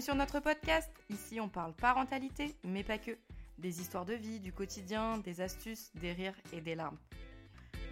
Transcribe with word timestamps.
Bienvenue 0.00 0.18
sur 0.18 0.26
notre 0.26 0.40
podcast. 0.42 0.90
Ici, 1.10 1.40
on 1.40 1.48
parle 1.50 1.74
parentalité, 1.74 2.56
mais 2.64 2.82
pas 2.82 2.96
que. 2.96 3.10
Des 3.58 3.82
histoires 3.82 4.06
de 4.06 4.14
vie, 4.14 4.40
du 4.40 4.50
quotidien, 4.50 5.18
des 5.18 5.42
astuces, 5.42 5.92
des 5.94 6.12
rires 6.12 6.40
et 6.54 6.62
des 6.62 6.74
larmes. 6.74 6.96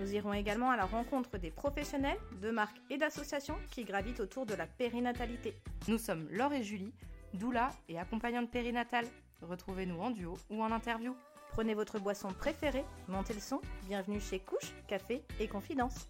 Nous 0.00 0.14
irons 0.14 0.32
également 0.32 0.70
à 0.70 0.76
la 0.78 0.86
rencontre 0.86 1.36
des 1.36 1.50
professionnels, 1.50 2.16
de 2.40 2.50
marques 2.50 2.80
et 2.88 2.96
d'associations 2.96 3.58
qui 3.70 3.84
gravitent 3.84 4.20
autour 4.20 4.46
de 4.46 4.54
la 4.54 4.66
périnatalité. 4.66 5.54
Nous 5.86 5.98
sommes 5.98 6.26
Laure 6.30 6.54
et 6.54 6.62
Julie, 6.62 6.94
doula 7.34 7.72
et 7.90 7.98
accompagnante 7.98 8.50
périnatale. 8.50 9.06
Retrouvez-nous 9.42 10.00
en 10.00 10.10
duo 10.10 10.38
ou 10.48 10.62
en 10.62 10.72
interview. 10.72 11.14
Prenez 11.50 11.74
votre 11.74 11.98
boisson 11.98 12.28
préférée, 12.28 12.86
montez 13.08 13.34
le 13.34 13.40
son. 13.40 13.60
Bienvenue 13.86 14.20
chez 14.20 14.38
Couche, 14.38 14.72
Café 14.86 15.24
et 15.40 15.48
Confidence. 15.48 16.08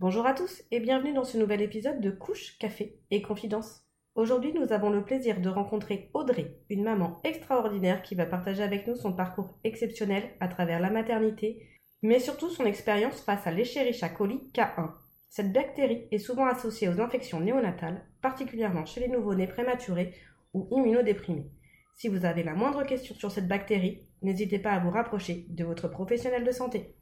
Bonjour 0.00 0.24
à 0.24 0.32
tous 0.32 0.62
et 0.70 0.80
bienvenue 0.80 1.12
dans 1.12 1.24
ce 1.24 1.36
nouvel 1.36 1.60
épisode 1.60 2.00
de 2.00 2.10
Couche, 2.10 2.56
Café 2.58 2.98
et 3.10 3.20
Confidence. 3.20 3.82
Aujourd'hui, 4.14 4.54
nous 4.54 4.72
avons 4.72 4.88
le 4.88 5.04
plaisir 5.04 5.42
de 5.42 5.50
rencontrer 5.50 6.08
Audrey, 6.14 6.56
une 6.70 6.84
maman 6.84 7.20
extraordinaire 7.22 8.00
qui 8.00 8.14
va 8.14 8.24
partager 8.24 8.62
avec 8.62 8.86
nous 8.86 8.96
son 8.96 9.12
parcours 9.12 9.58
exceptionnel 9.62 10.22
à 10.40 10.48
travers 10.48 10.80
la 10.80 10.88
maternité, 10.88 11.68
mais 12.00 12.18
surtout 12.18 12.48
son 12.48 12.64
expérience 12.64 13.20
face 13.20 13.46
à 13.46 13.50
l'Escherichia 13.50 14.08
coli 14.08 14.40
K1. 14.54 14.90
Cette 15.28 15.52
bactérie 15.52 16.08
est 16.10 16.16
souvent 16.16 16.46
associée 16.46 16.88
aux 16.88 16.98
infections 16.98 17.40
néonatales, 17.40 18.02
particulièrement 18.22 18.86
chez 18.86 19.00
les 19.00 19.08
nouveau-nés 19.08 19.48
prématurés 19.48 20.14
ou 20.54 20.66
immunodéprimés. 20.70 21.50
Si 21.94 22.08
vous 22.08 22.24
avez 22.24 22.42
la 22.42 22.54
moindre 22.54 22.84
question 22.84 23.14
sur 23.14 23.30
cette 23.30 23.48
bactérie, 23.48 24.06
n'hésitez 24.22 24.60
pas 24.60 24.72
à 24.72 24.78
vous 24.78 24.90
rapprocher 24.90 25.44
de 25.50 25.62
votre 25.62 25.88
professionnel 25.88 26.44
de 26.44 26.52
santé. 26.52 26.94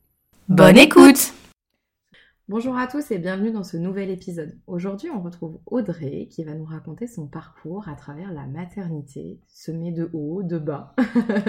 Bonne 0.49 0.79
écoute 0.79 1.33
Bonjour 2.49 2.79
à 2.79 2.87
tous 2.87 3.11
et 3.11 3.19
bienvenue 3.19 3.53
dans 3.53 3.63
ce 3.63 3.77
nouvel 3.77 4.09
épisode. 4.09 4.59
Aujourd'hui, 4.67 5.11
on 5.11 5.21
retrouve 5.21 5.61
Audrey 5.67 6.29
qui 6.31 6.45
va 6.45 6.55
nous 6.55 6.65
raconter 6.65 7.07
son 7.07 7.27
parcours 7.27 7.91
à 7.91 7.95
travers 7.95 8.33
la 8.33 8.47
maternité, 8.47 9.39
semée 9.49 9.93
de 9.93 10.09
haut, 10.15 10.43
de 10.43 10.57
bas. 10.57 10.95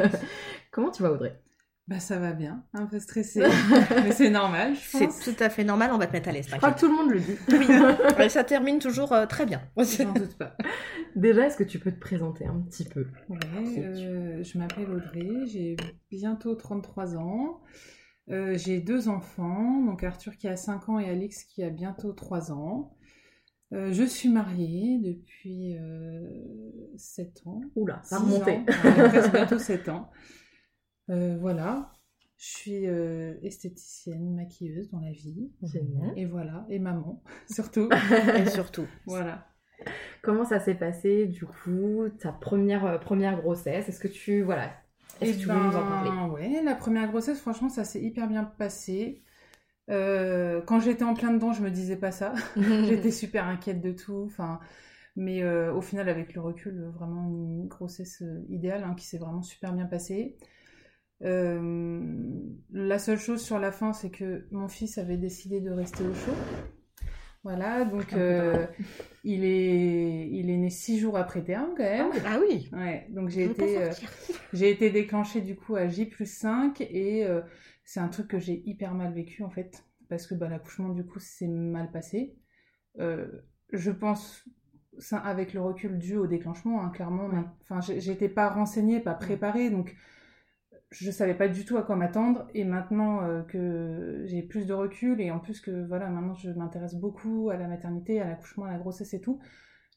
Comment 0.71 0.91
tu 0.91 1.01
vas 1.01 1.13
Audrey? 1.13 1.41
Bah 1.87 2.01
ça 2.01 2.19
va 2.19 2.33
bien, 2.33 2.65
un 2.73 2.85
peu 2.85 2.99
stressée, 2.99 3.41
mais 4.03 4.11
c'est 4.11 4.29
normal, 4.29 4.75
je 4.75 4.99
pense. 4.99 5.15
C'est 5.15 5.33
tout 5.33 5.41
à 5.41 5.49
fait 5.49 5.63
normal, 5.63 5.91
on 5.93 5.97
va 5.97 6.05
te 6.05 6.11
mettre 6.11 6.27
à 6.27 6.33
l'aise. 6.33 6.49
Je 6.49 6.57
crois 6.57 6.73
que 6.73 6.79
tout 6.81 6.89
le 6.89 6.95
monde 6.95 7.11
le 7.11 7.21
dit. 7.21 7.37
Oui, 7.47 8.29
ça 8.29 8.43
termine 8.43 8.79
toujours 8.79 9.13
euh, 9.13 9.25
très 9.25 9.45
bien. 9.45 9.61
J'en 9.77 10.11
doute 10.11 10.37
pas. 10.37 10.57
Déjà, 11.15 11.47
est-ce 11.47 11.55
que 11.55 11.63
tu 11.63 11.79
peux 11.79 11.93
te 11.93 11.99
présenter 11.99 12.45
un 12.45 12.59
petit 12.59 12.83
peu? 12.83 13.07
Ouais, 13.29 13.39
euh, 13.77 14.43
je 14.43 14.57
m'appelle 14.57 14.91
Audrey, 14.91 15.47
j'ai 15.47 15.77
bientôt 16.11 16.55
33 16.55 17.15
ans. 17.15 17.61
Euh, 18.31 18.55
j'ai 18.57 18.79
deux 18.79 19.09
enfants, 19.09 19.81
donc 19.83 20.03
Arthur 20.03 20.37
qui 20.37 20.47
a 20.47 20.55
5 20.55 20.89
ans 20.89 20.99
et 20.99 21.09
Alix 21.09 21.43
qui 21.43 21.63
a 21.63 21.69
bientôt 21.69 22.13
3 22.13 22.51
ans. 22.51 22.95
Euh, 23.73 23.91
je 23.91 24.03
suis 24.03 24.29
mariée 24.29 24.99
depuis 24.99 25.75
7 26.95 27.41
ans. 27.45 27.61
Oula, 27.75 28.01
ça 28.03 28.17
a 28.17 28.19
remonté. 28.19 28.59
presque 28.65 29.31
bientôt 29.31 29.59
7 29.59 29.89
ans. 29.89 30.09
voilà. 31.07 31.91
Je 32.37 32.45
suis 32.45 32.85
esthéticienne, 33.43 34.33
maquilleuse 34.33 34.89
dans 34.89 35.01
la 35.01 35.11
vie. 35.11 35.51
Génial. 35.61 36.13
Et 36.15 36.25
voilà, 36.25 36.65
et 36.69 36.79
maman, 36.79 37.21
surtout. 37.49 37.89
et 38.37 38.45
surtout. 38.45 38.87
Voilà. 39.05 39.45
Comment 40.21 40.45
ça 40.45 40.59
s'est 40.59 40.75
passé, 40.75 41.25
du 41.25 41.45
coup, 41.45 42.07
ta 42.19 42.31
première, 42.31 42.99
première 42.99 43.41
grossesse? 43.41 43.89
Est-ce 43.89 43.99
que 43.99 44.07
tu, 44.07 44.41
voilà, 44.41 44.71
est-ce 45.21 45.37
que 45.37 45.41
tu 45.41 45.47
veux 45.47 45.53
nous 45.53 45.75
en 45.75 45.83
parler? 45.83 46.09
ben, 46.09 46.27
Ouais, 46.29 46.61
la 46.63 46.75
première 46.75 47.07
grossesse, 47.09 47.39
franchement, 47.39 47.69
ça 47.69 47.83
s'est 47.83 48.01
hyper 48.01 48.27
bien 48.27 48.43
passé. 48.43 49.23
Euh, 49.89 50.61
quand 50.61 50.79
j'étais 50.79 51.03
en 51.03 51.13
plein 51.13 51.31
dedans, 51.31 51.53
je 51.53 51.61
me 51.61 51.71
disais 51.71 51.95
pas 51.97 52.11
ça. 52.11 52.33
j'étais 52.57 53.11
super 53.11 53.47
inquiète 53.47 53.81
de 53.81 53.91
tout. 53.91 54.23
Enfin, 54.25 54.59
mais 55.15 55.43
euh, 55.43 55.73
au 55.73 55.81
final, 55.81 56.09
avec 56.09 56.33
le 56.33 56.41
recul, 56.41 56.91
vraiment 56.93 57.27
une 57.27 57.67
grossesse 57.67 58.21
euh, 58.21 58.45
idéale 58.49 58.83
hein, 58.83 58.95
qui 58.95 59.05
s'est 59.05 59.17
vraiment 59.17 59.41
super 59.41 59.73
bien 59.73 59.85
passée. 59.85 60.37
la 61.21 62.99
seule 62.99 63.19
chose 63.19 63.41
sur 63.41 63.59
la 63.59 63.71
fin, 63.71 63.93
c'est 63.93 64.11
que 64.11 64.47
mon 64.51 64.67
fils 64.67 64.97
avait 64.97 65.17
décidé 65.17 65.61
de 65.61 65.71
rester 65.71 66.03
au 66.03 66.13
chaud. 66.13 66.35
Voilà, 67.43 67.85
donc 67.85 68.13
euh, 68.13 68.67
il, 69.29 69.43
est, 69.43 70.27
il 70.29 70.49
est 70.49 70.57
né 70.57 70.69
six 70.69 70.99
jours 70.99 71.17
après 71.17 71.43
terme 71.43 71.71
quand 71.75 71.83
même. 71.83 72.09
Ah, 72.25 72.31
ah 72.33 72.39
oui 72.39 72.69
Ouais, 72.73 73.07
donc 73.09 73.29
j'ai 73.29 73.45
été, 73.45 73.77
euh, 73.77 73.91
j'ai 74.53 74.69
été 74.69 74.89
déclenchée 74.89 75.41
du 75.41 75.55
coup 75.55 75.75
à 75.75 75.87
J 75.87 76.05
plus 76.05 76.31
5 76.31 76.81
et 76.81 77.25
euh, 77.25 77.41
c'est 77.83 77.99
un 77.99 78.07
truc 78.07 78.27
que 78.27 78.39
j'ai 78.39 78.61
hyper 78.65 78.93
mal 78.93 79.13
vécu 79.13 79.43
en 79.43 79.49
fait, 79.49 79.85
parce 80.09 80.27
que 80.27 80.35
bah, 80.35 80.49
l'accouchement 80.49 80.89
du 80.89 81.05
coup 81.05 81.19
s'est 81.19 81.47
mal 81.47 81.91
passé. 81.91 82.35
je 82.97 83.91
pense, 83.91 84.45
ça, 84.97 85.17
avec 85.17 85.53
le 85.53 85.61
recul 85.61 85.97
dû 85.97 86.17
au 86.17 86.27
déclenchement, 86.27 86.83
hein, 86.83 86.89
clairement, 86.89 87.29
enfin 87.61 87.79
j'étais 87.81 88.29
pas 88.29 88.49
renseignée, 88.49 88.99
pas 88.99 89.13
préparée, 89.13 89.69
donc 89.69 89.95
je 90.91 91.11
savais 91.11 91.35
pas 91.35 91.47
du 91.47 91.65
tout 91.65 91.77
à 91.77 91.83
quoi 91.83 91.95
m'attendre 91.95 92.47
et 92.53 92.63
maintenant 92.63 93.21
euh, 93.21 93.43
que 93.43 94.23
j'ai 94.25 94.41
plus 94.41 94.65
de 94.65 94.73
recul 94.73 95.21
et 95.21 95.29
en 95.29 95.39
plus 95.39 95.61
que 95.61 95.85
voilà 95.87 96.09
maintenant 96.09 96.33
je 96.33 96.49
m'intéresse 96.49 96.95
beaucoup 96.95 97.49
à 97.51 97.57
la 97.57 97.67
maternité, 97.67 98.19
à 98.21 98.27
l'accouchement, 98.27 98.65
à 98.65 98.71
la 98.71 98.79
grossesse 98.79 99.13
et 99.13 99.21
tout, 99.21 99.39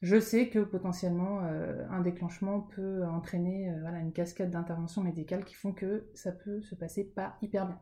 je 0.03 0.21
sais 0.21 0.49
que 0.49 0.59
potentiellement 0.59 1.45
euh, 1.45 1.87
un 1.91 2.03
déclenchement 2.03 2.61
peut 2.61 3.05
entraîner 3.07 3.71
euh, 3.71 3.81
voilà 3.81 4.01
une 4.01 4.13
cascade 4.13 4.51
d'interventions 4.51 5.03
médicales 5.03 5.45
qui 5.45 5.55
font 5.55 5.73
que 5.73 6.09
ça 6.13 6.31
peut 6.31 6.61
se 6.61 6.75
passer 6.75 7.05
pas 7.05 7.37
hyper 7.41 7.67
bien. 7.67 7.79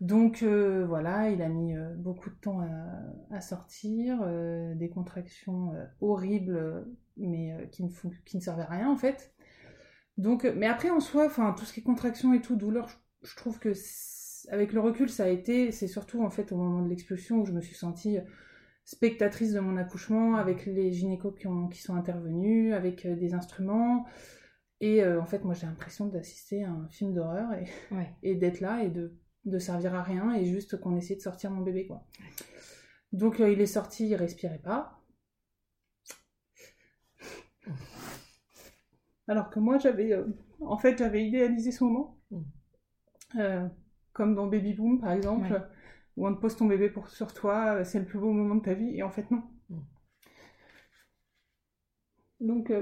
Donc 0.00 0.42
voilà, 0.42 1.30
il 1.30 1.40
a 1.42 1.48
mis 1.48 1.74
beaucoup 1.96 2.28
de 2.28 2.34
temps 2.34 2.60
à, 3.30 3.40
sortir, 3.40 4.18
des 4.74 4.90
contractions 4.90 5.74
horribles 6.00 6.84
mais 7.16 7.68
qui 7.70 7.84
ne, 7.84 7.90
qui 8.24 8.36
ne 8.36 8.42
servaient 8.42 8.64
à 8.64 8.70
rien 8.70 8.90
en 8.90 8.96
fait. 8.96 9.31
Donc, 10.18 10.44
mais 10.56 10.66
après 10.66 10.90
en 10.90 11.00
soi, 11.00 11.26
enfin 11.26 11.54
tout 11.58 11.64
ce 11.64 11.72
qui 11.72 11.80
est 11.80 11.82
contraction 11.82 12.34
et 12.34 12.40
tout, 12.40 12.56
douleur, 12.56 12.88
je, 13.22 13.34
trouve 13.36 13.58
que 13.58 13.72
avec 14.50 14.72
le 14.72 14.80
recul, 14.80 15.08
ça 15.08 15.24
a 15.24 15.28
été, 15.28 15.72
c'est 15.72 15.88
surtout 15.88 16.22
en 16.22 16.30
fait 16.30 16.52
au 16.52 16.56
moment 16.56 16.82
de 16.82 16.88
l'expulsion 16.88 17.38
où 17.40 17.46
je 17.46 17.52
me 17.52 17.60
suis 17.60 17.74
sentie 17.74 18.18
spectatrice 18.84 19.52
de 19.52 19.60
mon 19.60 19.76
accouchement 19.76 20.36
avec 20.36 20.66
les 20.66 20.92
gynécos 20.92 21.34
qui, 21.38 21.46
ont, 21.46 21.68
qui 21.68 21.80
sont 21.80 21.94
intervenus, 21.94 22.74
avec 22.74 23.06
euh, 23.06 23.16
des 23.16 23.34
instruments. 23.34 24.06
Et 24.80 25.04
euh, 25.04 25.20
en 25.20 25.26
fait, 25.26 25.44
moi 25.44 25.54
j'ai 25.54 25.66
l'impression 25.66 26.06
d'assister 26.06 26.64
à 26.64 26.70
un 26.70 26.88
film 26.88 27.14
d'horreur 27.14 27.52
et, 27.52 27.66
et 28.22 28.34
d'être 28.34 28.60
là 28.60 28.82
et 28.82 28.90
de, 28.90 29.16
de 29.44 29.58
servir 29.58 29.94
à 29.94 30.02
rien 30.02 30.34
et 30.34 30.44
juste 30.44 30.80
qu'on 30.80 30.96
essaie 30.96 31.16
de 31.16 31.20
sortir 31.20 31.50
mon 31.50 31.62
bébé 31.62 31.86
quoi. 31.86 32.06
Donc 33.12 33.40
euh, 33.40 33.50
il 33.50 33.60
est 33.60 33.66
sorti, 33.66 34.08
il 34.08 34.14
respirait 34.14 34.60
pas. 34.62 34.98
Alors 39.28 39.50
que 39.50 39.60
moi, 39.60 39.78
j'avais, 39.78 40.12
euh, 40.12 40.26
en 40.60 40.76
fait, 40.78 40.98
j'avais 40.98 41.26
idéalisé 41.26 41.70
ce 41.72 41.84
moment. 41.84 42.18
Mm. 42.30 42.40
Euh, 43.36 43.68
comme 44.12 44.34
dans 44.34 44.46
Baby 44.46 44.74
Boom, 44.74 45.00
par 45.00 45.12
exemple, 45.12 45.68
où 46.16 46.26
on 46.26 46.34
te 46.34 46.40
pose 46.40 46.56
ton 46.56 46.66
bébé 46.66 46.90
pour, 46.90 47.08
sur 47.08 47.32
toi, 47.32 47.76
euh, 47.76 47.84
c'est 47.84 47.98
le 47.98 48.04
plus 48.04 48.18
beau 48.18 48.32
moment 48.32 48.56
de 48.56 48.62
ta 48.62 48.74
vie, 48.74 48.96
et 48.96 49.02
en 49.02 49.10
fait, 49.10 49.30
non. 49.30 49.42
Mm. 49.70 49.80
Donc, 52.40 52.72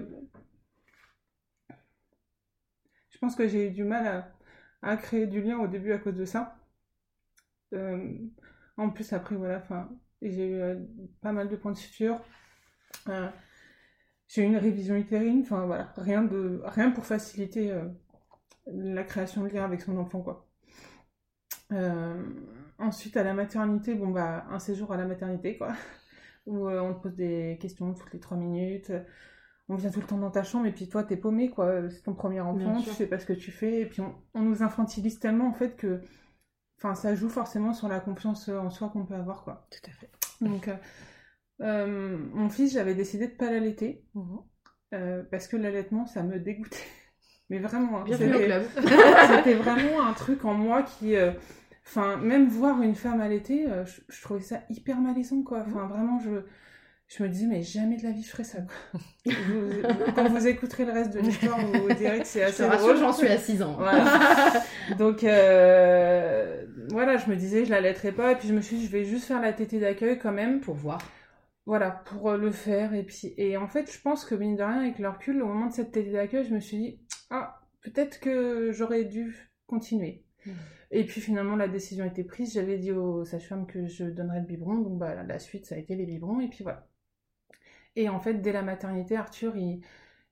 je 3.11 3.19
pense 3.19 3.37
que 3.37 3.47
j'ai 3.47 3.69
eu 3.69 3.71
du 3.71 3.84
mal 3.84 4.25
à, 4.81 4.97
créer 4.97 5.27
du 5.27 5.43
lien 5.43 5.59
au 5.59 5.67
début 5.69 5.93
à 5.93 5.99
cause 5.99 6.15
de 6.15 6.25
ça. 6.25 6.56
en 8.77 8.91
plus, 8.91 9.12
après, 9.12 9.37
voilà, 9.37 9.62
j'ai 10.23 10.50
eu 10.50 10.79
pas 11.21 11.33
mal 11.33 11.50
de 11.50 11.56
points 11.56 11.73
de 11.73 11.77
suture 11.77 12.23
j'ai 14.31 14.43
eu 14.43 14.47
une 14.47 14.57
révision 14.57 14.95
utérine, 14.95 15.41
enfin 15.43 15.67
voilà, 15.67 15.93
rien, 15.97 16.23
de, 16.23 16.63
rien 16.65 16.93
pour 16.93 17.05
faciliter 17.05 17.73
euh, 17.73 17.89
la 18.67 19.03
création 19.03 19.43
de 19.43 19.49
lien 19.49 19.65
avec 19.65 19.81
son 19.81 19.97
enfant, 19.97 20.23
quoi. 20.23 20.49
Euh, 21.73 22.23
ensuite, 22.79 23.17
à 23.17 23.25
la 23.25 23.35
maternité, 23.35 23.95
bon 23.95 24.09
bah, 24.09 24.47
un 24.49 24.61
séjour 24.61 24.93
à 24.93 24.97
la 24.97 25.05
maternité, 25.05 25.59
quoi, 25.59 25.73
où 26.47 26.69
euh, 26.69 26.81
on 26.81 26.94
te 26.94 27.03
pose 27.03 27.17
des 27.17 27.59
questions 27.61 27.93
toutes 27.93 28.12
les 28.12 28.21
trois 28.21 28.37
minutes, 28.37 28.93
on 29.69 29.75
vient 29.75 29.91
tout 29.91 30.00
le 30.00 30.06
temps 30.06 30.19
dans 30.19 30.31
ta 30.31 30.44
chambre, 30.44 30.67
et 30.67 30.73
puis 30.73 30.88
toi, 30.88 31.03
t'es 31.03 31.17
paumé, 31.17 31.50
quoi, 31.50 31.91
c'est 31.91 32.03
ton 32.03 32.15
premier 32.15 32.41
enfant, 32.41 32.81
tu 32.83 32.91
sais 32.91 33.09
pas 33.09 33.19
ce 33.19 33.26
que 33.26 33.33
tu 33.33 33.50
fais, 33.50 33.81
et 33.81 33.87
puis 33.87 34.00
on, 34.00 34.15
on 34.35 34.43
nous 34.43 34.62
infantilise 34.62 35.19
tellement, 35.19 35.49
en 35.49 35.55
fait, 35.55 35.76
que, 35.76 36.03
enfin, 36.79 36.94
ça 36.94 37.17
joue 37.17 37.29
forcément 37.29 37.73
sur 37.73 37.88
la 37.88 37.99
confiance 37.99 38.49
en 38.49 38.71
soi 38.71 38.91
qu'on 38.91 39.06
peut 39.06 39.15
avoir, 39.15 39.43
quoi. 39.43 39.67
Tout 39.71 39.91
à 39.91 39.93
fait. 39.93 40.11
Donc, 40.41 40.71
euh, 41.62 42.17
mon 42.33 42.49
fils, 42.49 42.73
j'avais 42.73 42.95
décidé 42.95 43.27
de 43.27 43.33
pas 43.33 43.51
l'allaiter 43.51 44.05
mhm. 44.15 44.39
euh, 44.95 45.23
parce 45.31 45.47
que 45.47 45.57
l'allaitement, 45.57 46.07
ça 46.07 46.23
me 46.23 46.39
dégoûtait. 46.39 46.77
Mais 47.51 47.59
vraiment, 47.59 48.01
hein, 48.01 48.05
c'était 48.09 49.55
vraiment 49.55 50.07
un 50.07 50.12
truc 50.12 50.45
en 50.45 50.55
moi 50.55 50.85
qui, 50.85 51.17
euh, 51.17 51.33
enfin, 51.85 52.17
même 52.17 52.47
voir 52.49 52.81
une 52.81 52.95
femme 52.95 53.21
allaiter, 53.21 53.67
je, 54.09 54.23
trouvais 54.23 54.41
ça 54.41 54.61
hyper 54.71 54.99
malaisant, 55.01 55.43
quoi. 55.43 55.65
Enfin, 55.67 55.89
vraiment, 55.89 56.21
je, 56.21 56.45
je 57.09 57.25
me 57.25 57.29
disais, 57.29 57.47
mais 57.49 57.65
jamais 57.65 57.97
de 57.97 58.05
la 58.05 58.12
vie 58.12 58.23
je 58.23 58.31
ferais 58.31 58.45
ça. 58.45 58.59
Quoi. 58.61 59.35
quand 60.15 60.29
vous 60.29 60.47
écouterez 60.47 60.85
le 60.85 60.93
reste 60.93 61.12
de 61.12 61.19
l'histoire, 61.19 61.59
vous 61.59 61.93
direz 61.95 62.21
que 62.21 62.27
c'est 62.27 62.45
assez 62.45 62.69
drôle. 62.69 62.97
J'en 62.99 63.12
suis 63.12 63.27
à 63.27 63.37
6 63.37 63.62
ans. 63.62 63.79
Donc 64.97 65.23
voilà, 65.23 67.17
je 67.17 67.29
me 67.29 67.35
disais, 67.35 67.65
je 67.65 67.71
la 67.71 67.81
laiterai 67.81 68.12
pas. 68.12 68.31
Et 68.31 68.37
puis 68.37 68.47
je 68.47 68.55
me 68.55 68.61
suis 68.61 68.77
dit, 68.77 68.87
je 68.87 68.93
vais 68.93 69.05
juste 69.05 69.25
faire 69.25 69.41
la 69.41 69.53
tétée 69.53 69.81
d'accueil 69.81 70.21
quand 70.21 70.31
même. 70.31 70.61
Pour 70.61 70.77
voir. 70.77 71.01
Voilà, 71.67 71.91
pour 71.91 72.33
le 72.33 72.51
faire. 72.51 72.95
Et 72.95 73.05
puis, 73.05 73.35
et 73.37 73.57
en 73.57 73.69
fait, 73.69 73.93
je 73.93 74.01
pense 74.01 74.25
que 74.25 74.35
mine 74.35 74.57
de 74.57 74.62
rien, 74.62 74.81
avec 74.81 74.99
le 74.99 75.09
recul, 75.09 75.43
au 75.43 75.47
moment 75.47 75.67
de 75.67 75.73
cette 75.73 75.93
tétée 75.93 76.12
d'accueil, 76.12 76.45
je 76.45 76.55
me 76.55 76.61
suis 76.61 76.79
dit, 76.79 77.01
ah, 77.31 77.61
peut-être 77.83 78.21
que 78.21 78.73
j'aurais 78.73 79.05
dû 79.05 79.51
continuer. 79.67 80.25
Mmh. 80.47 80.51
Et 80.93 81.05
puis 81.05 81.21
finalement, 81.21 81.57
la 81.57 81.69
décision 81.69 82.05
a 82.05 82.09
été 82.09 82.25
prise. 82.25 82.55
J'avais 82.55 82.79
dit 82.79 82.93
aux 82.93 83.25
sages-femmes 83.25 83.67
que 83.67 83.87
je 83.87 84.05
donnerais 84.05 84.41
le 84.41 84.47
biberon, 84.47 84.79
donc 84.79 84.99
bah, 84.99 85.23
la 85.23 85.39
suite, 85.39 85.67
ça 85.67 85.77
a 85.77 85.79
été 85.79 85.95
les 85.95 86.07
biberons, 86.07 86.41
et 86.41 86.49
puis 86.49 86.65
voilà. 86.65 86.89
Et 87.97 88.09
en 88.09 88.19
fait, 88.21 88.35
dès 88.35 88.53
la 88.53 88.62
maternité, 88.62 89.17
Arthur, 89.17 89.57
il, 89.57 89.83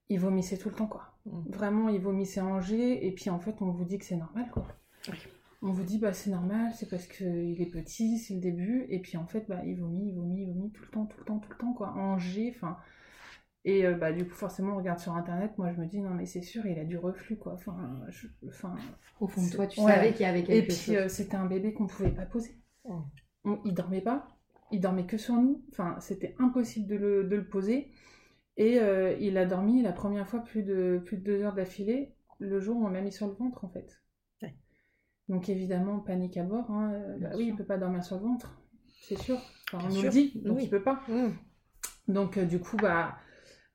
il 0.09 0.19
vomissait 0.19 0.59
tout 0.59 0.69
le 0.71 0.75
temps, 0.75 0.87
quoi. 0.87 1.19
Mmh. 1.27 1.51
Vraiment, 1.51 1.89
il 1.89 2.01
vomissait 2.01 2.41
en 2.41 2.61
G, 2.61 3.07
et 3.07 3.13
puis 3.13 3.31
en 3.31 3.39
fait, 3.39 3.55
on 3.61 3.71
vous 3.71 3.85
dit 3.85 3.99
que 3.99 4.05
c'est 4.05 4.17
normal, 4.17 4.51
quoi. 4.53 4.67
Oui. 5.09 5.19
On 5.61 5.73
vous 5.73 5.83
dit, 5.83 5.99
bah 5.99 6.13
c'est 6.13 6.31
normal, 6.31 6.73
c'est 6.75 6.89
parce 6.89 7.07
qu'il 7.07 7.61
est 7.61 7.71
petit, 7.71 8.19
c'est 8.19 8.35
le 8.35 8.41
début, 8.41 8.87
et 8.91 9.01
puis 9.01 9.17
en 9.17 9.27
fait, 9.27 9.45
bah 9.49 9.61
il 9.67 9.77
vomit, 9.77 10.09
il 10.11 10.15
vomit, 10.15 10.43
il 10.43 10.47
vomit 10.47 10.71
tout 10.71 10.83
le 10.83 10.89
temps, 10.91 11.07
tout 11.07 11.19
le 11.19 11.25
temps, 11.25 11.39
tout 11.41 11.51
le 11.51 11.57
temps, 11.59 11.73
quoi. 11.73 11.93
En 11.95 12.19
G, 12.19 12.53
enfin. 12.55 12.77
Et 13.65 13.85
euh, 13.87 13.95
bah, 13.95 14.13
du 14.13 14.25
coup, 14.27 14.35
forcément, 14.35 14.75
on 14.75 14.77
regarde 14.79 15.01
sur 15.01 15.15
internet. 15.15 15.59
Moi, 15.59 15.73
je 15.73 15.81
me 15.81 15.87
dis, 15.87 16.01
non, 16.01 16.11
mais 16.11 16.27
c'est 16.27 16.43
sûr, 16.43 16.65
il 16.67 16.79
a 16.79 16.85
du 16.85 16.97
reflux, 16.97 17.37
quoi. 17.37 17.55
Enfin, 17.55 18.01
je- 18.09 18.29
enfin 18.49 18.75
Au 19.21 19.27
fond 19.29 19.45
de 19.45 19.51
toi, 19.51 19.67
tu 19.67 19.81
Ouais. 19.81 19.93
savais 19.93 20.13
qu'il 20.13 20.23
y 20.23 20.25
avait 20.27 20.41
et 20.41 20.45
quelque 20.45 20.67
puis, 20.69 20.77
chose. 20.77 20.95
euh, 20.95 21.09
c'était 21.09 21.37
un 21.37 21.47
bébé 21.47 21.73
qu'on 21.75 21.87
pouvait 21.87 22.11
pas 22.13 22.25
poser. 22.27 22.57
Oh. 22.85 23.03
On- 23.45 23.61
il 23.65 23.75
dormait 23.75 24.01
pas, 24.01 24.29
il 24.73 24.81
dormait 24.81 25.07
que 25.07 25.19
sur 25.19 25.35
nous. 25.35 25.63
Enfin, 25.73 25.97
c'était 26.01 26.35
impossible 26.39 26.87
de 26.87 26.97
le, 26.97 27.25
de 27.25 27.37
le 27.37 27.49
poser. 27.49 27.91
Et 28.57 28.81
euh, 28.81 29.17
il 29.21 29.37
a 29.39 29.47
dormi 29.47 29.83
la 29.83 29.93
première 29.93 30.29
fois 30.29 30.41
plus 30.41 30.63
de, 30.63 31.03
plus 31.05 31.17
de 31.19 31.23
deux 31.25 31.43
heures 31.43 31.55
d'affilée, 31.55 32.15
le 32.39 32.61
jour 32.61 32.77
où 32.77 32.87
on 32.87 32.91
l'a 32.91 33.01
mis 33.03 33.13
sur 33.13 33.27
le 33.27 33.35
ventre, 33.35 33.65
en 33.65 33.69
fait. 33.69 34.01
Donc, 35.29 35.49
évidemment, 35.49 35.99
panique 36.01 36.37
à 36.37 36.43
bord. 36.43 36.71
hein. 36.71 36.93
Euh, 36.95 37.19
bah 37.21 37.31
oui, 37.37 37.49
il 37.49 37.57
peut 37.57 37.65
pas 37.65 37.79
dormir 37.79 38.03
sur 38.05 38.17
le 38.17 38.23
ventre, 38.23 38.61
c'est 39.03 39.19
sûr. 39.19 39.39
Enfin, 39.73 39.87
on 39.91 39.95
nous 39.95 40.03
le 40.03 40.09
dit, 40.09 40.33
donc 40.45 40.57
Oui. 40.57 40.65
il 40.65 40.71
peut 40.71 40.83
pas. 40.83 41.01
Mmh. 41.09 41.29
Donc 42.13 42.39
euh, 42.39 42.47
du 42.47 42.59
coup, 42.59 42.79
bah, 42.79 43.17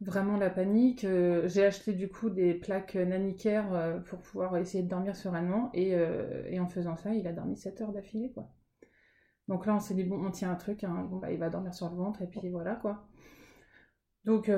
vraiment 0.01 0.37
la 0.37 0.49
panique. 0.49 1.03
Euh, 1.05 1.47
j'ai 1.47 1.63
acheté 1.63 1.93
du 1.93 2.09
coup 2.09 2.31
des 2.31 2.55
plaques 2.55 2.95
Nanicare 2.95 3.73
euh, 3.75 3.99
pour 3.99 4.19
pouvoir 4.19 4.57
essayer 4.57 4.83
de 4.83 4.89
dormir 4.89 5.15
sereinement. 5.15 5.69
Et, 5.75 5.91
et 6.49 6.59
en 6.59 6.67
faisant 6.67 6.95
ça, 6.97 7.13
il 7.13 7.27
a 7.27 7.31
dormi 7.33 7.55
7 7.55 7.81
heures 7.81 7.93
d'affilée, 7.93 8.31
quoi. 8.33 8.49
Donc 9.47 9.65
là, 9.67 9.75
on 9.75 9.79
s'est 9.79 9.93
dit, 9.93 10.03
bon, 10.05 10.25
on 10.25 10.31
tient 10.31 10.49
un 10.51 10.55
truc, 10.55 10.83
hein. 10.83 11.07
bon, 11.11 11.17
bah, 11.17 11.31
il 11.31 11.37
va 11.37 11.49
dormir 11.49 11.73
sur 11.75 11.89
le 11.89 11.95
ventre, 11.95 12.21
et 12.23 12.27
puis 12.27 12.49
voilà, 12.49 12.75
quoi. 12.75 13.07
Donc, 14.25 14.49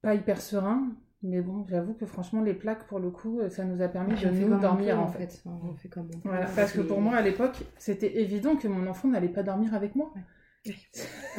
pas 0.00 0.14
hyper 0.14 0.40
serein, 0.40 0.92
mais 1.22 1.40
bon, 1.40 1.66
j'avoue 1.68 1.94
que 1.94 2.06
franchement, 2.06 2.42
les 2.42 2.54
plaques, 2.54 2.86
pour 2.86 2.98
le 3.00 3.10
coup, 3.10 3.40
euh, 3.40 3.48
ça 3.50 3.64
nous 3.64 3.82
a 3.82 3.88
permis 3.88 4.14
de 4.20 4.28
nous 4.28 4.58
dormir, 4.60 5.00
en 5.00 5.08
fait. 5.08 5.42
On 5.46 5.74
fait 5.74 5.88
comme 5.88 6.08
on. 6.14 6.28
Voilà, 6.28 6.46
parce 6.54 6.72
que 6.72 6.80
pour 6.80 7.00
moi, 7.00 7.16
à 7.16 7.22
l'époque, 7.22 7.56
c'était 7.76 8.20
évident 8.20 8.56
que 8.56 8.68
mon 8.68 8.86
enfant 8.86 9.08
n'allait 9.08 9.28
pas 9.28 9.42
dormir 9.42 9.74
avec 9.74 9.94
moi. 9.94 10.12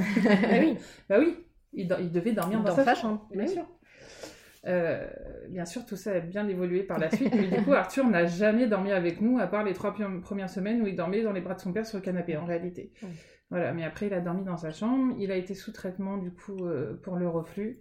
Ah 0.08 0.58
oui, 0.60 0.78
Bah 1.10 1.18
oui, 1.20 1.38
il, 1.74 1.88
do- 1.88 1.96
il 2.00 2.12
devait 2.12 2.32
dormir 2.34 2.60
dans, 2.62 2.70
dans 2.70 2.76
sa 2.76 2.96
chambre. 2.96 3.20
chambre. 3.20 3.28
Bien 3.32 3.44
Oui. 3.44 3.50
sûr. 3.50 3.66
Euh, 4.68 5.08
bien 5.50 5.66
sûr, 5.66 5.86
tout 5.86 5.96
ça 5.96 6.12
a 6.14 6.20
bien 6.20 6.48
évolué 6.48 6.84
par 6.84 7.00
la 7.00 7.10
suite, 7.10 7.34
mais 7.34 7.48
du 7.48 7.64
coup, 7.64 7.74
Arthur 7.74 8.06
n'a 8.08 8.26
jamais 8.26 8.68
dormi 8.68 8.92
avec 8.92 9.22
nous, 9.22 9.40
à 9.40 9.48
part 9.48 9.64
les 9.64 9.74
trois 9.74 9.94
premières 10.22 10.50
semaines 10.50 10.82
où 10.82 10.88
il 10.88 10.96
dormait 10.98 11.22
dans 11.24 11.32
les 11.32 11.40
bras 11.42 11.54
de 11.54 11.62
son 11.62 11.72
père 11.72 11.86
sur 11.86 11.98
le 11.98 12.04
canapé, 12.04 12.36
en 12.38 12.46
réalité. 12.46 12.92
Ouais. 13.02 13.10
Voilà, 13.52 13.74
mais 13.74 13.84
après, 13.84 14.08
il 14.08 14.14
a 14.14 14.20
dormi 14.20 14.44
dans 14.44 14.58
sa 14.58 14.72
chambre, 14.72 15.16
il 15.18 15.32
a 15.32 15.36
été 15.36 15.56
sous 15.56 15.72
traitement, 15.72 16.18
du 16.18 16.32
coup, 16.32 16.58
euh, 16.66 17.00
pour 17.02 17.16
le 17.16 17.28
reflux, 17.30 17.80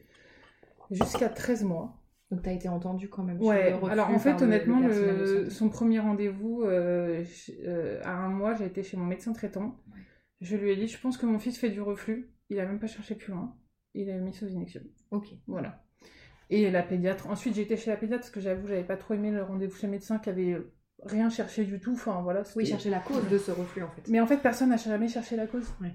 jusqu'à 0.91 1.29
13 1.29 1.65
mois. 1.65 1.95
Donc 2.31 2.43
t'as 2.43 2.53
été 2.53 2.69
entendu 2.69 3.09
quand 3.09 3.23
même. 3.23 3.39
sur 3.39 3.49
Ouais, 3.49 3.71
le 3.71 3.77
reflux 3.77 3.93
alors 3.93 4.11
en 4.11 4.19
fait, 4.19 4.33
le- 4.33 4.39
le 4.39 4.45
honnêtement, 4.45 4.81
le- 4.81 5.49
son 5.51 5.69
premier 5.71 5.99
rendez-vous, 5.99 6.63
euh, 6.63 7.25
euh, 7.65 8.01
à 8.05 8.13
un 8.13 8.29
mois, 8.29 8.55
j'ai 8.55 8.67
été 8.67 8.83
chez 8.83 8.97
mon 8.99 9.07
médecin 9.07 9.33
traitant. 9.33 9.79
Ouais. 9.95 10.01
Je 10.43 10.57
lui 10.57 10.71
ai 10.71 10.77
dit, 10.77 10.89
je 10.89 10.99
pense 11.01 11.17
que 11.17 11.25
mon 11.27 11.39
fils 11.39 11.59
fait 11.59 11.71
du 11.71 11.81
reflux. 11.81 12.31
Il 12.51 12.61
a 12.61 12.67
même 12.67 12.79
pas 12.79 12.87
cherché 12.87 13.15
plus 13.15 13.33
loin. 13.33 13.57
Il 13.95 14.11
a 14.11 14.19
mis 14.19 14.33
sous 14.35 14.47
inexion. 14.47 14.83
Ok. 15.11 15.27
Voilà. 15.47 15.83
Et 16.51 16.71
la 16.71 16.83
pédiatre. 16.83 17.29
Ensuite, 17.29 17.55
j'ai 17.55 17.63
été 17.63 17.77
chez 17.77 17.91
la 17.91 17.97
pédiatre 17.97 18.23
parce 18.23 18.31
que 18.31 18.41
j'avoue, 18.41 18.67
j'avais 18.67 18.85
pas 18.85 18.97
trop 18.97 19.15
aimé 19.15 19.31
le 19.31 19.43
rendez-vous 19.43 19.77
chez 19.77 19.87
le 19.87 19.93
médecin 19.93 20.19
qui 20.19 20.29
avait 20.31 20.57
rien 21.05 21.29
cherché 21.31 21.65
du 21.65 21.81
tout. 21.81 21.93
Enfin, 21.93 22.21
voilà. 22.23 22.43
Oui, 22.57 22.67
chercher 22.67 22.91
la 22.91 23.01
cause 23.01 23.27
de 23.29 23.39
ce 23.39 23.51
reflux 23.51 23.83
en 23.83 23.89
fait. 23.91 24.03
Mais 24.09 24.21
en 24.21 24.27
fait, 24.27 24.39
personne 24.39 24.69
n'a 24.69 24.77
jamais 24.77 25.09
cherché 25.09 25.35
la 25.37 25.47
cause. 25.47 25.67
Ouais. 25.81 25.95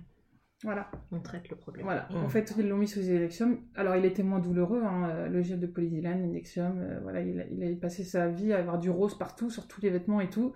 Voilà. 0.63 0.89
On 1.11 1.19
traite 1.19 1.49
le 1.49 1.55
problème. 1.55 1.85
Voilà. 1.85 2.07
Mm. 2.11 2.15
En 2.17 2.29
fait, 2.29 2.53
ils 2.57 2.67
l'ont 2.67 2.77
mis 2.77 2.87
sous 2.87 3.01
Inexium. 3.01 3.57
Alors, 3.75 3.95
il 3.95 4.05
était 4.05 4.23
moins 4.23 4.39
douloureux, 4.39 4.81
hein, 4.83 5.27
le 5.29 5.41
gel 5.41 5.59
de 5.59 5.67
polydylane, 5.67 6.23
Inexium. 6.25 6.77
euh, 6.79 6.99
voilà, 7.01 7.21
il 7.21 7.39
a, 7.41 7.45
il 7.47 7.63
a 7.63 7.75
passé 7.75 8.03
sa 8.03 8.27
vie 8.29 8.53
à 8.53 8.59
avoir 8.59 8.79
du 8.79 8.89
rose 8.89 9.17
partout, 9.17 9.49
sur 9.49 9.67
tous 9.67 9.81
les 9.81 9.89
vêtements 9.89 10.21
et 10.21 10.29
tout. 10.29 10.53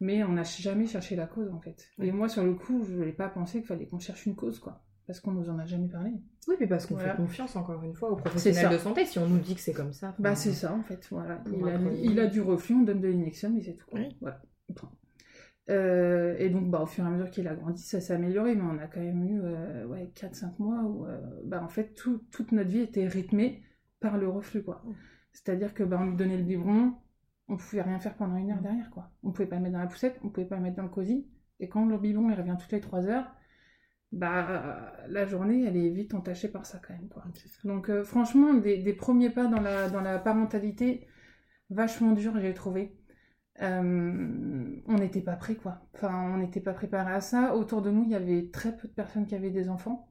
Mais 0.00 0.22
on 0.22 0.32
n'a 0.32 0.44
jamais 0.44 0.86
cherché 0.86 1.16
la 1.16 1.26
cause, 1.26 1.50
en 1.52 1.60
fait. 1.60 1.88
Et 2.00 2.12
moi, 2.12 2.28
sur 2.28 2.44
le 2.44 2.54
coup, 2.54 2.84
je 2.88 2.94
n'avais 2.98 3.12
pas 3.12 3.28
pensé 3.28 3.58
qu'il 3.58 3.66
fallait 3.66 3.86
qu'on 3.86 3.98
cherche 3.98 4.26
une 4.26 4.36
cause, 4.36 4.60
quoi. 4.60 4.84
Parce 5.08 5.20
qu'on 5.20 5.32
nous 5.32 5.48
en 5.48 5.58
a 5.58 5.64
jamais 5.64 5.88
parlé. 5.88 6.10
Oui, 6.46 6.54
puis 6.58 6.66
parce 6.66 6.84
qu'on 6.86 6.94
Voilà. 6.94 7.12
fait 7.12 7.16
confiance 7.16 7.56
encore 7.56 7.82
une 7.82 7.94
fois 7.94 8.10
aux 8.10 8.16
professionnels 8.16 8.70
de 8.70 8.78
santé. 8.78 9.06
Si 9.06 9.18
on 9.18 9.26
nous 9.26 9.38
dit 9.38 9.54
que 9.54 9.60
c'est 9.60 9.72
comme 9.72 9.92
ça. 9.94 10.14
Bah, 10.18 10.34
c'est 10.36 10.52
ça, 10.52 10.72
en 10.74 10.82
fait. 10.82 11.08
Voilà. 11.10 11.42
Il 11.46 11.66
a, 11.66 11.78
il 11.94 12.20
a 12.20 12.26
du 12.26 12.42
reflux, 12.42 12.74
on 12.74 12.82
donne 12.82 13.00
de 13.00 13.08
l'Inexium 13.08 13.56
et 13.56 13.62
c'est 13.62 13.74
tout. 13.74 13.86
Oui. 13.94 14.16
Voilà. 14.20 14.42
Euh, 15.70 16.34
et 16.38 16.48
donc, 16.48 16.70
bah, 16.70 16.80
au 16.82 16.86
fur 16.86 17.04
et 17.04 17.06
à 17.08 17.10
mesure 17.10 17.30
qu'il 17.30 17.46
a 17.48 17.54
grandi, 17.54 17.82
ça 17.82 18.00
s'est 18.00 18.14
amélioré, 18.14 18.54
mais 18.54 18.62
on 18.62 18.78
a 18.78 18.86
quand 18.86 19.00
même 19.00 19.24
eu 19.24 19.40
euh, 19.42 19.86
ouais, 19.86 20.10
4-5 20.14 20.58
mois 20.58 20.82
où, 20.82 21.06
euh, 21.06 21.20
bah, 21.44 21.62
en 21.62 21.68
fait, 21.68 21.94
tout- 21.94 22.22
toute 22.30 22.52
notre 22.52 22.70
vie 22.70 22.80
était 22.80 23.06
rythmée 23.06 23.62
par 24.00 24.16
le 24.18 24.28
reflux, 24.28 24.62
quoi. 24.62 24.82
C'est-à-dire 25.32 25.74
que, 25.74 25.82
bah, 25.82 25.98
on 26.00 26.06
lui 26.06 26.16
donnait 26.16 26.38
le 26.38 26.42
biberon, 26.44 26.94
on 27.48 27.56
pouvait 27.56 27.82
rien 27.82 27.98
faire 28.00 28.16
pendant 28.16 28.36
une 28.36 28.50
heure 28.50 28.60
derrière, 28.62 28.90
quoi. 28.90 29.10
On 29.22 29.30
pouvait 29.32 29.48
pas 29.48 29.56
le 29.56 29.62
mettre 29.62 29.74
dans 29.74 29.80
la 29.80 29.86
poussette, 29.88 30.18
on 30.24 30.30
pouvait 30.30 30.46
pas 30.46 30.56
le 30.56 30.62
mettre 30.62 30.76
dans 30.76 30.82
le 30.84 30.88
cosy, 30.88 31.28
et 31.60 31.68
quand 31.68 31.84
le 31.86 31.98
biberon, 31.98 32.30
il 32.30 32.34
revient 32.36 32.56
toutes 32.58 32.72
les 32.72 32.80
3 32.80 33.06
heures, 33.06 33.30
bah, 34.12 34.92
la 35.08 35.26
journée, 35.26 35.64
elle 35.66 35.76
est 35.76 35.90
vite 35.90 36.14
entachée 36.14 36.48
par 36.48 36.66
ça, 36.66 36.80
quand 36.86 36.94
même, 36.94 37.08
quoi. 37.08 37.24
Donc 37.64 37.90
franchement, 38.04 38.54
des, 38.54 38.78
des 38.78 38.94
premiers 38.94 39.30
pas 39.30 39.46
dans 39.46 39.60
la, 39.60 39.90
dans 39.90 40.00
la 40.00 40.18
parentalité, 40.18 41.06
vachement 41.70 42.12
durs, 42.12 42.38
j'ai 42.40 42.54
trouvé. 42.54 42.97
Euh, 43.60 44.80
on 44.86 44.94
n'était 44.94 45.20
pas 45.20 45.36
prêts, 45.36 45.56
quoi. 45.56 45.80
Enfin, 45.94 46.32
on 46.34 46.38
n'était 46.38 46.60
pas 46.60 46.72
préparés 46.72 47.12
à 47.12 47.20
ça. 47.20 47.54
Autour 47.56 47.82
de 47.82 47.90
nous, 47.90 48.04
il 48.04 48.10
y 48.10 48.14
avait 48.14 48.50
très 48.52 48.76
peu 48.76 48.88
de 48.88 48.92
personnes 48.92 49.26
qui 49.26 49.34
avaient 49.34 49.50
des 49.50 49.68
enfants. 49.68 50.08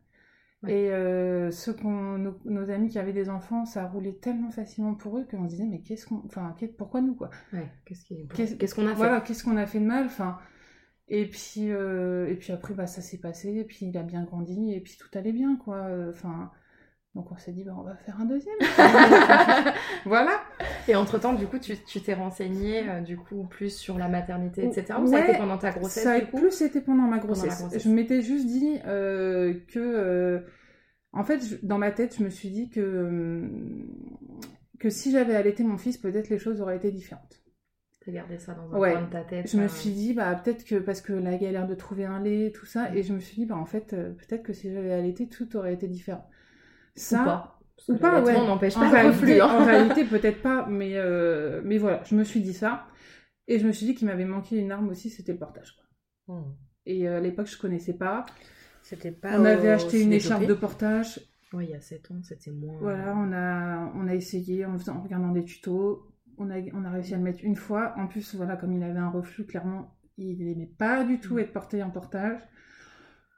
Ouais. 0.64 0.74
Et 0.74 0.92
euh, 0.92 1.52
ceux 1.52 1.74
qu'on, 1.74 2.18
nos, 2.18 2.40
nos 2.46 2.72
amis 2.72 2.90
qui 2.90 3.00
avaient 3.00 3.14
des 3.14 3.30
enfants, 3.30 3.66
ça 3.66 3.86
roulait 3.86 4.16
tellement 4.16 4.50
facilement 4.50 4.96
pour 4.96 5.18
eux 5.18 5.26
qu'on 5.30 5.46
se 5.46 5.52
disait, 5.52 5.68
mais 5.68 5.82
qu'est-ce 5.82 6.08
qu'on... 6.08 6.24
Enfin, 6.26 6.56
pourquoi 6.78 7.02
nous, 7.02 7.16
quoi? 7.16 7.30
Ouais, 7.54 7.70
qu'est-ce 7.86 8.76
qu'on 8.76 8.86
a 8.88 8.90
fait? 8.90 8.96
voilà, 8.96 9.22
qu'est-ce 9.22 9.44
qu'on 9.44 9.58
a 9.58 9.68
fait 9.68 9.80
de 9.80 9.86
mal 9.86 10.06
enfin, 10.06 10.40
et, 11.08 11.28
puis, 11.28 11.72
euh, 11.72 12.28
et 12.28 12.36
puis 12.36 12.52
après, 12.52 12.74
bah, 12.74 12.88
ça 12.88 13.02
s'est 13.02 13.20
passé, 13.20 13.54
et 13.54 13.64
puis 13.64 13.86
il 13.86 13.98
a 13.98 14.04
bien 14.04 14.24
grandi, 14.24 14.74
et 14.74 14.82
puis 14.82 14.98
tout 15.00 15.16
allait 15.18 15.32
bien, 15.32 15.58
quoi. 15.58 15.88
Enfin, 16.10 16.52
donc 17.18 17.32
on 17.32 17.38
s'est 17.38 17.52
dit, 17.52 17.64
bah, 17.64 17.74
on 17.76 17.82
va 17.82 17.96
faire 17.96 18.16
un 18.22 18.26
deuxième. 18.26 18.56
voilà. 20.06 20.40
Et 20.88 20.96
entre-temps, 20.96 21.34
du 21.34 21.48
coup, 21.48 21.58
tu 21.58 21.76
tu 21.84 22.00
t'es 22.00 22.14
renseigné 22.14 22.88
euh, 22.88 23.02
du 23.02 23.18
coup 23.18 23.46
plus 23.50 23.76
sur 23.76 23.98
la 23.98 24.08
maternité, 24.08 24.66
etc. 24.66 25.00
Ou 25.02 25.08
ça 25.08 25.18
a 25.18 25.28
été 25.28 25.38
pendant 25.38 25.58
ta 25.58 25.72
grossesse 25.72 26.04
ça 26.04 26.12
a 26.14 26.20
du 26.20 26.28
coup 26.28 26.38
plus 26.38 26.62
été 26.62 26.80
pendant 26.80 27.04
ma 27.04 27.18
Pendant 27.18 27.34
grossesse. 27.34 27.80
Je 27.84 27.90
m'étais 27.90 28.22
juste 28.22 28.46
dit 28.46 28.78
euh, 28.86 29.56
que... 29.68 29.80
euh, 29.80 30.40
en 31.12 31.24
fait, 31.24 31.40
je- 31.44 31.56
dans 31.64 31.80
ma 31.80 31.90
tête, 31.92 32.16
je 32.20 32.24
me 32.24 32.30
suis 32.30 32.50
dit 32.50 32.70
que, 32.70 33.50
que 34.80 34.90
si 34.92 35.12
j'avais 35.12 35.36
allaité 35.36 35.64
mon 35.64 35.78
fils, 35.78 35.98
peut-être 35.98 36.30
les 36.30 36.38
choses 36.38 36.62
auraient 36.62 36.78
été 36.78 36.92
différentes. 36.92 37.42
T'as 38.06 38.12
gardé 38.12 38.38
ça 38.38 38.54
dans 38.54 38.72
un 38.74 38.78
Ouais. 38.80 38.92
coin 38.94 39.02
de 39.02 39.10
ta 39.12 39.22
tête. 39.22 39.50
Je 39.52 39.58
me 39.58 39.68
suis 39.68 39.90
dit, 39.90 40.14
bah, 40.14 40.34
peut-être 40.36 40.64
que 40.64 40.76
parce 40.76 41.02
que 41.02 41.14
la 41.14 41.36
galère 41.38 41.68
de 41.68 41.76
trouver 41.76 42.06
un 42.06 42.22
lait, 42.22 42.52
tout 42.54 42.66
ça, 42.68 42.96
et 42.96 43.02
je 43.04 43.12
me 43.14 43.20
suis 43.20 43.36
dit, 43.36 43.46
bah, 43.46 43.58
en 43.58 43.66
fait, 43.66 43.88
peut-être 43.90 44.44
que 44.44 44.54
si 44.54 44.72
j'avais 44.72 44.94
allaité, 44.94 45.28
tout 45.28 45.56
aurait 45.58 45.74
été 45.74 45.88
différent. 45.88 46.26
Ça, 46.98 47.22
Ou 47.22 47.26
pas. 47.26 47.60
Parce 47.76 47.90
ou 47.90 47.94
que 47.96 48.00
pas, 48.00 48.12
l'allaitement 48.12 48.42
ouais. 48.42 48.48
n'empêche 48.48 48.76
en, 48.76 48.82
pas 48.82 48.86
le 48.88 48.92
réalité, 48.92 49.40
reflux. 49.40 49.42
hein. 49.42 49.48
en 49.62 49.66
réalité, 49.66 50.04
peut-être 50.06 50.42
pas, 50.42 50.66
mais, 50.68 50.94
euh, 50.96 51.62
mais 51.64 51.78
voilà, 51.78 52.02
je 52.06 52.16
me 52.16 52.24
suis 52.24 52.42
dit 52.42 52.54
ça. 52.54 52.88
Et 53.48 53.60
je 53.60 53.68
me 53.68 53.72
suis 53.72 53.86
dit 53.86 53.96
qu'il 53.96 54.08
m'avait 54.08 54.26
manqué 54.26 54.58
une 54.58 54.72
arme 54.72 54.90
aussi, 54.90 55.10
c'était 55.10 55.32
le 55.34 55.40
portage. 55.40 55.76
Quoi. 56.26 56.36
Mmh. 56.36 56.44
Et 56.86 57.08
euh, 57.08 57.18
à 57.18 57.20
l'époque, 57.22 57.48
je 57.48 57.58
connaissais 57.58 57.94
pas. 57.94 58.26
C'était 58.82 59.12
pas. 59.12 59.40
on 59.40 59.46
avait 59.46 59.70
acheté 59.70 60.02
une 60.02 60.14
écharpe 60.14 60.46
de 60.46 60.54
portage. 60.54 61.20
Ouais, 61.54 61.66
il 61.66 61.72
y 61.72 61.76
a 61.76 61.82
7 61.82 62.12
ans, 62.12 62.22
c'était 62.24 62.52
moins. 62.52 62.78
Voilà, 62.82 63.16
on 63.16 63.32
a, 63.32 63.92
on 63.96 64.08
a 64.08 64.16
essayé 64.16 64.66
en, 64.66 64.78
faisant, 64.78 64.98
en 64.98 65.02
regardant 65.04 65.32
des 65.32 65.46
tutos. 65.46 66.08
On 66.38 66.50
a, 66.50 66.56
on 66.74 66.84
a 66.84 66.90
réussi 66.90 67.14
à 67.14 67.18
le 67.18 67.24
mettre 67.24 67.40
une 67.44 67.56
fois. 67.56 67.94
En 67.98 68.08
plus, 68.08 68.36
voilà, 68.36 68.58
comme 68.58 68.74
il 68.74 68.84
avait 68.84 69.00
un 69.00 69.10
reflux, 69.10 69.46
clairement, 69.46 69.96
il 70.18 70.44
n'aimait 70.46 70.72
pas 70.78 71.04
du 71.06 71.20
tout 71.20 71.40
être 71.40 71.54
porté 71.54 71.82
en 71.84 71.90
portage. 71.90 72.40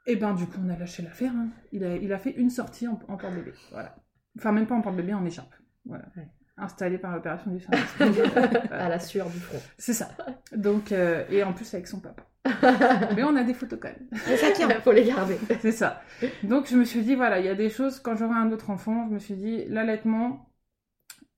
Et 0.06 0.16
ben, 0.16 0.34
du 0.34 0.46
coup, 0.46 0.58
on 0.64 0.68
a 0.70 0.76
lâché 0.76 1.02
l'affaire. 1.02 1.32
hein. 1.34 1.48
Il, 1.72 1.84
a, 1.84 1.96
il 1.96 2.12
a 2.12 2.18
fait 2.18 2.32
une 2.32 2.50
sortie 2.50 2.88
en, 2.88 2.98
en 3.08 3.16
porte-bébé. 3.16 3.52
Voilà. 3.70 3.96
Enfin, 4.38 4.52
même 4.52 4.66
pas 4.66 4.74
en 4.74 4.80
porte-bébé, 4.80 5.14
en 5.14 5.24
écharpe. 5.24 5.54
Voilà. 5.84 6.04
Ouais. 6.16 6.28
Installé 6.56 6.98
par 6.98 7.14
l'opération 7.14 7.50
du 7.50 7.60
sein. 7.60 7.70
à 8.70 8.88
la 8.88 8.98
sueur 8.98 9.30
du 9.30 9.38
front. 9.38 9.58
C'est 9.78 9.94
ça. 9.94 10.10
Donc, 10.54 10.92
euh, 10.92 11.24
et 11.30 11.42
en 11.42 11.52
plus 11.52 11.72
avec 11.74 11.86
son 11.86 12.00
papa. 12.00 12.26
Mais 13.16 13.22
on 13.22 13.36
a 13.36 13.44
des 13.44 13.54
photos 13.54 13.78
quand 13.80 13.88
même. 13.88 14.08
Mais 14.28 14.36
ça 14.36 14.50
tient. 14.50 14.68
Faut 14.80 14.92
les 14.92 15.04
garder. 15.04 15.38
C'est 15.60 15.72
ça. 15.72 16.02
Donc 16.42 16.66
je 16.68 16.76
me 16.76 16.84
suis 16.84 17.02
dit, 17.02 17.14
voilà, 17.14 17.38
il 17.38 17.46
y 17.46 17.48
a 17.48 17.54
des 17.54 17.70
choses, 17.70 18.00
quand 18.00 18.16
j'aurai 18.16 18.34
un 18.36 18.50
autre 18.52 18.70
enfant, 18.70 19.06
je 19.08 19.14
me 19.14 19.18
suis 19.18 19.34
dit, 19.34 19.64
l'allaitement 19.68 20.50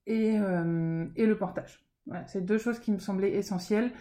et, 0.07 0.39
euh, 0.39 1.07
et 1.17 1.27
le 1.27 1.37
portage. 1.37 1.85
Voilà, 2.07 2.27
c'est 2.27 2.45
deux 2.45 2.59
choses 2.59 2.81
qui 2.81 2.91
me 2.93 2.99
semblaient 2.99 3.33
essentielles. 3.33 3.93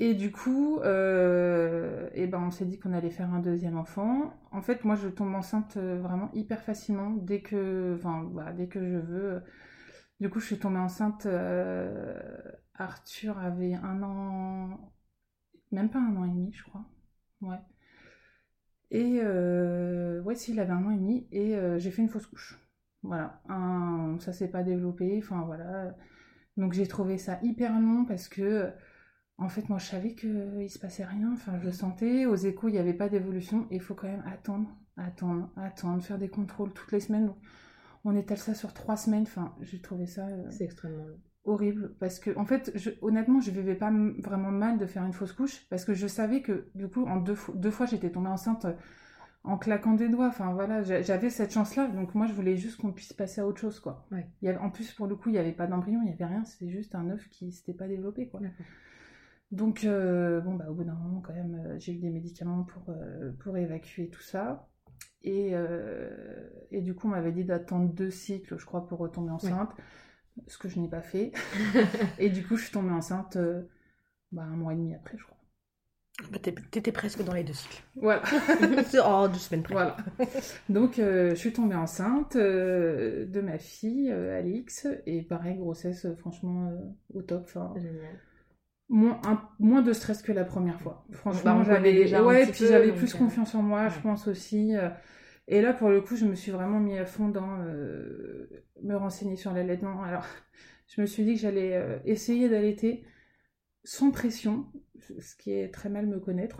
Et 0.00 0.14
du 0.14 0.32
coup, 0.32 0.78
euh, 0.80 2.08
et 2.14 2.26
ben 2.26 2.40
on 2.42 2.50
s'est 2.50 2.64
dit 2.64 2.78
qu'on 2.80 2.92
allait 2.92 3.10
faire 3.10 3.32
un 3.32 3.38
deuxième 3.40 3.76
enfant. 3.78 4.34
En 4.50 4.60
fait, 4.60 4.84
moi, 4.84 4.96
je 4.96 5.08
tombe 5.08 5.34
enceinte 5.34 5.76
euh, 5.76 6.00
vraiment 6.00 6.30
hyper 6.34 6.62
facilement 6.62 7.10
dès 7.10 7.42
que, 7.42 7.94
enfin, 7.96 8.28
dès 8.56 8.66
que 8.68 8.84
je 8.84 8.96
veux. 8.98 9.42
Du 10.20 10.30
coup, 10.30 10.40
je 10.40 10.46
suis 10.46 10.58
tombée 10.58 10.78
enceinte. 10.78 11.26
euh, 11.26 12.20
Arthur 12.76 13.38
avait 13.38 13.74
un 13.74 14.02
an, 14.02 14.92
même 15.72 15.90
pas 15.90 16.00
un 16.00 16.16
an 16.16 16.24
et 16.24 16.28
demi, 16.30 16.52
je 16.54 16.64
crois. 16.64 16.84
Ouais. 17.42 17.58
Et 18.90 19.18
euh, 19.22 20.22
ouais, 20.22 20.34
s'il 20.34 20.60
avait 20.60 20.72
un 20.72 20.84
an 20.84 20.90
et 20.90 20.96
demi, 20.96 21.26
et 21.32 21.56
j'ai 21.78 21.90
fait 21.90 22.02
une 22.02 22.08
fausse 22.08 22.26
couche. 22.26 22.58
Voilà, 23.02 23.42
Un- 23.48 24.16
ça 24.20 24.32
s'est 24.32 24.48
pas 24.50 24.62
développé. 24.62 25.18
Enfin 25.22 25.42
voilà. 25.44 25.94
Donc 26.56 26.72
j'ai 26.74 26.86
trouvé 26.86 27.18
ça 27.18 27.38
hyper 27.42 27.78
long 27.80 28.04
parce 28.06 28.28
que 28.28 28.70
en 29.38 29.48
fait, 29.48 29.68
moi, 29.68 29.78
je 29.78 29.86
savais 29.86 30.14
qu'il 30.14 30.70
se 30.70 30.78
passait 30.78 31.04
rien. 31.04 31.32
Enfin, 31.32 31.58
je 31.60 31.64
le 31.66 31.72
sentais. 31.72 32.26
Aux 32.26 32.36
échos, 32.36 32.68
il 32.68 32.72
n'y 32.72 32.78
avait 32.78 32.94
pas 32.94 33.08
d'évolution. 33.08 33.66
Et 33.70 33.76
il 33.76 33.80
faut 33.80 33.94
quand 33.94 34.06
même 34.08 34.22
attendre, 34.26 34.68
attendre, 34.96 35.50
attendre, 35.56 36.02
faire 36.02 36.18
des 36.18 36.28
contrôles 36.28 36.72
toutes 36.72 36.92
les 36.92 37.00
semaines. 37.00 37.26
Donc, 37.26 37.36
on 38.04 38.14
étale 38.16 38.38
ça 38.38 38.54
sur 38.54 38.72
trois 38.72 38.96
semaines. 38.96 39.22
Enfin, 39.22 39.54
j'ai 39.60 39.80
trouvé 39.80 40.06
ça 40.06 40.26
euh, 40.28 40.44
C'est 40.50 40.64
extrêmement 40.64 41.04
long. 41.04 41.18
horrible. 41.44 41.94
Parce 41.98 42.20
que, 42.20 42.36
en 42.38 42.44
fait, 42.44 42.70
je- 42.76 42.90
honnêtement, 43.02 43.40
je 43.40 43.50
vivais 43.50 43.74
pas 43.74 43.90
vraiment 44.22 44.50
mal 44.52 44.78
de 44.78 44.86
faire 44.86 45.04
une 45.04 45.12
fausse 45.12 45.32
couche. 45.32 45.66
Parce 45.68 45.84
que 45.84 45.94
je 45.94 46.06
savais 46.06 46.40
que, 46.40 46.70
du 46.74 46.88
coup, 46.88 47.04
en 47.06 47.16
deux, 47.16 47.34
fois- 47.34 47.54
deux 47.56 47.70
fois, 47.72 47.86
j'étais 47.86 48.10
tombée 48.10 48.28
enceinte 48.28 48.66
euh, 48.66 48.72
en 49.42 49.58
claquant 49.58 49.94
des 49.94 50.08
doigts. 50.08 50.28
Enfin, 50.28 50.52
voilà, 50.52 50.82
j'a- 50.82 51.02
j'avais 51.02 51.28
cette 51.28 51.52
chance-là. 51.52 51.88
Donc, 51.88 52.14
moi, 52.14 52.26
je 52.26 52.32
voulais 52.34 52.56
juste 52.56 52.80
qu'on 52.80 52.92
puisse 52.92 53.12
passer 53.12 53.40
à 53.40 53.46
autre 53.48 53.60
chose, 53.60 53.80
quoi. 53.80 54.06
Ouais. 54.12 54.28
Il 54.42 54.46
y 54.46 54.48
avait- 54.48 54.58
en 54.58 54.70
plus, 54.70 54.92
pour 54.92 55.06
le 55.08 55.16
coup, 55.16 55.30
il 55.30 55.32
n'y 55.32 55.38
avait 55.38 55.52
pas 55.52 55.66
d'embryon, 55.66 56.00
il 56.02 56.06
n'y 56.06 56.12
avait 56.12 56.24
rien. 56.24 56.44
C'était 56.44 56.70
juste 56.70 56.94
un 56.94 57.10
œuf 57.10 57.28
qui 57.30 57.50
s'était 57.52 57.74
pas 57.74 57.88
développé, 57.88 58.28
quoi. 58.28 58.40
Donc, 59.50 59.84
euh, 59.84 60.40
bon, 60.40 60.54
bah, 60.54 60.66
au 60.68 60.74
bout 60.74 60.84
d'un 60.84 60.94
moment, 60.94 61.20
quand 61.20 61.32
même, 61.34 61.54
euh, 61.66 61.78
j'ai 61.78 61.92
eu 61.92 61.98
des 61.98 62.10
médicaments 62.10 62.64
pour, 62.64 62.90
euh, 62.90 63.32
pour 63.40 63.56
évacuer 63.56 64.08
tout 64.08 64.22
ça. 64.22 64.68
Et, 65.22 65.54
et 66.70 66.82
du 66.82 66.94
coup, 66.94 67.06
on 67.06 67.12
m'avait 67.12 67.32
dit 67.32 67.44
d'attendre 67.44 67.90
deux 67.90 68.10
cycles, 68.10 68.58
je 68.58 68.66
crois, 68.66 68.86
pour 68.86 68.98
retomber 68.98 69.30
enceinte, 69.30 69.70
ce 70.46 70.58
que 70.58 70.68
je 70.68 70.78
n'ai 70.78 70.88
pas 70.88 71.00
fait. 71.00 71.32
et 72.18 72.28
du 72.28 72.46
coup, 72.46 72.56
je 72.58 72.64
suis 72.64 72.72
tombée 72.72 72.90
enceinte 72.92 73.38
bah, 74.32 74.42
un 74.42 74.54
mois 74.56 74.74
et 74.74 74.76
demi 74.76 74.94
après, 74.94 75.16
je 75.16 75.24
crois. 75.24 75.38
Bah, 76.30 76.38
t'es- 76.42 76.54
T'étais 76.70 76.92
presque 76.92 77.24
dans 77.24 77.32
les 77.32 77.42
deux 77.42 77.54
cycles. 77.54 77.82
Voilà. 77.96 78.22
oh, 79.06 79.28
deux 79.28 79.38
semaines 79.38 79.62
près. 79.62 79.72
voilà. 79.72 79.96
Donc, 80.68 80.96
je 80.96 81.34
suis 81.34 81.54
tombée 81.54 81.74
enceinte 81.76 82.36
de 82.36 83.40
ma 83.40 83.56
fille, 83.56 84.10
Alix, 84.10 84.86
et 85.06 85.22
pareil, 85.22 85.56
grossesse, 85.56 86.06
franchement, 86.18 86.70
au 87.14 87.22
top. 87.22 87.50
Génial. 87.76 88.20
Moins, 88.88 89.20
un- 89.26 89.40
moins 89.58 89.82
de 89.82 89.92
stress 89.92 90.22
que 90.22 90.32
la 90.32 90.44
première 90.44 90.80
fois. 90.80 91.04
Bah, 91.08 91.16
Franchement, 91.16 91.62
connaît 91.64 91.74
j'avais 91.76 91.92
déjà 91.94 92.20
un 92.20 92.24
ouais, 92.26 92.46
puis 92.46 92.66
j'avais 92.66 92.92
plus 92.92 93.14
euh, 93.14 93.18
confiance 93.18 93.54
en 93.54 93.62
moi, 93.62 93.88
je 93.88 94.00
pense 94.00 94.28
aussi. 94.28 94.76
euh, 94.76 94.88
et 95.48 95.60
là, 95.60 95.72
pour 95.72 95.90
le 95.90 96.00
coup, 96.00 96.16
je 96.16 96.24
me 96.26 96.34
suis 96.34 96.52
vraiment 96.52 96.80
mis 96.80 96.96
à 96.98 97.04
fond 97.06 97.28
dans 97.28 97.58
euh, 97.60 98.48
me 98.82 98.96
renseigner 98.96 99.36
sur 99.36 99.52
l'allaitement. 99.52 100.02
Alors, 100.02 100.24
je 100.88 101.00
me 101.00 101.06
suis 101.06 101.24
dit 101.24 101.34
que 101.34 101.40
j'allais 101.40 101.74
euh, 101.74 101.98
essayer 102.04 102.48
d'allaiter 102.48 103.04
sans 103.84 104.10
pression, 104.10 104.66
ce 105.20 105.36
qui 105.36 105.52
est 105.52 105.68
très 105.72 105.88
mal 105.90 106.06
me 106.06 106.18
connaître. 106.18 106.56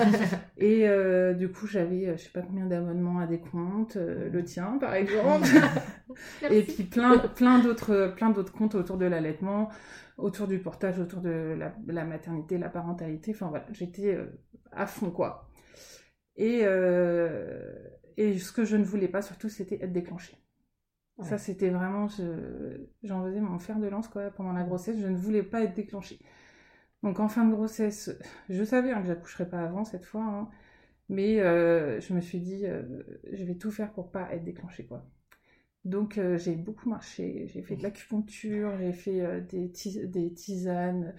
et 0.58 0.88
euh, 0.88 1.34
du 1.34 1.48
coup, 1.48 1.66
j'avais, 1.66 2.16
je 2.16 2.22
sais 2.22 2.30
pas 2.30 2.42
combien 2.42 2.66
d'abonnements 2.66 3.18
à 3.18 3.26
des 3.26 3.40
comptes, 3.40 3.96
le 3.96 4.44
tien 4.44 4.78
par 4.80 4.94
exemple. 4.94 5.46
Et 6.48 6.62
puis 6.62 6.84
plein, 6.84 7.18
plein 7.18 7.58
d'autres, 7.60 8.12
plein 8.16 8.30
d'autres 8.30 8.52
comptes 8.52 8.74
autour 8.74 8.96
de 8.98 9.06
l'allaitement, 9.06 9.68
autour 10.16 10.46
du 10.48 10.58
portage, 10.58 10.98
autour 10.98 11.20
de 11.20 11.54
la, 11.58 11.70
de 11.70 11.92
la 11.92 12.04
maternité, 12.04 12.58
la 12.58 12.68
parentalité. 12.68 13.32
Enfin 13.34 13.48
voilà, 13.48 13.66
j'étais 13.72 14.14
euh, 14.14 14.26
à 14.72 14.86
fond 14.86 15.10
quoi. 15.10 15.48
Et, 16.36 16.60
euh, 16.64 17.74
et 18.16 18.38
ce 18.38 18.52
que 18.52 18.64
je 18.64 18.76
ne 18.76 18.84
voulais 18.84 19.08
pas 19.08 19.22
surtout, 19.22 19.48
c'était 19.48 19.78
être 19.82 19.92
déclenchée. 19.92 20.36
Ouais. 21.18 21.26
Ça, 21.26 21.38
c'était 21.38 21.70
vraiment, 21.70 22.08
je- 22.08 22.86
j'en 23.02 23.24
faisais 23.24 23.40
mon 23.40 23.58
fer 23.58 23.78
de 23.80 23.88
lance 23.88 24.08
quoi 24.08 24.30
pendant 24.30 24.52
la 24.52 24.64
grossesse. 24.64 24.98
Je 25.00 25.06
ne 25.08 25.16
voulais 25.16 25.42
pas 25.42 25.62
être 25.62 25.74
déclenchée. 25.74 26.20
Donc 27.02 27.20
en 27.20 27.28
fin 27.28 27.44
de 27.46 27.52
grossesse, 27.54 28.10
je 28.48 28.64
savais 28.64 28.92
hein, 28.92 29.00
que 29.02 29.06
j'accoucherais 29.08 29.48
pas 29.48 29.60
avant 29.62 29.84
cette 29.84 30.04
fois, 30.04 30.22
hein, 30.24 30.48
mais 31.08 31.40
euh, 31.40 32.00
je 32.00 32.14
me 32.14 32.20
suis 32.20 32.40
dit, 32.40 32.66
euh, 32.66 32.82
je 33.32 33.44
vais 33.44 33.56
tout 33.56 33.70
faire 33.72 33.92
pour 33.92 34.10
pas 34.12 34.32
être 34.34 34.44
déclenchée 34.44 34.86
quoi. 34.86 35.06
Donc 35.88 36.18
euh, 36.18 36.36
j'ai 36.38 36.54
beaucoup 36.54 36.88
marché, 36.90 37.46
j'ai 37.52 37.62
fait 37.62 37.76
de 37.76 37.82
l'acupuncture, 37.82 38.72
j'ai 38.78 38.92
fait 38.92 39.20
euh, 39.22 39.40
des, 39.40 39.70
tis- 39.70 40.06
des 40.06 40.32
tisanes, 40.34 41.14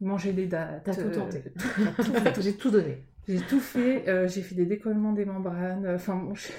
mangé 0.00 0.32
des 0.32 0.46
dates. 0.46 0.84
T'as 0.84 0.94
tout 0.94 1.00
euh, 1.00 1.10
tenté. 1.14 1.42
J'ai 2.40 2.56
tout 2.56 2.70
donné. 2.70 2.98
J'ai 3.26 3.40
tout 3.40 3.58
fait, 3.60 4.08
euh, 4.08 4.28
j'ai 4.28 4.42
fait 4.42 4.54
des 4.54 4.66
décollements 4.66 5.12
des 5.14 5.24
membranes, 5.24 5.88
enfin 5.94 6.14
bon, 6.16 6.34
j'ai 6.36 6.50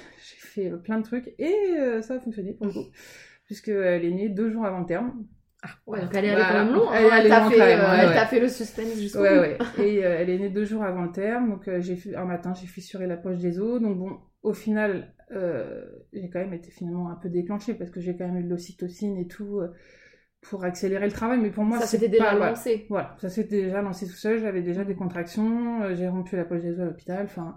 fait 0.70 0.72
plein 0.84 0.98
de 1.00 1.04
trucs 1.04 1.34
et 1.40 1.54
ça 2.02 2.16
a 2.16 2.20
fonctionné 2.20 2.54
pour 2.54 2.66
le 2.68 2.74
coup, 2.74 2.86
puisqu'elle 3.46 4.04
est 4.04 4.12
née 4.12 4.30
deux 4.30 4.52
jours 4.52 4.66
avant 4.66 4.80
le 4.82 4.86
terme. 4.86 5.26
Ouais, 5.88 6.02
donc 6.02 6.10
elle 6.14 6.26
est 6.26 6.30
allée 6.30 6.42
Voilà. 6.42 6.60
quand 6.60 6.66
même 6.66 6.74
long. 6.76 6.94
Elle 6.94 7.24
Elle 7.24 7.30
t'a 7.30 7.50
fait, 7.50 7.62
euh, 7.62 8.08
ouais, 8.22 8.26
fait 8.28 8.40
le 8.40 8.50
suspense 8.50 9.00
jusqu'au 9.00 9.22
Ouais, 9.22 9.58
bout. 9.58 9.64
ouais. 9.80 9.86
Et 9.88 10.06
euh, 10.06 10.18
elle 10.20 10.30
est 10.30 10.38
née 10.38 10.50
deux 10.50 10.66
jours 10.66 10.84
avant 10.84 11.04
le 11.04 11.12
terme, 11.12 11.50
donc 11.52 11.68
euh, 11.68 11.82
j'ai 11.82 11.98
un 12.16 12.26
matin, 12.26 12.54
j'ai 12.54 12.68
fissuré 12.68 13.08
la 13.08 13.18
poche 13.18 13.38
des 13.38 13.60
os. 13.60 13.82
Donc 13.82 13.98
bon, 13.98 14.20
au 14.44 14.54
final, 14.54 15.15
euh, 15.32 15.86
j'ai 16.14 16.30
quand 16.30 16.40
même 16.40 16.54
été 16.54 16.72
finalement 16.72 17.10
un 17.10 17.16
peu 17.16 17.30
déclenchée 17.30 17.74
parce 17.74 17.90
que 17.92 18.00
j'ai 18.00 18.16
quand 18.16 18.26
même 18.28 18.38
eu 18.38 18.44
de 18.44 18.50
l'ocytocine 18.50 19.18
et 19.18 19.28
tout 19.28 19.60
euh, 19.60 19.70
pour 20.42 20.64
accélérer 20.64 21.06
le 21.06 21.12
travail. 21.12 21.40
Mais 21.40 21.50
pour 21.50 21.64
moi, 21.64 21.80
Ça 21.80 21.88
s'était 21.88 22.10
déjà 22.10 22.36
pas- 22.36 22.50
lancé. 22.50 22.86
Voilà, 22.90 23.16
ça 23.20 23.30
s'était 23.30 23.64
déjà 23.64 23.82
lancé 23.82 24.06
tout 24.08 24.14
seul. 24.14 24.40
J'avais 24.40 24.62
déjà 24.62 24.84
des 24.84 24.96
contractions, 24.96 25.82
euh, 25.82 25.96
j'ai 25.96 26.08
rompu 26.08 26.36
la 26.36 26.46
poche 26.46 26.62
des 26.62 26.74
os 26.74 26.80
à 26.80 26.86
l'hôpital. 26.86 27.26
Enfin, 27.26 27.56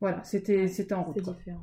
voilà, 0.00 0.22
c'était 0.24 0.68
c'était 0.68 0.94
en 0.94 1.04
route. 1.04 1.16
Différent. 1.16 1.62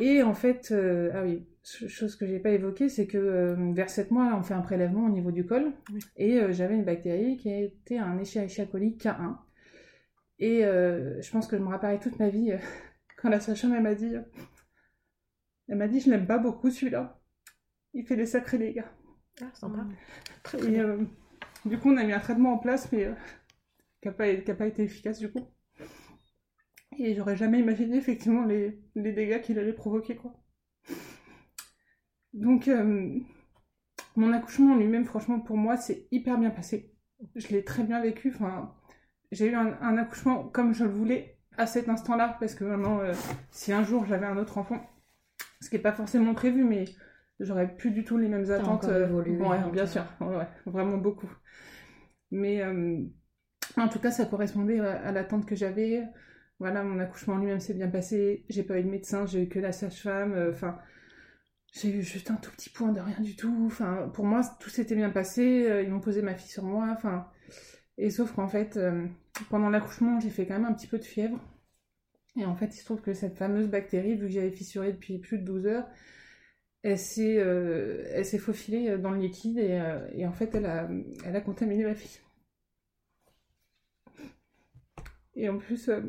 Et 0.00 0.22
en 0.22 0.32
fait, 0.34 0.72
ah 1.12 1.24
oui, 1.24 1.44
ch- 1.64 1.90
chose 1.90 2.14
que 2.14 2.24
j'ai 2.24 2.38
pas 2.38 2.50
évoquée, 2.50 2.88
c'est 2.88 3.08
que 3.08 3.56
vers 3.74 3.90
7 3.90 4.12
mois, 4.12 4.32
on 4.38 4.44
fait 4.44 4.54
un 4.54 4.60
prélèvement 4.60 5.04
au 5.06 5.08
niveau 5.10 5.32
du 5.32 5.44
col, 5.44 5.72
Oui. 5.92 5.98
et 6.16 6.40
j'avais 6.52 6.76
une 6.76 6.84
bactérie 6.84 7.36
qui 7.36 7.50
était 7.52 7.98
un 7.98 8.16
Escherichia 8.20 8.64
coli 8.66 8.96
K1. 8.96 9.36
Et 10.38 10.60
je 10.62 11.30
pense 11.32 11.48
que 11.48 11.56
je 11.58 11.62
me 11.62 11.68
rappellerai 11.68 11.98
toute 11.98 12.16
ma 12.20 12.28
vie 12.28 12.52
quand 13.20 13.28
la 13.28 13.40
sage-femme 13.40 13.82
m'a 13.82 13.96
dit, 13.96 14.14
elle 15.68 15.76
m'a 15.76 15.88
dit, 15.88 16.00
je 16.00 16.10
n'aime 16.10 16.26
pas 16.26 16.38
beaucoup 16.38 16.70
celui-là. 16.70 17.20
Il 17.92 18.06
fait 18.06 18.16
des 18.16 18.26
sacrés 18.26 18.58
dégâts. 18.58 18.84
Ah, 19.40 19.50
sympa. 19.54 19.86
Très, 20.42 20.58
très 20.58 20.72
Et 20.72 20.80
euh, 20.80 21.04
du 21.64 21.78
coup, 21.78 21.90
on 21.90 21.96
a 21.96 22.04
mis 22.04 22.12
un 22.12 22.20
traitement 22.20 22.54
en 22.54 22.58
place, 22.58 22.90
mais 22.90 23.04
euh, 23.04 23.14
qui 24.00 24.08
n'a 24.08 24.14
pas, 24.14 24.26
été 24.66 24.82
efficace 24.82 25.18
du 25.18 25.30
coup. 25.30 25.46
Et 26.98 27.14
j'aurais 27.14 27.36
jamais 27.36 27.60
imaginé 27.60 27.96
effectivement 27.96 28.44
les, 28.44 28.80
les 28.94 29.12
dégâts 29.12 29.40
qu'il 29.40 29.58
allait 29.58 29.72
provoquer, 29.72 30.16
quoi. 30.16 30.32
Donc, 32.32 32.68
euh, 32.68 33.18
mon 34.16 34.32
accouchement 34.32 34.74
en 34.74 34.76
lui-même, 34.76 35.04
franchement, 35.04 35.38
pour 35.40 35.56
moi, 35.56 35.76
c'est 35.76 36.08
hyper 36.10 36.38
bien 36.38 36.50
passé. 36.50 36.94
Je 37.36 37.48
l'ai 37.48 37.64
très 37.64 37.84
bien 37.84 38.00
vécu. 38.00 38.32
Enfin, 38.34 38.74
j'ai 39.32 39.48
eu 39.50 39.54
un, 39.54 39.78
un 39.80 39.96
accouchement 39.98 40.44
comme 40.44 40.72
je 40.72 40.84
le 40.84 40.90
voulais 40.90 41.38
à 41.56 41.66
cet 41.66 41.88
instant-là, 41.88 42.36
parce 42.40 42.54
que 42.54 42.64
vraiment, 42.64 43.00
si 43.50 43.72
un 43.72 43.82
jour 43.82 44.06
j'avais 44.06 44.26
un 44.26 44.36
autre 44.36 44.58
enfant, 44.58 44.80
ce 45.60 45.70
qui 45.70 45.76
n'est 45.76 45.82
pas 45.82 45.92
forcément 45.92 46.34
prévu, 46.34 46.64
mais 46.64 46.84
j'aurais 47.40 47.74
plus 47.76 47.90
du 47.90 48.04
tout 48.04 48.18
les 48.18 48.28
mêmes 48.28 48.50
attentes. 48.50 48.84
ouais, 49.40 49.60
donc, 49.60 49.72
bien 49.72 49.84
euh, 49.84 49.86
sûr, 49.86 50.04
ouais, 50.20 50.48
vraiment 50.66 50.98
beaucoup. 50.98 51.30
Mais 52.30 52.62
euh, 52.62 52.98
en 53.76 53.88
tout 53.88 53.98
cas, 54.00 54.10
ça 54.10 54.26
correspondait 54.26 54.80
à, 54.80 55.00
à 55.00 55.12
l'attente 55.12 55.46
que 55.46 55.56
j'avais. 55.56 56.04
Voilà, 56.58 56.82
mon 56.82 56.98
accouchement 57.00 57.34
en 57.34 57.38
lui-même 57.38 57.60
s'est 57.60 57.74
bien 57.74 57.88
passé. 57.88 58.44
J'ai 58.48 58.62
pas 58.64 58.78
eu 58.80 58.84
de 58.84 58.90
médecin, 58.90 59.26
j'ai 59.26 59.44
eu 59.44 59.48
que 59.48 59.58
la 59.60 59.72
sage-femme. 59.72 60.32
euh, 60.34 60.50
Enfin, 60.52 60.78
j'ai 61.72 61.90
eu 61.90 62.02
juste 62.02 62.30
un 62.30 62.36
tout 62.36 62.50
petit 62.52 62.70
point 62.70 62.92
de 62.92 63.00
rien 63.00 63.20
du 63.20 63.36
tout. 63.36 63.64
Enfin, 63.66 64.10
pour 64.14 64.24
moi, 64.26 64.42
tout 64.60 64.70
s'était 64.70 64.94
bien 64.96 65.10
passé. 65.10 65.66
euh, 65.68 65.82
Ils 65.82 65.90
m'ont 65.90 66.00
posé 66.00 66.22
ma 66.22 66.34
fille 66.34 66.50
sur 66.50 66.64
moi. 66.64 66.88
Enfin, 66.96 67.26
et 67.98 68.10
sauf 68.10 68.32
qu'en 68.32 68.48
fait, 68.48 68.76
euh, 68.76 69.06
pendant 69.50 69.70
l'accouchement, 69.70 70.20
j'ai 70.20 70.30
fait 70.30 70.46
quand 70.46 70.54
même 70.54 70.66
un 70.66 70.74
petit 70.74 70.86
peu 70.88 70.98
de 70.98 71.04
fièvre. 71.04 71.40
Et 72.38 72.44
en 72.44 72.54
fait, 72.56 72.66
il 72.66 72.78
se 72.78 72.84
trouve 72.84 73.00
que 73.00 73.14
cette 73.14 73.36
fameuse 73.36 73.68
bactérie, 73.68 74.14
vu 74.16 74.26
que 74.26 74.32
j'avais 74.32 74.50
fissuré 74.50 74.92
depuis 74.92 75.18
plus 75.18 75.38
de 75.38 75.44
12 75.44 75.66
heures, 75.66 75.88
elle 76.82 76.98
s'est 76.98 77.38
euh, 77.38 78.04
elle 78.12 78.24
s'est 78.24 78.38
faufilée 78.38 78.96
dans 78.98 79.10
le 79.10 79.18
liquide 79.20 79.58
et, 79.58 79.80
euh, 79.80 80.08
et 80.12 80.26
en 80.26 80.32
fait, 80.32 80.54
elle 80.54 80.66
a, 80.66 80.88
elle 81.24 81.36
a 81.36 81.40
contaminé 81.40 81.84
ma 81.84 81.94
fille. 81.94 82.20
Et 85.34 85.48
en 85.48 85.58
plus, 85.58 85.88
euh, 85.88 86.00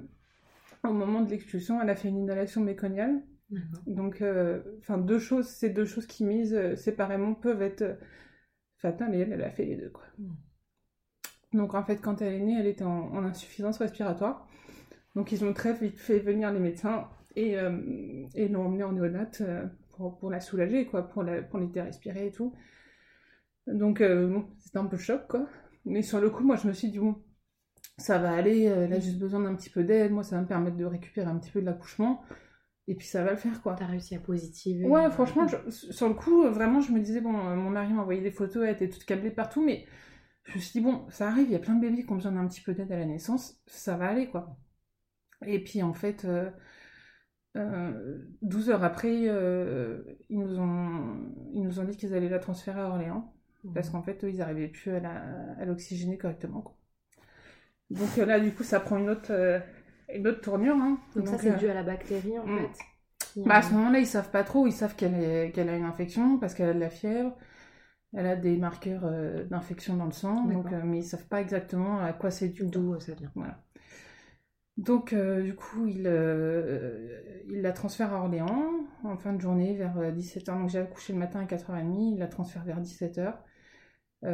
au 0.84 0.94
moment 0.94 1.22
de 1.22 1.30
l'expulsion, 1.30 1.82
elle 1.82 1.90
a 1.90 1.96
fait 1.96 2.08
une 2.10 2.18
inhalation 2.18 2.62
méconiale. 2.62 3.22
D'accord. 3.50 3.84
Donc, 3.88 4.22
euh, 4.22 4.62
enfin, 4.80 4.98
deux 4.98 5.20
choses, 5.20 5.48
ces 5.48 5.70
deux 5.70 5.86
choses 5.86 6.06
qui 6.06 6.24
mises 6.24 6.54
euh, 6.54 6.76
séparément 6.76 7.34
peuvent 7.34 7.62
être 7.62 7.82
euh, 7.82 7.96
fatales 8.78 9.16
et 9.16 9.20
elle, 9.20 9.34
elle 9.34 9.44
a 9.44 9.52
fait 9.52 9.66
les 9.66 9.76
deux, 9.76 9.90
quoi. 9.90 10.04
Mm. 10.18 10.34
Donc, 11.54 11.74
en 11.74 11.84
fait, 11.84 11.98
quand 11.98 12.22
elle 12.22 12.34
est 12.34 12.40
née, 12.40 12.60
elle 12.60 12.68
était 12.68 12.84
en, 12.84 13.12
en 13.12 13.24
insuffisance 13.24 13.80
respiratoire. 13.80 14.48
Donc, 15.20 15.34
ils 15.34 15.44
ont 15.44 15.52
très 15.52 15.74
vite 15.74 16.00
fait 16.00 16.20
venir 16.20 16.50
les 16.50 16.62
médecins 16.62 17.10
et, 17.36 17.60
euh, 17.60 18.26
et 18.36 18.48
l'ont 18.48 18.68
emmenée 18.68 18.86
en 18.86 18.94
néonate 18.94 19.42
euh, 19.42 19.66
pour, 19.90 20.18
pour 20.18 20.30
la 20.30 20.40
soulager, 20.40 20.86
quoi, 20.86 21.10
pour, 21.10 21.24
la, 21.24 21.42
pour 21.42 21.60
l'aider 21.60 21.82
à 21.82 21.84
respirer 21.84 22.28
et 22.28 22.32
tout. 22.32 22.54
Donc, 23.68 24.00
euh, 24.00 24.30
bon, 24.30 24.46
c'était 24.60 24.78
un 24.78 24.86
peu 24.86 24.96
choc, 24.96 25.28
quoi. 25.28 25.46
Mais 25.84 26.04
sur 26.04 26.22
le 26.22 26.30
coup, 26.30 26.46
moi, 26.46 26.56
je 26.56 26.70
me 26.70 26.72
suis 26.72 26.90
dit, 26.90 27.00
bon, 27.00 27.22
ça 27.98 28.18
va 28.18 28.32
aller, 28.32 28.62
elle 28.62 28.94
a 28.94 29.00
juste 29.02 29.20
besoin 29.20 29.42
d'un 29.42 29.56
petit 29.56 29.70
peu 29.70 29.84
d'aide, 29.84 30.14
moi 30.14 30.24
ça 30.24 30.38
va 30.38 30.44
me 30.44 30.48
permettre 30.48 30.78
de 30.78 30.86
récupérer 30.86 31.28
un 31.28 31.38
petit 31.38 31.52
peu 31.52 31.60
de 31.60 31.66
l'accouchement, 31.66 32.22
et 32.88 32.96
puis 32.96 33.06
ça 33.06 33.26
va 33.26 33.32
le 33.32 33.38
faire 33.38 33.62
quoi. 33.62 33.76
T'as 33.78 33.88
réussi 33.88 34.16
à 34.16 34.20
positiver. 34.20 34.86
Ouais, 34.86 35.10
franchement, 35.12 35.48
sur 35.68 36.08
le 36.08 36.14
coup, 36.14 36.44
vraiment, 36.50 36.80
je 36.80 36.94
me 36.94 37.02
disais, 37.02 37.20
bon, 37.20 37.34
mon 37.34 37.70
mari 37.70 37.92
m'a 37.92 38.04
envoyé 38.04 38.22
des 38.22 38.32
photos, 38.32 38.64
elle 38.64 38.76
était 38.76 38.88
toute 38.88 39.04
câblée 39.04 39.32
partout, 39.32 39.62
mais 39.62 39.86
je 40.46 40.56
me 40.56 40.60
suis 40.60 40.80
dit, 40.80 40.82
bon, 40.82 41.06
ça 41.10 41.28
arrive, 41.28 41.48
il 41.48 41.52
y 41.52 41.58
a 41.58 41.60
plein 41.60 41.76
de 41.76 41.82
bébés 41.82 42.06
qui 42.06 42.12
ont 42.14 42.16
besoin 42.16 42.32
d'un 42.32 42.48
petit 42.48 42.62
peu 42.62 42.74
d'aide 42.74 42.94
à 42.94 42.98
la 42.98 43.06
naissance, 43.06 43.62
ça 43.66 43.98
va 43.98 44.08
aller 44.08 44.30
quoi. 44.30 44.58
Et 45.46 45.64
puis 45.64 45.82
en 45.84 45.94
fait, 45.94 46.26
12 47.56 48.70
heures 48.70 48.84
après, 48.84 49.14
ils, 49.14 50.14
nous 50.30 50.60
ont, 50.60 51.18
ils 51.54 51.64
nous 51.64 51.80
ont 51.80 51.84
dit 51.84 51.98
qu'ils 51.98 52.14
allaient 52.14 52.30
la 52.30 52.40
transférer 52.40 52.80
à 52.80 52.88
Orléans. 52.88 53.34
Parce 53.74 53.90
mmh. 53.90 53.92
qu'en 53.92 54.02
fait, 54.02 54.24
eux, 54.24 54.30
ils 54.30 54.38
n'arrivaient 54.38 54.70
plus 54.70 54.92
à 54.92 55.66
l'oxygéner 55.66 56.18
correctement. 56.18 56.62
Quoi. 56.62 56.76
Donc 57.90 58.16
là, 58.18 58.40
du 58.40 58.54
coup, 58.54 58.64
ça 58.64 58.80
prend 58.80 58.98
une 58.98 59.10
autre, 59.10 59.62
une 60.14 60.28
autre 60.28 60.42
tournure. 60.42 60.76
Hein. 60.76 61.00
Donc, 61.16 61.28
ça, 61.28 61.38
c'est 61.38 61.58
dû 61.58 61.68
à 61.68 61.74
la 61.74 61.84
bactérie, 61.84 62.40
en 62.40 62.46
mmh. 62.46 62.60
fait. 62.60 63.42
Bah, 63.46 63.56
à 63.56 63.62
ce 63.62 63.74
moment-là, 63.74 64.00
ils 64.00 64.08
savent 64.08 64.32
pas 64.32 64.44
trop. 64.44 64.66
Ils 64.68 64.74
savent 64.74 64.96
qu'elle 64.96 65.70
a 65.70 65.76
une 65.76 65.84
infection 65.84 66.40
parce 66.40 66.54
qu'elle 66.54 66.70
a 66.70 66.74
de 66.74 66.80
la 66.80 66.90
fièvre. 66.90 67.36
Elle 68.14 68.26
a 68.26 68.36
des 68.36 68.58
marqueurs 68.58 69.12
d'infection 69.50 69.96
dans 69.98 70.06
le 70.06 70.12
sang. 70.12 70.46
Donc, 70.46 70.72
mais 70.86 71.00
ils 71.00 71.04
savent 71.04 71.28
pas 71.28 71.42
exactement 71.42 72.00
à 72.00 72.14
quoi 72.14 72.32
c'est 72.32 72.50
dû. 72.50 72.66
D'où 72.66 73.00
ça 73.00 73.14
vient. 73.14 73.32
Voilà. 73.36 73.62
Donc, 74.80 75.12
euh, 75.12 75.44
du 75.44 75.56
coup, 75.56 75.88
il, 75.88 76.08
euh, 76.08 77.44
il, 77.50 77.62
la 77.62 77.74
transfère 77.74 78.14
à 78.14 78.20
Orléans 78.20 78.88
en 79.04 79.18
fin 79.18 79.34
de 79.34 79.42
journée 79.42 79.76
vers 79.76 79.98
17h. 79.98 80.52
Euh, 80.52 80.56
Donc, 80.56 80.70
j'ai 80.70 80.80
accouché 80.80 81.12
le 81.12 81.20
matin 81.20 81.42
à 81.42 81.46
4h30, 81.46 82.14
il 82.14 82.18
la 82.18 82.28
transfère 82.28 82.64
vers 82.64 82.80
17h. 82.80 83.40
on 84.24 84.28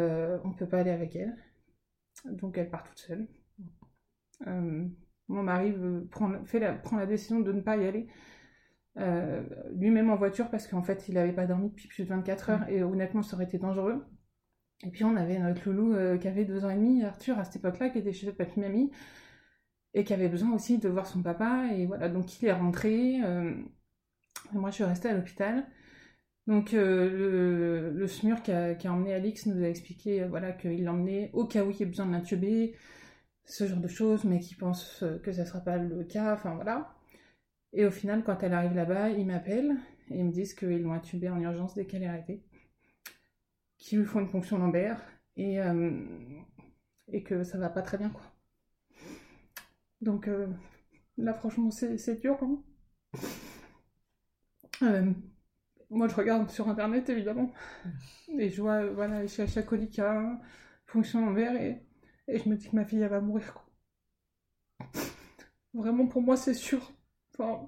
ne 0.47 0.53
peut 0.55 0.67
pas 0.67 0.79
aller 0.81 0.91
avec 0.91 1.15
elle. 1.15 1.35
Donc, 2.25 2.59
elle 2.59 2.69
part 2.69 2.83
toute 2.83 2.99
seule. 2.99 3.27
mon 4.45 5.43
mari 5.43 5.73
prend, 6.11 6.45
fait 6.45 6.59
la, 6.59 6.73
prend 6.73 6.97
la 6.97 7.07
décision 7.07 7.39
de 7.39 7.51
ne 7.51 7.61
pas 7.61 7.77
y 7.77 7.87
aller. 7.87 8.07
lui-même 9.73 10.11
en 10.11 10.15
voiture 10.15 10.51
parce 10.51 10.67
qu'en 10.67 10.83
fait, 10.83 11.09
il 11.09 11.15
n'avait 11.15 11.33
pas 11.33 11.47
dormi 11.47 11.69
depuis 11.69 11.87
plus 11.87 12.03
de 12.03 12.09
24 12.09 12.49
heures 12.51 12.69
et 12.69 12.83
honnêtement, 12.83 13.23
ça 13.23 13.35
aurait 13.35 13.45
été 13.45 13.57
dangereux. 13.57 14.05
Et 14.83 14.91
puis, 14.91 15.05
on 15.05 15.15
avait 15.15 15.39
notre 15.39 15.67
loulou 15.71 16.19
qui 16.19 16.27
avait 16.27 16.45
deux 16.45 16.65
ans 16.65 16.69
et 16.69 16.75
demi, 16.75 17.03
Arthur, 17.03 17.39
à 17.39 17.45
cette 17.45 17.55
époque-là, 17.55 17.89
qui 17.89 17.97
était 17.97 18.13
chez 18.13 18.27
cette 18.27 18.37
papy-mamie 18.37 18.91
et 19.95 20.03
qui 20.03 20.13
avait 20.13 20.29
besoin 20.29 20.53
aussi 20.53 20.77
de 20.77 20.89
voir 20.89 21.07
son 21.07 21.23
papa. 21.23 21.67
Et 21.73 21.85
voilà, 21.87 22.09
donc 22.09 22.41
il 22.41 22.47
est 22.47 22.51
rentré. 22.51 23.21
Euh, 23.23 23.55
moi, 24.53 24.69
je 24.69 24.75
suis 24.75 24.83
restée 24.83 25.09
à 25.09 25.13
l'hôpital. 25.13 25.65
Donc 26.47 26.73
euh, 26.75 27.91
le, 27.93 28.07
SMUR 28.07 28.43
qui 28.43 28.51
a, 28.51 28.75
emmené 28.85 29.13
Alix 29.15 29.47
nous 29.47 29.63
a 29.63 29.67
expliqué 29.67 30.21
euh, 30.21 30.27
voilà, 30.27 30.51
qu'il 30.51 30.83
l'emmenait 30.83 31.31
au 31.33 31.45
cas 31.45 31.63
où 31.63 31.71
il 31.71 31.79
y 31.79 31.83
ait 31.83 31.87
besoin 31.87 32.05
de 32.05 32.11
l'intuber, 32.11 32.75
ce 33.45 33.65
genre 33.67 33.79
de 33.79 33.87
choses, 33.87 34.25
mais 34.25 34.39
qui 34.39 34.53
pense 34.55 35.03
que 35.23 35.31
ça 35.31 35.41
ne 35.41 35.47
sera 35.47 35.61
pas 35.61 35.77
le 35.77 36.03
cas, 36.03 36.33
enfin 36.33 36.53
voilà. 36.55 36.93
Et 37.73 37.85
au 37.85 37.91
final, 37.91 38.23
quand 38.23 38.43
elle 38.43 38.53
arrive 38.53 38.75
là-bas, 38.75 39.09
ils 39.09 39.25
m'appellent 39.25 39.75
et 40.11 40.19
ils 40.19 40.25
me 40.25 40.31
disent 40.31 40.53
qu'ils 40.53 40.81
l'ont 40.83 40.93
intubée 40.93 41.29
en 41.29 41.39
urgence 41.41 41.73
dès 41.75 41.85
qu'elle 41.85 42.03
est 42.03 42.07
arrivée, 42.07 42.43
qu'ils 43.77 43.99
lui 43.99 44.05
font 44.05 44.19
une 44.19 44.29
ponction 44.29 44.57
lombaire 44.59 45.01
et, 45.37 45.57
et 47.11 47.23
que 47.23 47.43
ça 47.43 47.57
va 47.57 47.69
pas 47.69 47.81
très 47.81 47.97
bien 47.97 48.09
quoi. 48.09 48.34
Donc 50.05 50.27
euh, 50.27 50.47
là, 51.17 51.33
franchement, 51.33 51.71
c'est 51.71 52.21
dur. 52.21 52.37
Hein. 52.43 52.63
Euh, 54.83 55.11
moi, 55.89 56.07
je 56.07 56.15
regarde 56.15 56.49
sur 56.51 56.69
internet 56.69 57.09
évidemment, 57.09 57.51
et 58.37 58.49
je 58.49 58.61
vois, 58.61 58.85
voilà, 58.85 59.25
chez 59.25 59.47
Chacolica, 59.47 60.39
fonction 60.85 61.27
envers, 61.27 61.55
et, 61.59 61.83
et 62.27 62.37
je 62.37 62.47
me 62.47 62.55
dis 62.55 62.69
que 62.69 62.75
ma 62.75 62.85
fille, 62.85 63.01
elle 63.01 63.09
va 63.09 63.19
mourir. 63.19 63.53
Quoi. 63.55 64.91
Vraiment, 65.73 66.07
pour 66.07 66.21
moi, 66.21 66.37
c'est 66.37 66.53
sûr. 66.53 66.93
Enfin, 67.33 67.67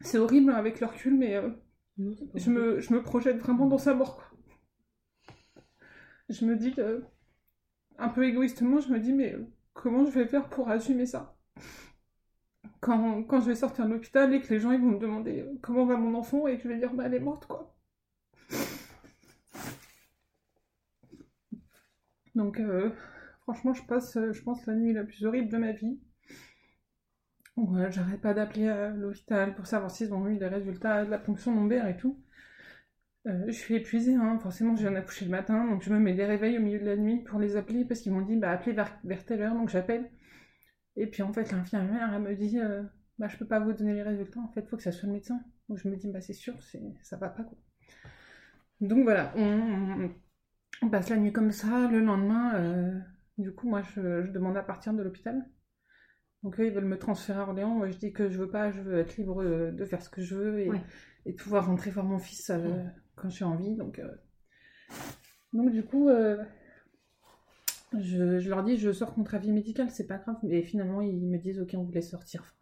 c'est 0.00 0.18
horrible 0.18 0.52
avec 0.52 0.80
le 0.80 0.86
recul, 0.86 1.18
mais 1.18 1.34
euh, 1.36 1.50
je, 2.34 2.50
me, 2.50 2.80
je 2.80 2.94
me 2.94 3.02
projette 3.02 3.38
vraiment 3.38 3.66
dans 3.66 3.78
sa 3.78 3.92
mort. 3.92 4.16
Quoi. 4.16 4.38
Je 6.30 6.46
me 6.46 6.56
dis 6.56 6.72
que, 6.72 7.04
un 7.98 8.08
peu 8.08 8.26
égoïstement, 8.26 8.80
je 8.80 8.88
me 8.88 9.00
dis, 9.00 9.12
mais 9.12 9.36
comment 9.78 10.04
je 10.04 10.10
vais 10.10 10.26
faire 10.26 10.48
pour 10.48 10.68
assumer 10.68 11.06
ça 11.06 11.36
quand, 12.80 13.40
je 13.40 13.46
vais 13.46 13.54
sortir 13.54 13.86
de 13.86 13.92
l'hôpital 13.92 14.32
et 14.34 14.40
que 14.40 14.52
les 14.52 14.60
gens 14.60 14.70
vont 14.70 14.78
me 14.78 14.98
demander 14.98 15.40
euh, 15.40 15.58
comment 15.62 15.84
va 15.86 15.96
mon 15.96 16.14
enfant 16.16 16.46
et 16.46 16.56
que 16.56 16.64
je 16.64 16.68
vais 16.68 16.78
dire 16.78 16.94
bah 16.94 17.04
elle 17.06 17.14
est 17.14 17.20
morte 17.20 17.46
quoi. 17.46 17.74
Donc 22.34 22.60
euh, 22.60 22.90
franchement 23.42 23.74
je 23.74 23.82
passe 23.82 24.16
euh, 24.16 24.32
je 24.32 24.42
pense 24.42 24.64
la 24.66 24.74
nuit 24.74 24.92
la 24.92 25.04
plus 25.04 25.24
horrible 25.24 25.50
de 25.50 25.58
ma 25.58 25.72
vie. 25.72 25.98
J'arrête 27.90 28.20
pas 28.20 28.34
d'appeler 28.34 28.68
à 28.68 28.90
l'hôpital 28.90 29.54
pour 29.56 29.66
savoir 29.66 29.90
s'ils 29.90 30.14
ont 30.14 30.28
eu 30.28 30.36
des 30.36 30.46
résultats 30.46 31.04
de 31.04 31.10
la 31.10 31.18
ponction 31.18 31.54
lombaire 31.54 31.88
et 31.88 31.96
tout. 31.96 32.22
Euh, 33.28 33.44
je 33.46 33.52
suis 33.52 33.74
épuisée, 33.74 34.14
hein. 34.14 34.38
forcément 34.38 34.74
je 34.74 34.82
viens 34.82 34.92
d'accoucher 34.92 35.26
le 35.26 35.30
matin, 35.30 35.66
donc 35.66 35.82
je 35.82 35.92
me 35.92 35.98
mets 35.98 36.14
des 36.14 36.24
réveils 36.24 36.56
au 36.56 36.62
milieu 36.62 36.78
de 36.78 36.86
la 36.86 36.96
nuit 36.96 37.22
pour 37.24 37.38
les 37.38 37.56
appeler 37.56 37.84
parce 37.84 38.00
qu'ils 38.00 38.12
m'ont 38.12 38.22
dit 38.22 38.36
bah 38.36 38.50
appelez 38.50 38.72
vers, 38.72 39.24
telle 39.26 39.42
heure, 39.42 39.54
donc 39.54 39.68
j'appelle. 39.68 40.10
Et 40.96 41.06
puis 41.06 41.22
en 41.22 41.32
fait 41.32 41.52
l'infirmière 41.52 42.14
elle 42.14 42.22
me 42.22 42.34
dit 42.34 42.58
euh, 42.58 42.82
bah 43.18 43.28
je 43.28 43.36
peux 43.36 43.46
pas 43.46 43.60
vous 43.60 43.72
donner 43.74 43.92
les 43.92 44.02
résultats, 44.02 44.40
en 44.40 44.48
fait 44.48 44.66
faut 44.66 44.76
que 44.76 44.82
ça 44.82 44.92
soit 44.92 45.08
le 45.08 45.14
médecin. 45.14 45.40
Donc 45.68 45.78
je 45.78 45.88
me 45.88 45.96
dis 45.96 46.10
bah 46.10 46.22
c'est 46.22 46.32
sûr, 46.32 46.54
c'est 46.62 46.80
ça 47.02 47.16
va 47.16 47.28
pas 47.28 47.42
quoi. 47.42 47.58
Donc 48.80 49.02
voilà, 49.02 49.34
on, 49.36 50.10
passe 50.88 51.10
la 51.10 51.16
nuit 51.16 51.32
comme 51.32 51.50
ça, 51.52 51.88
le 51.90 52.00
lendemain, 52.00 52.54
euh, 52.54 52.98
du 53.36 53.52
coup 53.52 53.68
moi 53.68 53.82
je, 53.94 54.30
demande 54.30 54.56
à 54.56 54.62
partir 54.62 54.94
de 54.94 55.02
l'hôpital. 55.02 55.44
Donc 56.44 56.58
eux 56.60 56.66
ils 56.66 56.72
veulent 56.72 56.84
me 56.86 56.98
transférer 56.98 57.40
à 57.40 57.42
Orléans, 57.42 57.74
moi 57.74 57.88
je 57.90 57.98
dis 57.98 58.12
que 58.12 58.30
je 58.30 58.38
veux 58.38 58.48
pas, 58.50 58.70
je 58.70 58.80
veux 58.80 58.98
être 59.00 59.18
libre 59.18 59.44
de, 59.44 59.84
faire 59.84 60.00
ce 60.00 60.08
que 60.08 60.22
je 60.22 60.34
veux 60.34 60.60
et, 60.60 60.70
et 61.26 61.32
de 61.32 61.36
pouvoir 61.36 61.66
rentrer 61.66 61.90
voir 61.90 62.06
mon 62.06 62.18
fils 62.18 62.50
quand 63.20 63.28
je 63.30 63.36
suis 63.36 63.44
en 63.44 63.56
vie. 63.56 63.74
Donc, 63.76 63.98
euh, 63.98 64.08
donc 65.52 65.70
du 65.72 65.84
coup, 65.84 66.08
euh, 66.08 66.42
je, 67.98 68.48
leur 68.48 68.64
dis, 68.64 68.76
je 68.76 68.92
sors 68.92 69.14
contre 69.14 69.34
avis 69.34 69.52
médical, 69.52 69.90
c'est 69.90 70.06
pas 70.06 70.18
grave. 70.18 70.36
Mais 70.42 70.62
finalement, 70.62 71.00
ils 71.00 71.26
me 71.26 71.38
disent, 71.38 71.60
ok, 71.60 71.74
on 71.74 71.84
voulait 71.84 72.02
sortir. 72.02 72.54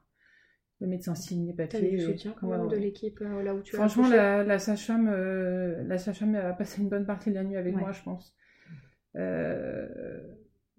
Le 0.81 0.87
médecin 0.87 1.15
signe 1.15 1.47
les 1.47 1.55
papiers. 1.55 1.81
T'as 1.81 1.89
du 1.89 2.01
soutien 2.01 2.35
quand 2.39 2.49
même 2.49 2.69
de 2.69 2.77
l'équipe 2.77 3.19
euh, 3.23 3.43
là 3.43 3.55
où 3.55 3.63
tu 3.63 3.75
Franchement, 3.77 4.09
la, 4.09 4.45
la 4.45 4.59
sage-femme 4.59 5.09
a 5.09 6.53
passé 6.53 6.83
une 6.83 6.91
bonne 6.91 7.07
partie 7.07 7.31
de 7.31 7.35
la 7.35 7.45
nuit 7.45 7.57
avec 7.57 7.75
moi, 7.75 7.93
je 7.93 8.03
pense. 8.03 8.37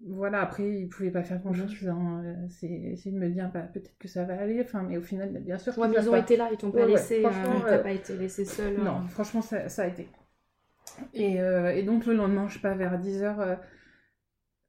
Voilà, 0.00 0.42
après, 0.42 0.70
ils 0.70 0.88
pouvaient 0.88 1.10
pas 1.10 1.24
faire 1.24 1.40
grand-chose. 1.40 1.88
Hein. 1.88 2.46
C'est 2.48 2.68
de 3.10 3.18
me 3.18 3.28
dire, 3.28 3.50
bah, 3.52 3.62
peut-être 3.62 3.96
que 3.98 4.06
ça 4.06 4.24
va 4.24 4.38
aller. 4.38 4.62
Enfin, 4.62 4.82
mais 4.82 4.96
au 4.96 5.02
final, 5.02 5.32
bien 5.42 5.58
sûr. 5.58 5.76
Ouais, 5.76 5.88
mais 5.88 5.96
ils 6.00 6.08
ont 6.08 6.16
été 6.16 6.36
là, 6.36 6.48
ils 6.52 6.56
t'ont 6.56 6.70
pas 6.70 6.86
laissé. 6.86 7.20
Franchement, 7.22 7.60
t'as 7.60 7.78
pas 7.78 7.90
été 7.90 8.16
laissé 8.16 8.44
seul. 8.44 8.78
Non, 8.78 8.90
hein. 8.90 9.08
franchement, 9.08 9.42
ça, 9.42 9.68
ça, 9.68 9.82
a 9.82 9.86
été. 9.88 10.08
Et, 11.14 11.40
euh, 11.40 11.74
et, 11.74 11.82
donc, 11.82 12.06
le 12.06 12.14
lendemain, 12.14 12.46
je 12.46 12.54
sais 12.54 12.60
pas, 12.60 12.74
vers 12.74 13.00
10h, 13.00 13.40
euh, 13.40 13.56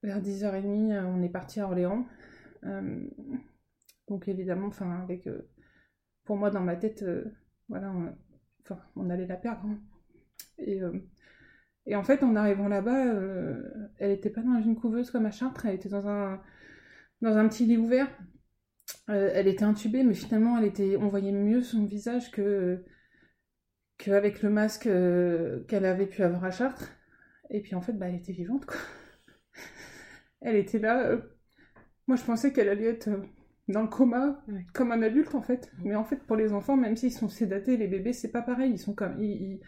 vers 0.02 0.20
10h30, 0.20 0.92
euh, 0.92 1.04
on 1.04 1.22
est 1.22 1.30
parti 1.30 1.60
à 1.60 1.66
Orléans. 1.66 2.06
donc, 4.08 4.28
évidemment, 4.28 4.68
enfin, 4.68 5.00
avec. 5.04 5.30
pour 6.26 6.38
moi, 6.38 6.50
dans 6.50 6.62
ma 6.62 6.76
tête, 6.76 7.06
voilà, 7.68 7.94
on, 8.96 9.10
allait 9.12 9.28
la 9.28 9.38
perdre. 9.38 9.62
Hein. 9.68 9.80
Et 10.58 10.82
et 11.86 11.96
en 11.96 12.04
fait, 12.04 12.24
en 12.24 12.36
arrivant 12.36 12.68
là-bas, 12.68 13.06
euh, 13.08 13.64
elle 13.98 14.12
n'était 14.12 14.30
pas 14.30 14.42
dans 14.42 14.62
une 14.62 14.76
couveuse 14.76 15.12
comme 15.12 15.26
à 15.26 15.32
Chartres, 15.32 15.66
elle 15.66 15.76
était 15.76 15.90
dans 15.90 16.08
un, 16.08 16.42
dans 17.22 17.38
un 17.38 17.48
petit 17.48 17.66
lit 17.66 17.78
ouvert. 17.78 18.08
Euh, 19.10 19.32
elle 19.34 19.48
était 19.48 19.64
intubée, 19.64 20.04
mais 20.04 20.14
finalement, 20.14 20.58
elle 20.58 20.66
était, 20.66 20.98
on 20.98 21.10
voyait 21.10 21.32
mieux 21.32 21.62
son 21.62 21.86
visage 21.86 22.32
que 22.32 22.84
qu'avec 23.98 24.42
le 24.44 24.50
masque 24.50 24.88
euh, 24.88 25.64
qu'elle 25.68 25.86
avait 25.86 26.08
pu 26.08 26.24
avoir 26.24 26.46
à 26.46 26.52
Chartres. 26.52 26.92
Et 27.50 27.62
puis 27.62 27.76
en 27.76 27.82
fait, 27.82 27.94
bah, 27.94 28.08
elle 28.08 28.16
était 28.16 28.34
vivante, 28.34 28.66
quoi. 28.66 28.78
elle 30.42 30.56
était 30.56 30.80
là. 30.80 31.18
Moi, 32.08 32.18
je 32.18 32.24
pensais 32.24 32.54
qu'elle 32.54 32.70
allait 32.70 32.86
être 32.86 33.10
dans 33.68 33.82
le 33.84 33.88
coma, 33.88 34.44
comme 34.74 34.92
un 34.92 35.02
adulte, 35.02 35.36
en 35.36 35.42
fait. 35.42 35.72
Mais 35.84 35.96
en 35.96 36.04
fait, 36.04 36.18
pour 36.26 36.36
les 36.36 36.54
enfants, 36.54 36.78
même 36.78 36.96
s'ils 36.96 37.14
sont 37.14 37.30
sédatés, 37.30 37.78
les 37.78 37.88
bébés, 37.88 38.14
c'est 38.14 38.32
pas 38.32 38.42
pareil. 38.42 38.72
Ils 38.72 38.80
sont 38.80 38.94
comme, 38.94 39.22
ils, 39.22 39.54
ils 39.54 39.62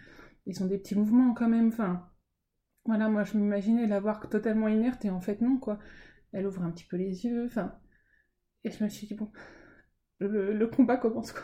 ont 0.62 0.66
des 0.66 0.78
petits 0.78 0.96
mouvements 0.96 1.34
quand 1.34 1.50
même. 1.50 1.70
Enfin, 1.70 2.10
voilà, 2.86 3.10
moi 3.10 3.24
je 3.24 3.38
m'imaginais 3.38 3.88
la 3.88 4.00
voir 4.00 4.30
totalement 4.30 4.68
inerte 4.68 5.06
et 5.06 5.10
en 5.10 5.22
fait 5.22 5.42
non, 5.42 5.58
quoi. 5.58 5.80
Elle 6.34 6.48
ouvre 6.48 6.64
un 6.64 6.72
petit 6.72 6.86
peu 6.86 6.98
les 6.98 7.26
yeux, 7.26 7.46
enfin. 7.46 7.76
Et 8.64 8.72
je 8.72 8.84
me 8.84 8.90
suis 8.90 9.08
dit, 9.08 9.16
bon, 9.16 9.32
le, 10.20 10.66
combat 10.68 10.98
commence, 10.98 11.32
quoi. 11.32 11.44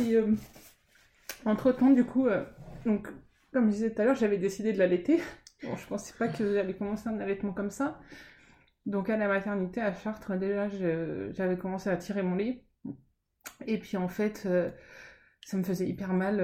et 0.00 0.14
euh, 0.16 0.34
entre 1.44 1.72
temps, 1.72 1.90
du 1.90 2.04
coup, 2.04 2.26
euh, 2.26 2.44
donc, 2.84 3.08
comme 3.52 3.66
je 3.66 3.72
disais 3.72 3.94
tout 3.94 4.02
à 4.02 4.04
l'heure, 4.04 4.16
j'avais 4.16 4.38
décidé 4.38 4.72
de 4.72 4.78
l'allaiter. 4.78 5.20
Bon, 5.62 5.76
je 5.76 5.86
pensais 5.86 6.14
pas 6.18 6.28
que 6.28 6.54
j'allais 6.54 6.76
commencer 6.76 7.08
un 7.08 7.18
allaitement 7.20 7.52
comme 7.52 7.70
ça. 7.70 8.00
Donc 8.86 9.10
à 9.10 9.16
la 9.16 9.26
maternité 9.26 9.80
à 9.80 9.92
Chartres, 9.92 10.38
déjà, 10.38 10.68
j'avais 10.68 11.56
commencé 11.58 11.90
à 11.90 11.96
tirer 11.96 12.22
mon 12.22 12.36
lait. 12.36 12.64
Et 13.66 13.78
puis 13.78 13.96
en 13.96 14.08
fait, 14.08 14.44
euh, 14.46 14.70
ça 15.46 15.56
me 15.56 15.62
faisait 15.62 15.86
hyper 15.88 16.12
mal. 16.12 16.40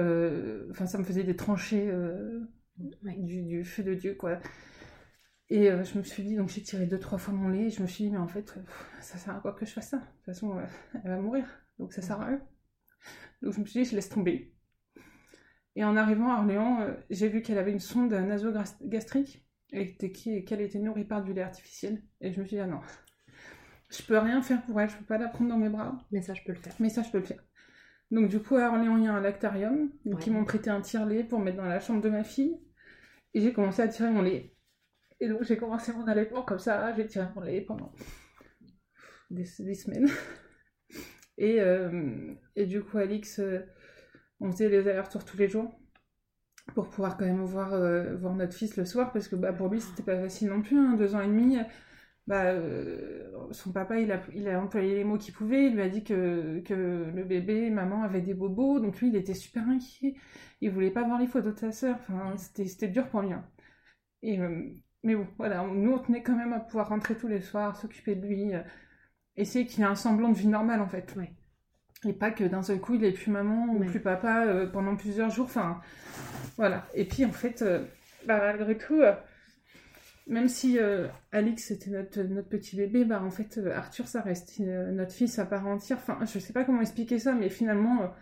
Enfin, 0.71 0.85
ça 0.85 0.97
me 0.97 1.03
faisait 1.03 1.25
des 1.25 1.35
tranchées 1.35 1.91
du, 2.77 3.63
feu 3.65 3.83
de 3.83 3.93
Dieu, 3.93 4.15
quoi. 4.15 4.39
Et 5.49 5.69
euh, 5.69 5.83
je 5.83 5.97
me 5.97 6.03
suis 6.03 6.23
dit, 6.23 6.35
donc 6.37 6.49
j'ai 6.49 6.63
tiré 6.63 6.85
deux, 6.85 6.99
trois 6.99 7.17
fois 7.17 7.33
mon 7.33 7.49
lait, 7.49 7.65
et 7.65 7.69
je 7.69 7.81
me 7.81 7.87
suis 7.87 8.05
dit, 8.05 8.11
mais 8.11 8.17
en 8.17 8.27
fait, 8.27 8.55
ça 9.01 9.17
sert 9.17 9.35
à 9.35 9.39
quoi 9.41 9.51
que 9.51 9.65
je 9.65 9.71
fasse 9.71 9.89
ça? 9.89 9.97
De 9.97 10.03
toute 10.03 10.25
façon, 10.25 10.57
elle 11.03 11.11
va 11.11 11.17
mourir, 11.17 11.45
donc 11.79 11.91
ça 11.91 12.01
sert 12.01 12.19
à 12.21 12.27
rien. 12.27 12.41
Donc 13.41 13.53
je 13.53 13.59
me 13.59 13.65
suis 13.65 13.83
dit, 13.83 13.89
je 13.89 13.95
laisse 13.95 14.09
tomber. 14.09 14.55
Et 15.75 15.83
en 15.83 15.97
arrivant 15.97 16.33
à 16.33 16.39
Orléans, 16.39 16.87
j'ai 17.09 17.27
vu 17.27 17.41
qu'elle 17.41 17.57
avait 17.57 17.71
une 17.71 17.79
sonde 17.79 18.13
nasogastrique 18.13 19.45
et 19.73 19.95
qu'elle 19.97 20.61
était 20.61 20.79
nourrie 20.79 21.03
par 21.03 21.23
du 21.23 21.33
lait 21.33 21.41
artificiel. 21.41 22.01
Et 22.21 22.31
je 22.31 22.39
me 22.39 22.45
suis 22.45 22.55
dit, 22.55 22.61
ah 22.61 22.67
non, 22.67 22.79
je 23.89 24.01
peux 24.03 24.17
rien 24.17 24.41
faire 24.41 24.63
pour 24.65 24.79
elle, 24.79 24.89
je 24.89 24.95
peux 24.95 25.05
pas 25.05 25.17
la 25.17 25.27
prendre 25.27 25.49
dans 25.49 25.57
mes 25.57 25.69
bras. 25.69 25.97
Mais 26.11 26.21
ça, 26.21 26.33
je 26.33 26.41
peux 26.43 26.53
le 26.53 26.59
faire. 26.59 26.73
Mais 26.79 26.89
ça, 26.89 27.03
je 27.03 27.11
peux 27.11 27.17
le 27.17 27.25
faire. 27.25 27.43
Donc 28.13 28.29
du 28.29 28.39
coup, 28.39 28.57
à 28.57 28.67
Orléans, 28.67 28.95
il 28.97 29.05
y 29.05 29.07
a 29.07 29.13
un 29.13 29.21
lactarium. 29.21 29.89
Donc 30.05 30.27
ils 30.27 30.31
m'ont 30.31 30.45
prêté 30.45 30.69
un 30.69 30.81
tire-lait 30.81 31.23
pour 31.23 31.39
mettre 31.39 31.57
dans 31.57 31.65
la 31.65 31.79
chambre 31.79 31.99
de 31.99 32.09
ma 32.09 32.23
fille. 32.23 32.59
Et 33.33 33.41
j'ai 33.41 33.51
commencé 33.53 33.81
à 33.81 33.87
tirer 33.87 34.11
mon 34.11 34.21
lait. 34.21 34.55
Et 35.19 35.27
donc 35.27 35.41
j'ai 35.41 35.57
commencé 35.57 35.91
mon 35.93 36.05
allaitement 36.05 36.43
comme 36.43 36.59
ça. 36.59 36.93
J'ai 36.93 37.07
tiré 37.07 37.25
mon 37.33 37.41
lait 37.41 37.61
pendant 37.61 37.91
des, 39.31 39.45
semaines. 39.45 40.07
Et, 41.39 41.59
euh, 41.59 42.31
et, 42.55 42.67
du 42.67 42.83
coup, 42.83 42.99
Alix, 42.99 43.39
euh, 43.39 43.65
on 44.39 44.51
faisait 44.51 44.69
les 44.69 44.87
allers-retours 44.87 45.25
tous 45.25 45.35
les 45.35 45.49
jours 45.49 45.73
pour 46.75 46.91
pouvoir 46.91 47.17
quand 47.17 47.25
même 47.25 47.43
voir, 47.43 47.73
euh, 47.73 48.15
voir 48.15 48.35
notre 48.35 48.53
fils 48.53 48.77
le 48.77 48.85
soir. 48.85 49.11
Parce 49.11 49.27
que 49.27 49.35
bah, 49.35 49.51
pour 49.51 49.67
lui, 49.67 49.81
c'était 49.81 50.03
pas 50.03 50.21
facile 50.21 50.49
non 50.49 50.61
plus. 50.61 50.77
Hein, 50.77 50.93
deux 50.95 51.15
ans 51.15 51.21
et 51.21 51.27
demi 51.27 51.57
bah, 52.27 52.45
euh, 52.45 53.29
son 53.51 53.71
papa, 53.73 53.99
il 53.99 54.11
a, 54.11 54.21
il 54.33 54.47
a 54.47 54.61
employé 54.61 54.95
les 54.95 55.03
mots 55.03 55.17
qu'il 55.17 55.33
pouvait. 55.33 55.67
Il 55.67 55.75
lui 55.75 55.81
a 55.81 55.89
dit 55.89 56.03
que, 56.03 56.61
que 56.61 57.11
le 57.13 57.23
bébé, 57.23 57.69
maman 57.69 58.03
avait 58.03 58.21
des 58.21 58.33
bobos. 58.33 58.79
Donc 58.79 58.99
lui, 58.99 59.09
il 59.09 59.15
était 59.15 59.33
super 59.33 59.67
inquiet. 59.67 60.15
Il 60.61 60.71
voulait 60.71 60.91
pas 60.91 61.03
voir 61.03 61.19
les 61.19 61.27
photos 61.27 61.53
de 61.55 61.59
sa 61.59 61.71
sœur. 61.71 61.97
Enfin, 61.99 62.35
c'était 62.37 62.87
dur 62.87 63.07
pour 63.09 63.21
lui. 63.21 63.33
Hein. 63.33 63.45
Et, 64.21 64.39
euh, 64.39 64.69
mais 65.03 65.15
bon, 65.15 65.27
voilà, 65.37 65.63
nous, 65.67 65.91
on 65.91 65.99
tenait 65.99 66.23
quand 66.23 66.35
même 66.35 66.53
à 66.53 66.59
pouvoir 66.59 66.89
rentrer 66.89 67.15
tous 67.15 67.27
les 67.27 67.41
soirs, 67.41 67.75
s'occuper 67.75 68.15
de 68.15 68.25
lui, 68.25 68.53
euh, 68.53 68.61
essayer 69.35 69.65
qu'il 69.65 69.83
ait 69.83 69.87
un 69.87 69.95
semblant 69.95 70.29
de 70.29 70.37
vie 70.37 70.47
normale, 70.47 70.81
en 70.81 70.87
fait. 70.87 71.13
Ouais. 71.17 71.33
Et 72.05 72.13
pas 72.13 72.31
que 72.31 72.45
d'un 72.45 72.63
seul 72.63 72.79
coup, 72.79 72.95
il 72.95 73.03
ait 73.03 73.11
plus 73.11 73.31
maman 73.31 73.67
ou 73.73 73.79
plus 73.85 74.01
papa 74.01 74.45
pendant 74.73 74.95
plusieurs 74.95 75.29
jours. 75.29 75.45
Enfin, 75.45 75.81
voilà. 76.57 76.85
Et 76.93 77.05
puis, 77.05 77.25
en 77.25 77.31
fait, 77.31 77.63
bah, 78.25 78.39
malgré 78.39 78.77
tout 78.77 79.01
même 80.27 80.47
si 80.47 80.79
euh, 80.79 81.07
Alix 81.31 81.71
était 81.71 81.89
notre, 81.89 82.21
notre, 82.23 82.47
petit 82.47 82.75
bébé, 82.75 83.05
bah 83.05 83.21
en 83.21 83.29
fait 83.29 83.57
euh, 83.57 83.75
Arthur 83.75 84.07
ça 84.07 84.21
reste 84.21 84.59
euh, 84.61 84.91
notre 84.91 85.11
fils 85.11 85.37
à 85.39 85.45
part 85.45 85.67
entière. 85.67 85.97
Enfin, 85.97 86.19
je 86.25 86.39
sais 86.39 86.53
pas 86.53 86.63
comment 86.63 86.81
expliquer 86.81 87.19
ça, 87.19 87.33
mais 87.33 87.49
finalement 87.49 88.13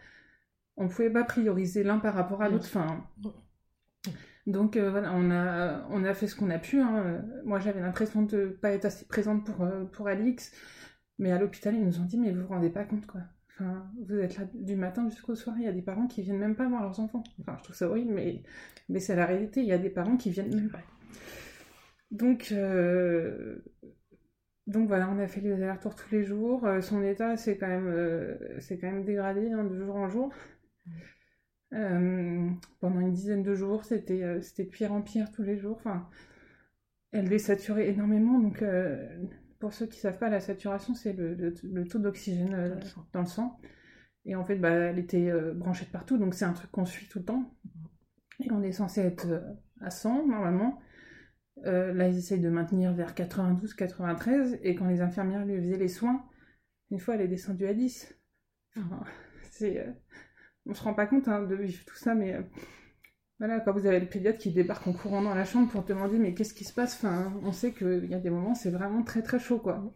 on 0.77 0.87
pouvait 0.87 1.11
pas 1.11 1.23
prioriser 1.23 1.83
l'un 1.83 1.99
par 1.99 2.13
rapport 2.15 2.41
à 2.41 2.49
l'autre. 2.49 2.65
Enfin, 2.65 3.05
donc 4.47 4.77
voilà, 4.77 5.13
on 5.13 5.29
a 5.31 5.87
on 5.89 6.03
a 6.03 6.13
fait 6.13 6.27
ce 6.27 6.35
qu'on 6.35 6.49
a 6.49 6.59
pu. 6.59 6.81
Hein. 6.81 7.23
Moi 7.45 7.59
j'avais 7.59 7.81
l'impression 7.81 8.23
de 8.23 8.47
pas 8.61 8.71
être 8.71 8.85
assez 8.85 9.05
présente 9.05 9.45
pour 9.45 9.67
pour 9.91 10.07
Alix, 10.07 10.51
mais 11.19 11.31
à 11.31 11.37
l'hôpital 11.39 11.75
ils 11.75 11.85
nous 11.85 11.99
ont 11.99 12.05
dit 12.05 12.17
mais 12.17 12.31
vous 12.31 12.41
vous 12.41 12.47
rendez 12.47 12.69
pas 12.69 12.83
compte 12.83 13.05
quoi. 13.05 13.21
Enfin, 13.53 13.91
vous 14.07 14.17
êtes 14.17 14.37
là 14.37 14.45
du 14.53 14.75
matin 14.75 15.07
jusqu'au 15.09 15.35
soir, 15.35 15.55
il 15.59 15.65
y 15.65 15.67
a 15.67 15.71
des 15.71 15.81
parents 15.81 16.07
qui 16.07 16.21
viennent 16.23 16.39
même 16.39 16.55
pas 16.55 16.67
voir 16.67 16.81
leurs 16.81 16.99
enfants. 16.99 17.23
Enfin, 17.41 17.55
je 17.59 17.63
trouve 17.65 17.75
ça 17.75 17.87
horrible, 17.87 18.13
mais, 18.13 18.41
mais 18.89 18.99
c'est 18.99 19.15
la 19.15 19.25
réalité. 19.25 19.61
Il 19.61 19.67
y 19.67 19.73
a 19.73 19.77
des 19.77 19.89
parents 19.89 20.17
qui 20.17 20.31
viennent 20.31 20.55
même 20.55 20.69
pas. 20.69 20.79
Donc, 22.11 22.49
euh, 22.51 23.63
donc 24.67 24.87
voilà, 24.87 25.09
on 25.09 25.17
a 25.19 25.27
fait 25.27 25.41
les 25.41 25.53
allers-retours 25.53 25.95
tous 25.95 26.11
les 26.11 26.23
jours. 26.23 26.65
Euh, 26.65 26.81
son 26.81 27.01
état 27.03 27.37
s'est 27.37 27.57
quand 27.57 27.67
même, 27.67 27.87
euh, 27.87 28.59
quand 28.69 28.83
même 28.83 29.05
dégradé 29.05 29.49
hein, 29.51 29.63
de 29.63 29.77
jour 29.77 29.95
en 29.95 30.09
jour. 30.09 30.33
pendant 31.71 32.99
une 32.99 33.13
dizaine 33.13 33.43
de 33.43 33.55
jours, 33.55 33.85
c'était 33.85 34.41
c'était 34.41 34.65
pire 34.65 34.91
en 34.93 35.01
pire 35.01 35.31
tous 35.31 35.43
les 35.43 35.57
jours. 35.57 35.77
Enfin, 35.77 36.09
elle 37.13 37.29
désaturait 37.29 37.87
énormément. 37.89 38.39
Donc, 38.39 38.63
pour 39.59 39.73
ceux 39.73 39.85
qui 39.87 39.97
ne 39.97 40.01
savent 40.01 40.17
pas, 40.19 40.29
la 40.29 40.41
saturation, 40.41 40.95
c'est 40.95 41.13
le, 41.13 41.33
le, 41.35 41.87
taux 41.87 41.99
d'oxygène 41.99 42.79
dans 43.13 43.21
le 43.21 43.25
sang. 43.25 43.59
Et 44.25 44.35
en 44.35 44.45
fait, 44.45 44.57
bah, 44.57 44.69
elle 44.69 44.99
était 44.99 45.31
branchée 45.53 45.85
de 45.85 45.91
partout. 45.91 46.17
Donc, 46.17 46.33
c'est 46.35 46.45
un 46.45 46.53
truc 46.53 46.71
qu'on 46.71 46.85
suit 46.85 47.07
tout 47.07 47.19
le 47.19 47.25
temps. 47.25 47.55
Et 48.43 48.51
on 48.51 48.61
est 48.63 48.73
censé 48.73 49.01
être 49.01 49.27
à 49.79 49.91
100 49.91 50.27
normalement. 50.27 50.81
Euh, 51.65 51.93
là, 51.93 52.07
ils 52.07 52.17
essayent 52.17 52.39
de 52.39 52.49
maintenir 52.49 52.93
vers 52.93 53.13
92-93, 53.13 54.59
et 54.63 54.75
quand 54.75 54.87
les 54.87 55.01
infirmières 55.01 55.45
lui 55.45 55.57
faisaient 55.57 55.77
les 55.77 55.87
soins, 55.87 56.25
une 56.89 56.99
fois, 56.99 57.15
elle 57.15 57.21
est 57.21 57.27
descendue 57.27 57.67
à 57.67 57.73
10. 57.73 58.15
Enfin, 58.77 59.03
c'est, 59.51 59.79
euh, 59.79 59.91
on 60.65 60.73
se 60.73 60.83
rend 60.83 60.93
pas 60.93 61.05
compte 61.05 61.27
hein, 61.27 61.43
de 61.43 61.55
vivre 61.55 61.83
tout 61.85 61.95
ça, 61.95 62.15
mais 62.15 62.33
euh, 62.33 62.41
voilà, 63.39 63.59
quand 63.59 63.73
vous 63.73 63.85
avez 63.85 63.99
le 63.99 64.07
pédiatre 64.07 64.39
qui 64.39 64.51
débarque 64.51 64.87
en 64.87 64.93
courant 64.93 65.21
dans 65.21 65.35
la 65.35 65.45
chambre 65.45 65.69
pour 65.71 65.83
demander 65.83 66.19
mais 66.19 66.33
qu'est-ce 66.33 66.53
qui 66.53 66.63
se 66.63 66.73
passe, 66.73 66.95
enfin, 66.95 67.33
on 67.43 67.51
sait 67.51 67.73
qu'il 67.73 68.05
y 68.05 68.13
a 68.13 68.19
des 68.19 68.29
moments, 68.29 68.55
c'est 68.55 68.71
vraiment 68.71 69.03
très 69.03 69.21
très 69.23 69.39
chaud, 69.39 69.59
quoi. 69.59 69.93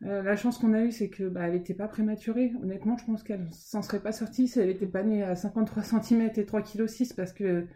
la 0.00 0.36
chance 0.36 0.58
qu'on 0.58 0.74
a 0.74 0.82
eue, 0.82 0.92
c'est 0.92 1.10
que 1.10 1.24
bah, 1.24 1.46
elle 1.46 1.54
n'était 1.54 1.74
pas 1.74 1.88
prématurée. 1.88 2.52
Honnêtement, 2.62 2.96
je 2.98 3.04
pense 3.06 3.22
qu'elle 3.22 3.48
s'en 3.52 3.82
serait 3.82 4.02
pas 4.02 4.12
sortie 4.12 4.48
si 4.48 4.60
elle 4.60 4.68
n'était 4.68 4.86
pas 4.86 5.02
née 5.02 5.22
à 5.22 5.36
53 5.36 5.82
cm 5.82 6.22
et 6.36 6.44
3,6 6.44 7.08
kg 7.08 7.16
parce 7.16 7.32
que 7.32 7.66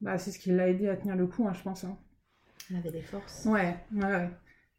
bah, 0.00 0.18
c'est 0.18 0.30
ce 0.30 0.38
qui 0.38 0.50
l'a 0.50 0.68
aidé 0.68 0.88
à 0.88 0.96
tenir 0.96 1.16
le 1.16 1.26
coup, 1.26 1.46
hein, 1.46 1.52
je 1.52 1.62
pense. 1.62 1.84
Hein. 1.84 1.96
Elle 2.70 2.76
avait 2.76 2.90
des 2.90 3.02
forces. 3.02 3.46
Ouais, 3.46 3.76
ouais. 3.92 4.30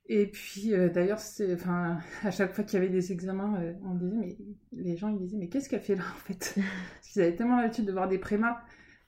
Et 0.08 0.28
puis, 0.28 0.74
euh, 0.74 0.90
d'ailleurs, 0.90 1.20
enfin, 1.54 2.00
à 2.24 2.32
chaque 2.32 2.54
fois 2.54 2.64
qu'il 2.64 2.80
y 2.80 2.84
avait 2.84 2.92
des 2.92 3.12
examens, 3.12 3.60
euh, 3.60 3.74
on 3.84 3.96
disait, 3.96 4.16
mais 4.16 4.38
les 4.72 4.98
gens 4.98 5.10
ils 5.10 5.18
disaient, 5.18 5.38
mais 5.38 5.50
qu'est-ce 5.50 5.70
qu'elle 5.70 5.82
fait 5.82 5.96
là 5.96 6.04
en 6.04 6.20
fait? 6.20 6.56
Parce 6.96 7.08
qu'ils 7.08 7.22
avaient 7.22 7.36
tellement 7.36 7.60
l'habitude 7.60 7.86
de 7.86 7.92
voir 7.92 8.08
des 8.08 8.20
prémas 8.20 8.60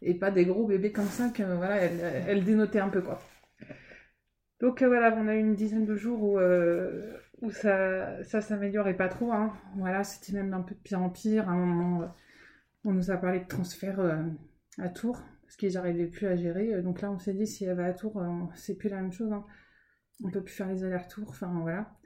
et 0.02 0.16
pas 0.16 0.32
des 0.32 0.46
gros 0.46 0.66
bébés 0.66 0.92
comme 0.92 1.08
ça 1.08 1.30
que 1.30 1.44
voilà, 1.44 1.78
elle, 1.78 2.24
elle 2.28 2.44
dénotait 2.44 2.80
un 2.80 2.90
peu 2.90 3.02
quoi. 3.02 3.22
Donc 4.60 4.82
euh, 4.82 4.88
voilà, 4.88 5.16
on 5.16 5.28
a 5.28 5.36
eu 5.36 5.40
une 5.40 5.56
dizaine 5.56 5.86
de 5.86 5.96
jours 5.96 6.24
où, 6.24 6.40
où 7.42 7.52
ça, 7.52 8.24
ça 8.24 8.42
s'améliorait 8.42 8.96
pas 8.96 9.08
trop. 9.08 9.32
Hein. 9.32 9.54
Voilà, 9.76 10.04
c'était 10.04 10.34
même 10.34 10.54
un 10.54 10.62
peu 10.62 10.74
de 10.74 10.80
pire 10.80 11.02
en 11.02 11.10
pire. 11.10 11.48
À 11.48 11.52
un 11.52 11.58
moment, 11.58 12.12
on 12.84 12.92
nous 12.92 13.12
a 13.12 13.18
parlé 13.18 13.40
de 13.40 13.48
transfert 13.48 14.00
à 14.80 14.90
Tours 14.90 15.22
parce 15.48 15.56
qu'ils 15.56 15.74
n'arrivaient 15.74 16.08
plus 16.08 16.28
à 16.28 16.36
gérer. 16.36 16.74
Euh, 16.74 16.82
donc 16.82 17.02
là, 17.02 17.10
on 17.10 17.20
s'est 17.20 17.34
dit, 17.34 17.48
si 17.48 17.64
elle 17.64 17.78
va 17.78 17.86
à 17.86 17.94
Tours, 17.94 18.22
euh, 18.22 18.44
c'est 18.56 18.76
plus 18.76 18.90
la 18.90 19.02
même 19.02 19.14
chose. 19.14 19.32
Hein. 19.32 19.46
On 20.22 20.30
peut 20.30 20.44
plus 20.44 20.54
faire 20.54 20.68
les 20.68 20.84
allers-retours. 20.84 21.30
Enfin, 21.30 21.62
voilà. 21.62 21.98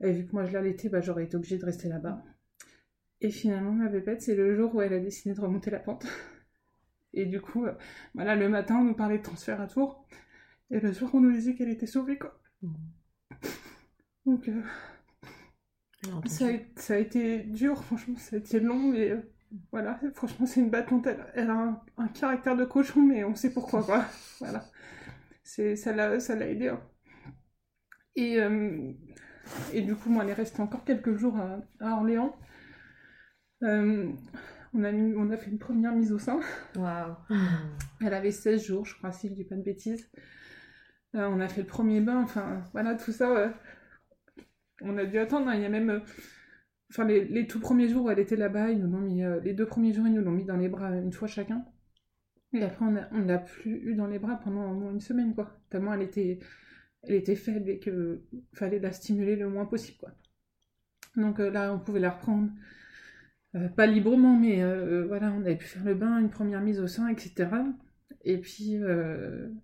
Et 0.00 0.12
vu 0.12 0.26
que 0.26 0.32
moi, 0.32 0.44
je 0.44 0.52
l'allaitais, 0.52 0.88
bah, 0.88 1.00
j'aurais 1.00 1.24
été 1.24 1.36
obligée 1.36 1.58
de 1.58 1.64
rester 1.64 1.88
là-bas. 1.88 2.22
Et 3.20 3.30
finalement, 3.30 3.72
ma 3.72 3.88
bébête, 3.88 4.22
c'est 4.22 4.36
le 4.36 4.54
jour 4.54 4.76
où 4.76 4.80
elle 4.80 4.92
a 4.92 5.00
décidé 5.00 5.34
de 5.34 5.40
remonter 5.40 5.72
la 5.72 5.80
pente. 5.80 6.06
Et 7.14 7.26
du 7.26 7.40
coup, 7.40 7.66
euh, 7.66 7.74
voilà, 8.14 8.36
le 8.36 8.48
matin, 8.48 8.76
on 8.76 8.84
nous 8.84 8.94
parlait 8.94 9.18
de 9.18 9.24
transfert 9.24 9.60
à 9.60 9.66
Tours. 9.66 10.06
Et 10.70 10.78
le 10.78 10.92
soir, 10.92 11.12
on 11.14 11.20
nous 11.20 11.32
disait 11.32 11.56
qu'elle 11.56 11.70
était 11.70 11.86
sauvée, 11.86 12.16
quoi. 12.16 12.40
Mmh. 12.62 12.74
Donc, 14.26 14.50
ça, 16.26 16.46
a, 16.94 16.98
été 16.98 17.40
dur, 17.40 17.82
franchement, 17.82 18.16
ça 18.18 18.36
a 18.36 18.38
été 18.38 18.60
long, 18.60 18.92
mais 18.92 19.12
voilà, 19.72 20.00
franchement, 20.14 20.46
c'est 20.46 20.60
une 20.60 20.70
battante. 20.70 21.06
Elle, 21.34 21.50
a 21.50 21.82
un, 21.96 22.08
caractère 22.08 22.56
de 22.56 22.64
cochon, 22.64 23.02
mais 23.02 23.24
on 23.24 23.34
sait 23.34 23.52
pourquoi, 23.52 23.82
quoi. 23.82 24.04
voilà. 24.40 24.64
C'est, 25.42 25.76
ça, 25.76 25.92
l'a, 25.92 26.20
ça 26.20 26.34
l'a 26.34 26.48
aidé. 26.48 26.68
Hein. 26.68 26.80
Et, 28.16 28.40
euh, 28.40 28.92
et 29.72 29.82
du 29.82 29.94
coup, 29.94 30.10
moi, 30.10 30.24
elle 30.24 30.30
est 30.30 30.34
restée 30.34 30.62
encore 30.62 30.84
quelques 30.84 31.16
jours 31.16 31.36
à, 31.80 31.96
Orléans. 31.96 32.36
Euh, 33.62 34.10
on, 34.72 34.84
a 34.84 34.92
on 34.92 35.30
a 35.30 35.36
fait 35.36 35.50
une 35.50 35.58
première 35.58 35.94
mise 35.94 36.12
au 36.12 36.18
sein. 36.18 36.40
Waouh 36.76 37.14
Elle 38.00 38.14
avait 38.14 38.30
16 38.30 38.62
jours, 38.64 38.84
je 38.84 38.96
crois, 38.96 39.12
si 39.12 39.28
je 39.28 39.34
dis 39.34 39.44
pas 39.44 39.56
de 39.56 39.62
bêtises. 39.62 40.10
Euh, 41.14 41.28
on 41.28 41.40
a 41.40 41.48
fait 41.48 41.60
le 41.60 41.66
premier 41.66 42.00
bain, 42.00 42.22
enfin, 42.22 42.64
voilà, 42.72 42.94
tout 42.94 43.12
ça. 43.12 43.52
on 44.80 44.96
a 44.98 45.04
dû 45.04 45.18
attendre. 45.18 45.48
Hein. 45.48 45.54
Il 45.54 45.62
y 45.62 45.66
a 45.66 45.68
même 45.68 46.02
Enfin, 46.96 47.08
les, 47.08 47.46
tout 47.48 47.58
premiers 47.58 47.88
jours 47.88 48.04
où 48.04 48.10
elle 48.10 48.20
était 48.20 48.36
là-bas, 48.36 48.70
ils 48.70 48.78
nous 48.78 48.88
l'ont 48.88 49.00
mis. 49.00 49.24
Euh, 49.24 49.40
les 49.40 49.52
deux 49.52 49.66
premiers 49.66 49.92
jours, 49.92 50.06
ils 50.06 50.12
nous 50.12 50.22
l'ont 50.22 50.30
mis 50.30 50.44
dans 50.44 50.56
les 50.56 50.68
bras 50.68 50.94
une 50.94 51.12
fois 51.12 51.26
chacun. 51.26 51.64
Et 52.52 52.62
après, 52.62 52.84
on 52.84 52.92
ne 52.92 53.26
l'a 53.26 53.38
plus 53.38 53.90
eu 53.90 53.94
dans 53.96 54.06
les 54.06 54.20
bras 54.20 54.36
pendant 54.36 54.70
au 54.70 54.74
moins 54.74 54.92
une 54.92 55.00
semaine, 55.00 55.34
quoi. 55.34 55.58
Tellement 55.70 55.92
elle 55.94 56.02
était, 56.02 56.38
elle 57.02 57.16
était 57.16 57.34
faible 57.34 57.68
et 57.68 57.80
qu'il 57.80 58.20
fallait 58.52 58.78
la 58.78 58.92
stimuler 58.92 59.34
le 59.34 59.48
moins 59.48 59.66
possible, 59.66 59.98
quoi. 59.98 60.12
Donc 61.16 61.40
euh, 61.40 61.50
là, 61.50 61.74
on 61.74 61.80
pouvait 61.80 61.98
la 61.98 62.10
reprendre. 62.10 62.50
Euh, 63.56 63.68
pas 63.68 63.86
librement, 63.86 64.38
mais 64.38 64.62
voilà, 65.04 65.32
on 65.32 65.40
avait 65.40 65.56
pu 65.56 65.66
faire 65.66 65.84
le 65.84 65.94
bain, 65.94 66.20
une 66.20 66.30
première 66.30 66.60
mise 66.60 66.78
au 66.78 66.86
sein, 66.86 67.08
etc. 67.08 67.48
Et 68.22 68.38
puis, 68.38 68.78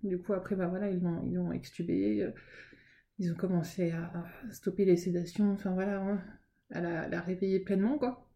du 0.03 0.19
coup, 0.19 0.33
après, 0.33 0.57
bah 0.57 0.67
voilà, 0.67 0.91
ils 0.91 1.01
l'ont 1.01 1.23
ils 1.31 1.39
ont 1.39 1.53
extubé. 1.53 2.29
ils 3.21 3.33
ont 3.33 3.37
commencé 3.37 3.93
à 3.93 4.25
stopper 4.51 4.85
les 4.85 4.97
sédations. 4.97 5.53
Enfin 5.53 5.73
voilà, 5.73 6.01
hein 6.01 6.19
elle 6.71 6.87
a, 6.87 7.07
elle 7.07 7.15
réveillé 7.15 7.61
pleinement, 7.61 7.99
quoi. 7.99 8.27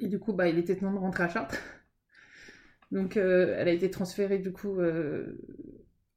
Et 0.00 0.08
du 0.08 0.18
coup, 0.18 0.32
bah, 0.32 0.48
il 0.48 0.58
était 0.58 0.76
temps 0.76 0.92
de 0.92 0.98
rentrer 0.98 1.24
à 1.24 1.28
Chartres. 1.28 1.58
Donc, 2.90 3.16
euh, 3.16 3.54
elle 3.58 3.68
a 3.68 3.72
été 3.72 3.90
transférée, 3.90 4.38
du 4.38 4.52
coup, 4.52 4.78
euh, 4.80 5.38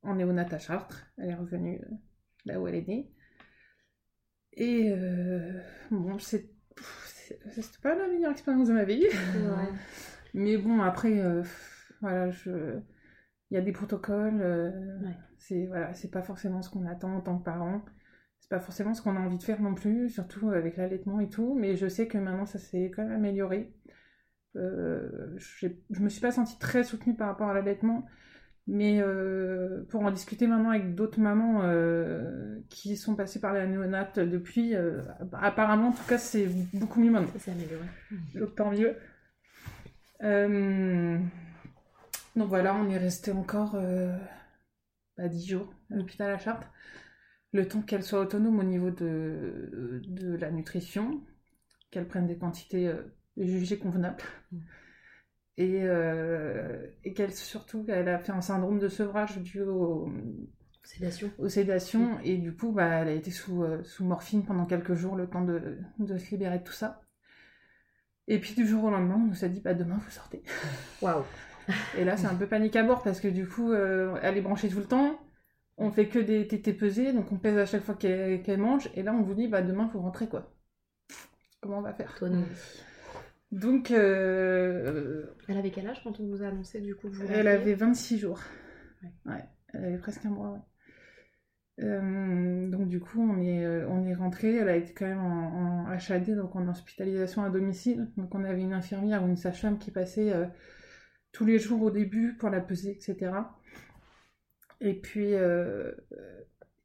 en 0.04 0.16
néonat 0.16 0.48
à 0.52 0.60
Chartres. 0.60 1.06
Elle 1.18 1.30
est 1.30 1.36
revenue 1.36 1.82
euh, 1.82 1.96
là 2.46 2.60
où 2.60 2.68
elle 2.68 2.76
est 2.76 2.88
née. 2.88 3.12
Et 4.54 4.92
bon, 5.90 6.20
c'est 6.20 6.50
c'était 7.52 7.80
pas 7.82 7.96
la 7.96 8.08
meilleure 8.08 8.32
expérience 8.32 8.68
de 8.68 8.74
ma 8.74 8.84
vie. 8.84 9.06
Mais 10.34 10.58
bon, 10.58 10.82
après, 10.82 11.24
voilà, 12.02 12.30
je 12.30 12.78
il 13.52 13.56
y 13.56 13.58
a 13.58 13.62
des 13.62 13.72
protocoles. 13.72 14.42
Ouais. 15.02 15.16
C'est 15.38 15.66
voilà, 15.68 15.94
c'est 15.94 16.12
pas 16.12 16.24
forcément 16.24 16.62
ce 16.62 16.70
qu'on 16.70 16.86
attend 16.88 17.16
en 17.16 17.22
tant 17.22 17.38
que 17.38 17.46
parent. 17.46 17.86
C'est 18.40 18.50
pas 18.50 18.60
forcément 18.60 18.94
ce 18.94 19.02
qu'on 19.02 19.16
a 19.16 19.20
envie 19.20 19.38
de 19.38 19.44
faire 19.44 19.62
non 19.62 19.76
plus, 19.76 20.10
surtout 20.10 20.50
avec 20.50 20.78
l'allaitement 20.78 21.20
et 21.20 21.30
tout. 21.30 21.56
Mais 21.56 21.76
je 21.76 21.88
sais 21.88 22.08
que 22.08 22.18
maintenant 22.18 22.46
ça 22.46 22.60
s'est 22.60 22.92
quand 22.96 23.04
même 23.04 23.14
amélioré. 23.14 23.74
Euh, 24.56 25.38
je 25.38 26.00
me 26.00 26.10
suis 26.10 26.22
pas 26.22 26.32
sentie 26.32 26.58
très 26.58 26.84
soutenue 26.84 27.16
par 27.16 27.28
rapport 27.28 27.50
à 27.50 27.54
l'allaitement, 27.54 28.06
mais 28.68 29.02
euh, 29.02 29.84
pour 29.90 30.02
en 30.02 30.12
discuter 30.12 30.46
maintenant 30.48 30.70
avec 30.70 30.94
d'autres 30.96 31.20
mamans 31.20 31.62
euh, 31.64 32.60
qui 32.70 32.98
sont 32.98 33.16
passées 33.16 33.40
par 33.40 33.54
la 33.54 33.66
néonate 33.66 34.20
depuis, 34.20 34.76
euh, 34.76 35.02
apparemment 35.34 35.90
en 35.90 35.92
tout 35.92 36.04
cas 36.08 36.20
c'est 36.20 36.48
beaucoup 36.74 37.00
mieux 37.00 37.12
maintenant. 37.12 37.32
Ça 37.34 37.40
s'est 37.40 37.52
amélioré. 37.52 37.86
Donc 38.36 38.56
tant 38.56 38.72
mieux. 38.72 38.96
Donc 42.36 42.48
voilà, 42.48 42.76
on 42.76 42.90
est 42.90 42.98
resté 42.98 43.32
encore 43.32 43.76
bah, 45.18 45.28
10 45.28 45.48
jours 45.50 45.74
à 45.92 45.96
l'hôpital 45.96 46.32
à 46.32 46.38
Chartres. 46.38 46.68
Le 47.52 47.68
temps 47.68 47.82
qu'elle 47.82 48.04
soit 48.04 48.20
autonome 48.20 48.60
au 48.60 48.64
niveau 48.64 48.92
de, 48.92 50.02
de 50.08 50.36
la 50.36 50.52
nutrition, 50.52 51.22
qu'elle 51.92 52.08
prenne 52.08 52.28
des 52.28 52.38
quantités 52.38 52.88
euh, 52.88 53.02
jugées 53.38 53.80
convenables. 53.80 54.24
Mm. 54.52 54.58
Et, 55.58 55.82
euh, 55.84 56.88
et 57.04 57.14
qu'elle 57.14 57.34
surtout, 57.34 57.84
elle 57.90 58.08
a 58.08 58.20
fait 58.20 58.32
un 58.32 58.42
syndrome 58.42 58.80
de 58.80 58.88
sevrage 58.88 59.38
dû 59.40 59.62
au, 59.62 60.10
Sédation. 60.84 61.30
aux 61.38 61.50
sédations 61.50 62.20
et 62.24 62.38
du 62.38 62.56
coup 62.56 62.72
bah, 62.72 62.88
elle 62.88 63.10
a 63.10 63.12
été 63.12 63.30
sous, 63.30 63.64
euh, 63.64 63.84
sous 63.84 64.06
morphine 64.06 64.44
pendant 64.44 64.66
quelques 64.66 64.96
jours 64.96 65.16
le 65.16 65.28
temps 65.28 65.44
de, 65.44 65.78
de 66.00 66.18
se 66.18 66.32
libérer 66.32 66.60
de 66.60 66.64
tout 66.64 66.74
ça. 66.74 67.02
Et 68.28 68.40
puis 68.40 68.56
du 68.56 68.66
jour 68.66 68.86
au 68.86 68.90
lendemain 68.90 69.16
on 69.16 69.28
nous 69.28 69.46
a 69.46 69.50
dit 69.50 69.60
bah 69.62 69.74
demain 69.74 70.00
vous 70.04 70.10
sortez. 70.10 70.42
Waouh. 71.02 71.24
Et 71.98 72.06
là 72.06 72.18
c'est 72.18 72.26
un 72.26 72.34
peu 72.34 72.48
panique 72.48 72.76
à 72.76 72.84
bord 72.84 73.04
parce 73.04 73.20
que 73.20 73.28
du 73.28 73.48
coup 73.48 73.72
euh, 73.72 74.18
elle 74.24 74.38
est 74.38 74.42
branchée 74.42 74.70
tout 74.70 74.80
le 74.80 74.86
temps, 74.86 75.20
on 75.80 75.92
fait 75.92 76.08
que 76.08 76.20
des 76.20 76.48
tétés 76.48 76.74
pesés 76.74 77.14
donc 77.14 77.32
on 77.32 77.38
pèse 77.38 77.58
à 77.58 77.66
chaque 77.66 77.84
fois 77.84 77.96
qu'elle 77.96 78.60
mange 78.60 78.90
et 78.96 79.04
là 79.04 79.14
on 79.14 79.24
vous 79.24 79.34
dit 79.34 79.48
bah 79.48 79.62
demain 79.62 79.90
faut 79.90 80.00
rentrer 80.00 80.28
quoi. 80.28 80.54
Comment 81.62 81.80
on 81.80 81.82
va 81.82 81.94
faire? 81.94 82.14
Autonomie. 82.18 82.46
Donc 83.52 83.92
euh, 83.92 85.26
Elle 85.48 85.58
avait 85.58 85.72
quel 85.72 85.88
âge 85.88 86.02
quand 86.04 86.20
on 86.20 86.28
vous 86.28 86.44
a 86.44 86.48
annoncé 86.48 86.80
du 86.82 86.96
coup 86.96 87.10
vous 87.10 87.26
Elle 87.28 87.48
avait 87.48 87.74
26 87.74 88.20
jours. 88.20 88.40
Ouais. 89.02 89.34
Ouais, 89.34 89.44
elle 89.74 89.86
avait 89.86 89.98
presque 89.98 90.26
un 90.26 90.30
mois, 90.30 90.52
ouais. 90.52 90.60
Euh, 91.82 92.70
donc 92.70 92.90
du 92.90 93.00
coup, 93.00 93.22
on 93.22 93.42
est, 93.42 93.66
euh, 93.66 93.88
on 93.88 94.06
est 94.06 94.14
rentré. 94.14 94.56
Elle 94.56 94.70
a 94.70 94.76
été 94.76 94.94
quand 94.94 95.06
même 95.06 95.20
en, 95.22 95.86
en 95.86 95.90
HAD, 95.90 96.36
donc 96.36 96.56
en 96.56 96.68
hospitalisation 96.68 97.44
à 97.44 97.50
domicile. 97.50 98.10
Donc 98.18 98.36
on 98.36 98.44
avait 98.44 98.62
une 98.62 98.74
infirmière 98.74 99.24
ou 99.24 99.28
une 99.28 99.38
sage-femme 99.38 99.80
qui 99.80 99.92
passait 99.92 100.34
euh, 100.34 100.46
tous 101.32 101.46
les 101.46 101.60
jours 101.60 101.82
au 101.82 101.92
début 101.92 102.36
pour 102.38 102.50
la 102.50 102.60
peser, 102.60 102.92
etc. 102.92 103.32
Et 104.82 104.94
puis, 104.94 105.36
euh, 105.36 105.92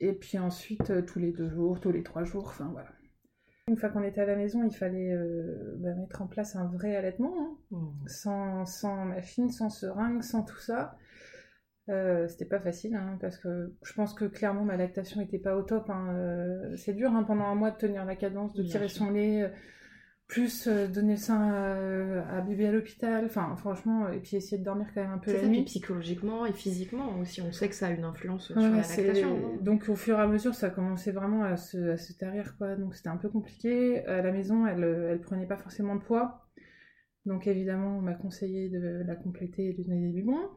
et 0.01 0.13
puis 0.13 0.39
ensuite, 0.39 0.91
euh, 0.91 1.03
tous 1.03 1.19
les 1.19 1.33
deux 1.33 1.49
jours, 1.49 1.81
tous 1.81 1.93
les 1.93 2.03
trois 2.03 2.25
jours, 2.25 2.47
enfin 2.49 2.69
voilà. 2.73 2.89
Une 3.69 3.77
fois 3.77 3.89
qu'on 3.89 4.03
était 4.03 4.21
à 4.21 4.27
la 4.27 4.37
maison, 4.37 4.63
il 4.65 4.75
fallait 4.77 5.13
euh, 5.13 5.75
bah, 5.79 5.95
mettre 5.95 6.21
en 6.23 6.27
place 6.27 6.55
un 6.57 6.67
vrai 6.67 6.97
allaitement. 6.97 7.35
hein 7.39 7.57
Mmh. 7.71 8.09
sans, 8.09 8.67
sans 8.67 9.05
machine, 9.07 9.51
sans 9.51 9.71
seringue, 9.71 10.23
sans 10.23 10.43
tout 10.45 10.59
ça. 10.59 10.97
Euh, 11.91 12.27
c'était 12.29 12.47
pas 12.47 12.61
facile 12.61 12.95
hein, 12.97 13.19
parce 13.21 13.37
que 13.37 13.75
je 13.83 13.93
pense 13.93 14.15
que 14.15 14.25
clairement 14.25 14.65
ma 14.65 14.77
lactation 14.79 15.21
était 15.21 15.39
pas 15.39 15.57
au 15.57 15.63
top. 15.63 15.89
hein. 15.91 16.73
C'est 16.77 16.95
dur 16.95 17.11
pendant 17.27 17.45
un 17.45 17.55
mois 17.55 17.71
de 17.71 17.77
tenir 17.77 18.05
la 18.05 18.17
cadence, 18.17 18.55
de 18.55 18.63
Bien 18.63 18.71
tirer 18.73 18.89
sûr. 18.89 19.07
son 19.07 19.11
lait, 19.11 19.53
plus 20.27 20.67
euh, 20.69 20.89
donner 20.89 21.13
le 21.13 21.19
sein 21.19 21.41
à, 21.41 22.37
à 22.39 22.41
bébé 22.41 22.67
à 22.67 22.73
l'hôpital. 22.73 23.25
Enfin, 23.27 23.55
franchement, 23.57 24.09
et 24.09 24.19
puis 24.21 24.37
essayer 24.37 24.59
de 24.59 24.65
dormir 24.65 24.87
quand 24.95 25.03
même 25.03 25.13
un 25.13 25.19
peu 25.19 25.33
la 25.33 25.41
ça, 25.41 25.49
puis 25.49 25.59
nuit. 25.59 25.65
psychologiquement 25.65 26.47
et 26.47 26.53
physiquement 26.53 27.19
aussi, 27.21 27.43
on 27.43 27.53
sait 27.53 27.69
que 27.69 27.75
ça 27.75 27.89
a 27.89 27.91
une 27.91 28.05
influence 28.05 28.51
Ouais, 28.51 28.55
sur 28.61 28.71
la 28.71 28.71
lactation. 28.77 29.57
Donc 29.61 29.89
au 29.89 29.97
fur 29.97 30.19
et 30.19 30.23
à 30.23 30.27
mesure, 30.27 30.55
ça 30.55 30.71
commençait 30.71 31.13
vraiment 31.13 31.45
à 31.45 31.57
se, 31.57 31.91
à 31.91 31.97
se 31.97 32.13
tarir, 32.15 32.57
quoi. 32.57 32.75
Donc 32.77 32.95
c'était 32.95 33.11
un 33.11 33.17
peu 33.19 33.29
compliqué. 33.29 34.05
À 34.07 34.23
la 34.23 34.33
maison, 34.33 34.67
elle, 34.67 34.85
euh, 34.85 35.13
elle 35.13 35.21
prenait 35.21 35.47
pas 35.47 35.57
forcément 35.57 35.95
de 35.97 36.03
poids. 36.03 36.49
Donc 37.27 37.47
évidemment, 37.47 37.99
on 37.99 38.03
m'a 38.03 38.15
conseillé 38.15 38.69
de 38.71 39.03
la 39.07 39.17
compléter 39.17 39.69
et 39.69 39.73
de 39.75 39.83
donner 39.83 40.07
des 40.09 40.13
biberons. 40.13 40.49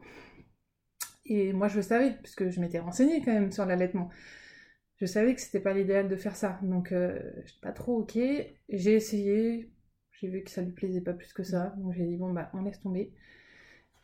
Et 1.26 1.52
moi, 1.52 1.68
je 1.68 1.76
le 1.76 1.82
savais, 1.82 2.16
puisque 2.22 2.48
je 2.48 2.60
m'étais 2.60 2.78
renseignée 2.78 3.22
quand 3.22 3.32
même 3.32 3.52
sur 3.52 3.66
l'allaitement. 3.66 4.08
Je 4.98 5.06
savais 5.06 5.34
que 5.34 5.40
c'était 5.40 5.60
pas 5.60 5.72
l'idéal 5.72 6.08
de 6.08 6.16
faire 6.16 6.36
ça. 6.36 6.58
Donc 6.62 6.92
euh, 6.92 7.18
pas 7.62 7.72
trop 7.72 7.98
ok. 7.98 8.18
J'ai 8.68 8.94
essayé. 8.94 9.70
J'ai 10.12 10.28
vu 10.28 10.42
que 10.42 10.50
ça 10.50 10.62
lui 10.62 10.72
plaisait 10.72 11.00
pas 11.00 11.12
plus 11.12 11.32
que 11.32 11.44
ça. 11.44 11.74
Donc 11.78 11.94
j'ai 11.94 12.04
dit, 12.04 12.16
bon, 12.16 12.32
bah, 12.32 12.50
on 12.54 12.62
laisse 12.62 12.80
tomber. 12.80 13.12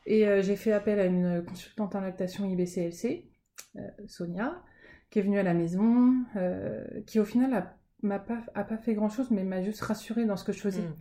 Et 0.07 0.27
euh, 0.27 0.43
j'ai 0.43 0.57
fait 0.57 0.73
appel 0.73 1.01
à 1.01 1.07
une 1.07 1.45
consultante 1.45 1.95
en 1.95 2.01
lactation 2.01 2.45
IBCLC 2.45 3.31
euh, 3.77 3.81
Sonia, 4.07 4.63
qui 5.11 5.19
est 5.19 5.23
venue 5.23 5.39
à 5.39 5.43
la 5.43 5.55
maison, 5.55 6.15
euh, 6.37 6.85
qui 7.07 7.19
au 7.21 7.25
final 7.25 7.75
m'a 8.03 8.19
pas, 8.19 8.43
a 8.55 8.65
pas 8.65 8.77
fait 8.77 8.95
grand 8.95 9.09
chose, 9.09 9.31
mais 9.31 9.45
m'a 9.45 9.63
juste 9.63 9.81
rassurée 9.81 10.27
dans 10.27 10.37
ce 10.37 10.45
que 10.45 10.53
je 10.53 10.61
faisais. 10.61 10.83
Mm. 10.83 10.97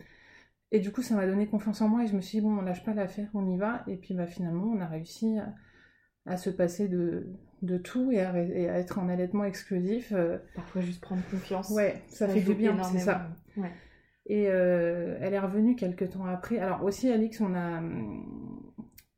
Et 0.72 0.80
du 0.80 0.90
coup, 0.90 1.02
ça 1.02 1.14
m'a 1.14 1.26
donné 1.26 1.46
confiance 1.46 1.82
en 1.82 1.88
moi 1.88 2.04
et 2.04 2.06
je 2.06 2.16
me 2.16 2.20
suis 2.20 2.38
dit, 2.38 2.44
bon, 2.44 2.58
on 2.58 2.62
lâche 2.62 2.84
pas 2.84 2.94
l'affaire, 2.94 3.28
on 3.34 3.46
y 3.48 3.56
va. 3.56 3.84
Et 3.86 3.96
puis 3.96 4.14
bah, 4.14 4.26
finalement, 4.26 4.64
on 4.64 4.80
a 4.80 4.86
réussi 4.86 5.38
à, 5.38 5.54
à 6.26 6.36
se 6.36 6.50
passer 6.50 6.88
de, 6.88 7.26
de 7.62 7.76
tout 7.78 8.10
et 8.12 8.20
à, 8.20 8.36
et 8.42 8.68
à 8.68 8.78
être 8.78 8.98
en 8.98 9.08
allaitement 9.08 9.44
exclusif. 9.44 10.12
euh, 10.12 10.38
Parfois 10.54 10.82
juste 10.82 11.00
prendre 11.00 11.22
confiance. 11.30 11.70
ouais, 11.70 12.02
ça, 12.08 12.28
fait 12.28 12.40
du 12.40 12.54
bien, 12.54 12.82
c'est 12.82 12.98
ça. 12.98 13.28
Ouais. 13.56 13.70
Et 14.26 14.46
euh, 14.48 15.18
elle 15.20 15.34
est 15.34 15.38
revenue 15.38 15.76
quelques 15.76 16.10
temps 16.10 16.24
après. 16.24 16.58
Alors 16.58 16.82
aussi, 16.82 17.10
Alix, 17.10 17.40
on 17.40 17.54
a, 17.54 17.82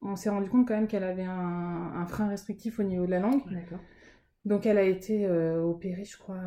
on 0.03 0.16
s'est 0.16 0.31
rendu 0.31 0.49
compte 0.51 0.66
quand 0.69 0.75
même 0.75 0.88
qu'elle 0.88 1.05
avait 1.05 1.25
un, 1.25 1.92
un 1.95 2.07
frein 2.07 2.29
restrictif 2.29 2.79
au 2.81 2.83
niveau 2.83 3.07
de 3.07 3.11
la 3.11 3.21
langue. 3.21 3.42
D'accord. 3.51 3.79
Donc 4.45 4.66
elle 4.66 4.79
a 4.79 4.83
été 4.85 5.27
euh, 5.27 5.62
opérée, 5.62 6.05
je 6.05 6.16
crois, 6.19 6.40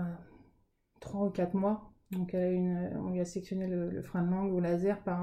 trois 0.99 1.25
ou 1.27 1.29
quatre 1.29 1.53
mois. 1.53 1.91
Donc 2.11 2.33
elle 2.33 2.43
a 2.43 2.51
une, 2.51 2.91
on 2.97 3.11
lui 3.11 3.19
a 3.19 3.25
sectionné 3.25 3.67
le, 3.67 3.89
le 3.89 4.01
frein 4.01 4.23
de 4.23 4.31
langue 4.31 4.53
au 4.53 4.59
laser 4.59 4.99
par 5.03 5.19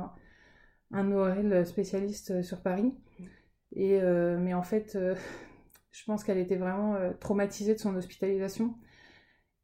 un, 0.93 0.99
un 0.99 1.13
ORL 1.13 1.67
spécialiste 1.67 2.31
euh, 2.31 2.43
sur 2.43 2.63
Paris. 2.63 2.95
Et, 3.77 4.01
euh, 4.01 4.39
mais 4.39 4.55
en 4.55 4.63
fait, 4.63 4.97
euh, 4.97 5.15
je 5.93 6.05
pense 6.05 6.25
qu'elle 6.25 6.39
était 6.39 6.57
vraiment 6.57 6.97
euh, 6.97 7.13
traumatisée 7.13 7.75
de 7.75 7.79
son 7.79 7.95
hospitalisation. 7.97 8.75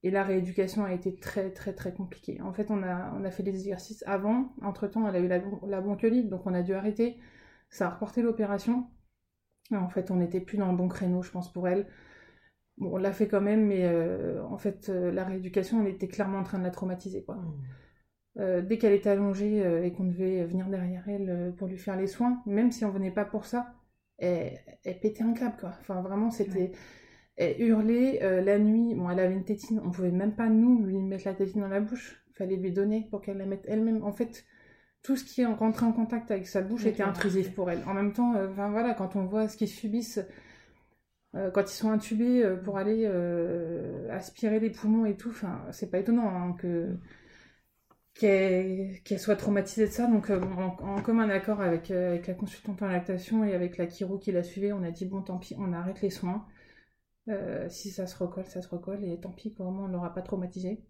Et 0.04 0.10
la 0.10 0.24
rééducation 0.24 0.84
a 0.84 0.92
été 0.92 1.14
très 1.16 1.52
très 1.52 1.74
très 1.74 1.94
compliquée. 1.94 2.40
En 2.42 2.52
fait, 2.52 2.70
on 2.70 2.82
a, 2.82 3.12
on 3.14 3.24
a 3.24 3.30
fait 3.30 3.44
des 3.44 3.54
exercices 3.54 4.02
avant. 4.06 4.52
Entre-temps, 4.62 5.08
elle 5.08 5.16
a 5.16 5.20
eu 5.20 5.28
la, 5.28 5.40
la 5.66 5.80
bronchiolite, 5.80 6.28
donc 6.28 6.46
on 6.46 6.54
a 6.54 6.62
dû 6.62 6.74
arrêter. 6.74 7.18
Ça 7.70 7.86
a 7.86 7.90
reporté 7.90 8.22
l'opération. 8.22 8.86
En 9.72 9.88
fait, 9.88 10.10
on 10.10 10.16
n'était 10.16 10.40
plus 10.40 10.58
dans 10.58 10.70
le 10.70 10.76
bon 10.76 10.88
créneau, 10.88 11.22
je 11.22 11.30
pense, 11.30 11.52
pour 11.52 11.68
elle. 11.68 11.86
Bon, 12.78 12.94
on 12.94 12.96
l'a 12.96 13.12
fait 13.12 13.28
quand 13.28 13.40
même, 13.40 13.66
mais 13.66 13.84
euh, 13.84 14.42
en 14.44 14.58
fait, 14.58 14.88
euh, 14.88 15.12
la 15.12 15.24
rééducation, 15.24 15.80
on 15.80 15.86
était 15.86 16.08
clairement 16.08 16.38
en 16.38 16.42
train 16.42 16.58
de 16.58 16.64
la 16.64 16.70
traumatiser. 16.70 17.24
Quoi. 17.24 17.36
Mm. 17.36 17.62
Euh, 18.38 18.62
dès 18.62 18.78
qu'elle 18.78 18.94
était 18.94 19.10
allongée 19.10 19.58
et 19.84 19.92
qu'on 19.92 20.04
devait 20.04 20.44
venir 20.44 20.66
derrière 20.68 21.06
elle 21.08 21.54
pour 21.58 21.68
lui 21.68 21.76
faire 21.78 21.96
les 21.96 22.06
soins, 22.06 22.42
même 22.46 22.70
si 22.72 22.84
on 22.84 22.90
venait 22.90 23.10
pas 23.10 23.26
pour 23.26 23.44
ça, 23.44 23.74
elle, 24.22 24.58
elle 24.84 25.00
pétait 25.00 25.24
un 25.24 25.34
câble, 25.34 25.56
quoi. 25.60 25.72
Enfin, 25.80 26.00
vraiment, 26.00 26.30
c'était... 26.30 26.72
Elle 27.36 27.60
hurlait 27.60 28.22
euh, 28.22 28.42
la 28.42 28.58
nuit. 28.58 28.94
Bon, 28.94 29.10
elle 29.10 29.20
avait 29.20 29.34
une 29.34 29.44
tétine. 29.44 29.80
On 29.84 29.90
pouvait 29.90 30.10
même 30.10 30.34
pas, 30.34 30.48
nous, 30.48 30.84
lui 30.84 30.98
mettre 30.98 31.26
la 31.26 31.34
tétine 31.34 31.62
dans 31.62 31.68
la 31.68 31.80
bouche. 31.80 32.22
Fallait 32.34 32.56
lui 32.56 32.72
donner 32.72 33.06
pour 33.10 33.20
qu'elle 33.22 33.38
la 33.38 33.46
mette 33.46 33.64
elle-même. 33.66 34.02
En 34.04 34.12
fait, 34.12 34.44
tout 35.02 35.16
ce 35.16 35.24
qui 35.24 35.44
rentrait 35.44 35.86
en 35.86 35.92
contact 35.92 36.30
avec 36.30 36.46
sa 36.46 36.60
bouche 36.60 36.86
était 36.86 37.02
intrusif 37.02 37.54
pour 37.54 37.70
elle. 37.70 37.82
En 37.86 37.94
même 37.94 38.12
temps, 38.12 38.34
euh, 38.36 38.48
enfin, 38.50 38.70
voilà, 38.70 38.94
quand 38.94 39.16
on 39.16 39.24
voit 39.24 39.48
ce 39.48 39.56
qu'ils 39.56 39.68
subissent... 39.68 40.20
euh, 41.34 41.50
quand 41.50 41.62
ils 41.62 41.74
sont 41.74 41.90
intubés 41.90 42.46
pour 42.62 42.76
aller 42.78 43.04
euh, 43.06 44.08
aspirer 44.10 44.60
les 44.60 44.70
poumons 44.70 45.06
et 45.06 45.16
tout, 45.16 45.32
c'est 45.70 45.90
pas 45.90 45.98
étonnant 45.98 46.28
hein, 46.28 46.54
que 46.58 46.98
qu'elle 48.14 49.18
soit 49.18 49.36
traumatisée 49.36 49.86
de 49.86 49.92
ça. 49.92 50.06
Donc, 50.06 50.30
euh, 50.30 50.40
en, 50.40 51.02
commun 51.02 51.28
accord 51.30 51.60
avec, 51.60 51.90
euh, 51.90 52.10
avec 52.10 52.26
la 52.26 52.34
consultante 52.34 52.82
en 52.82 52.86
lactation 52.86 53.44
et 53.44 53.54
avec 53.54 53.78
la 53.78 53.88
chiro 53.88 54.18
qui 54.18 54.32
la 54.32 54.42
suivait, 54.42 54.72
on 54.72 54.82
a 54.82 54.90
dit 54.90 55.06
bon, 55.06 55.22
tant 55.22 55.38
pis, 55.38 55.54
on 55.58 55.72
arrête 55.72 56.00
les 56.02 56.10
soins. 56.10 56.46
Euh, 57.28 57.68
si 57.70 57.90
ça 57.90 58.06
se 58.06 58.16
recolle, 58.16 58.46
ça 58.46 58.62
se 58.62 58.68
recolle, 58.68 59.04
et 59.04 59.18
tant 59.20 59.30
pis, 59.30 59.54
quoi, 59.54 59.66
au 59.66 59.70
moins 59.70 59.86
on 59.86 59.88
l'aura 59.88 60.12
pas 60.14 60.22
traumatisé. 60.22 60.84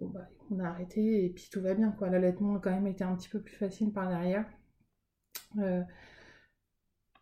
Bon, 0.00 0.08
bah, 0.08 0.28
on 0.50 0.58
a 0.60 0.68
arrêté 0.68 1.24
et 1.24 1.30
puis 1.30 1.48
tout 1.50 1.60
va 1.62 1.74
bien, 1.74 1.90
quoi. 1.92 2.10
L'allaitement 2.10 2.56
a 2.56 2.60
quand 2.60 2.70
même 2.70 2.86
été 2.86 3.04
un 3.04 3.16
petit 3.16 3.28
peu 3.28 3.40
plus 3.40 3.54
facile 3.56 3.92
par 3.92 4.08
derrière. 4.08 4.46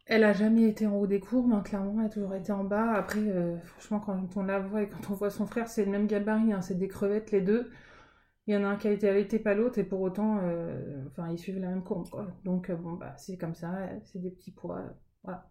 Elle 0.06 0.24
a 0.24 0.32
jamais 0.32 0.68
été 0.68 0.86
en 0.86 0.96
haut 0.96 1.06
des 1.06 1.20
courbes, 1.20 1.52
hein, 1.52 1.62
clairement, 1.62 2.00
elle 2.00 2.06
a 2.06 2.08
toujours 2.10 2.34
été 2.34 2.52
en 2.52 2.64
bas. 2.64 2.92
Après, 2.92 3.22
franchement, 3.64 4.00
quand 4.00 4.36
on 4.36 4.42
la 4.42 4.58
voit 4.58 4.82
et 4.82 4.88
quand 4.88 5.10
on 5.10 5.14
voit 5.14 5.30
son 5.30 5.46
frère, 5.46 5.68
c'est 5.68 5.84
le 5.84 5.90
même 5.90 6.06
gabarit, 6.06 6.52
hein, 6.52 6.62
c'est 6.62 6.74
des 6.78 6.88
crevettes 6.88 7.30
les 7.30 7.40
deux. 7.40 7.70
Il 8.46 8.54
y 8.54 8.56
en 8.56 8.64
a 8.64 8.68
un 8.68 8.76
qui 8.76 8.88
a 8.88 8.92
été 8.92 9.08
allaité, 9.08 9.38
pas 9.38 9.54
l'autre, 9.54 9.78
et 9.78 9.84
pour 9.84 10.00
autant, 10.00 10.38
euh, 10.42 11.04
enfin, 11.08 11.30
ils 11.30 11.38
suivent 11.38 11.58
la 11.60 11.68
même 11.68 11.82
courbe, 11.84 12.08
quoi. 12.10 12.26
Donc, 12.44 12.70
euh, 12.70 12.76
bon, 12.76 12.92
bah, 12.94 13.14
c'est 13.18 13.36
comme 13.38 13.54
ça, 13.54 13.88
c'est 14.04 14.18
des 14.20 14.30
petits 14.30 14.52
poids, 14.52 14.78
euh, 14.80 14.88
voilà. 15.24 15.48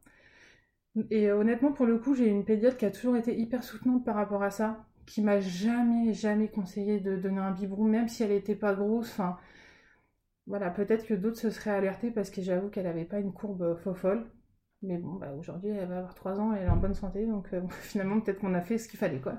Et 1.12 1.32
honnêtement, 1.32 1.72
pour 1.72 1.86
le 1.86 1.98
coup, 2.00 2.16
j'ai 2.16 2.28
une 2.28 2.46
pédiatre 2.46 2.78
qui 2.78 2.86
a 2.86 2.92
toujours 2.92 3.16
été 3.16 3.38
hyper 3.40 3.64
soutenante 3.64 4.04
par 4.06 4.16
rapport 4.16 4.42
à 4.44 4.50
ça, 4.52 4.86
qui 5.06 5.22
m'a 5.22 5.40
jamais, 5.40 6.14
jamais 6.14 6.48
conseillé 6.50 7.00
de 7.00 7.16
donner 7.18 7.40
un 7.42 7.52
biberon, 7.52 7.84
même 7.86 8.08
si 8.08 8.24
elle 8.24 8.32
était 8.32 8.56
pas 8.56 8.74
grosse, 8.74 9.10
enfin, 9.12 9.38
voilà, 10.48 10.70
peut-être 10.72 11.06
que 11.06 11.14
d'autres 11.14 11.38
se 11.40 11.50
seraient 11.50 11.72
alertés 11.72 12.12
parce 12.12 12.30
que 12.30 12.42
j'avoue 12.42 12.70
qu'elle 12.70 12.88
avait 12.88 13.06
pas 13.06 13.20
une 13.20 13.34
courbe 13.34 13.76
fofolle. 13.84 14.26
Mais 14.82 14.98
bon, 14.98 15.14
bah, 15.16 15.34
aujourd'hui, 15.40 15.70
elle 15.72 15.88
va 15.88 16.00
avoir 16.00 16.14
3 16.16 16.40
ans 16.40 16.54
et 16.54 16.58
elle 16.60 16.66
est 16.68 16.70
en 16.70 16.76
bonne 16.78 16.94
santé, 16.94 17.26
donc 17.26 17.50
finalement, 17.82 18.20
peut-être 18.20 18.40
qu'on 18.40 18.54
a 18.54 18.62
fait 18.62 18.78
ce 18.78 18.88
qu'il 18.90 19.00
fallait, 19.00 19.22
quoi. 19.22 19.36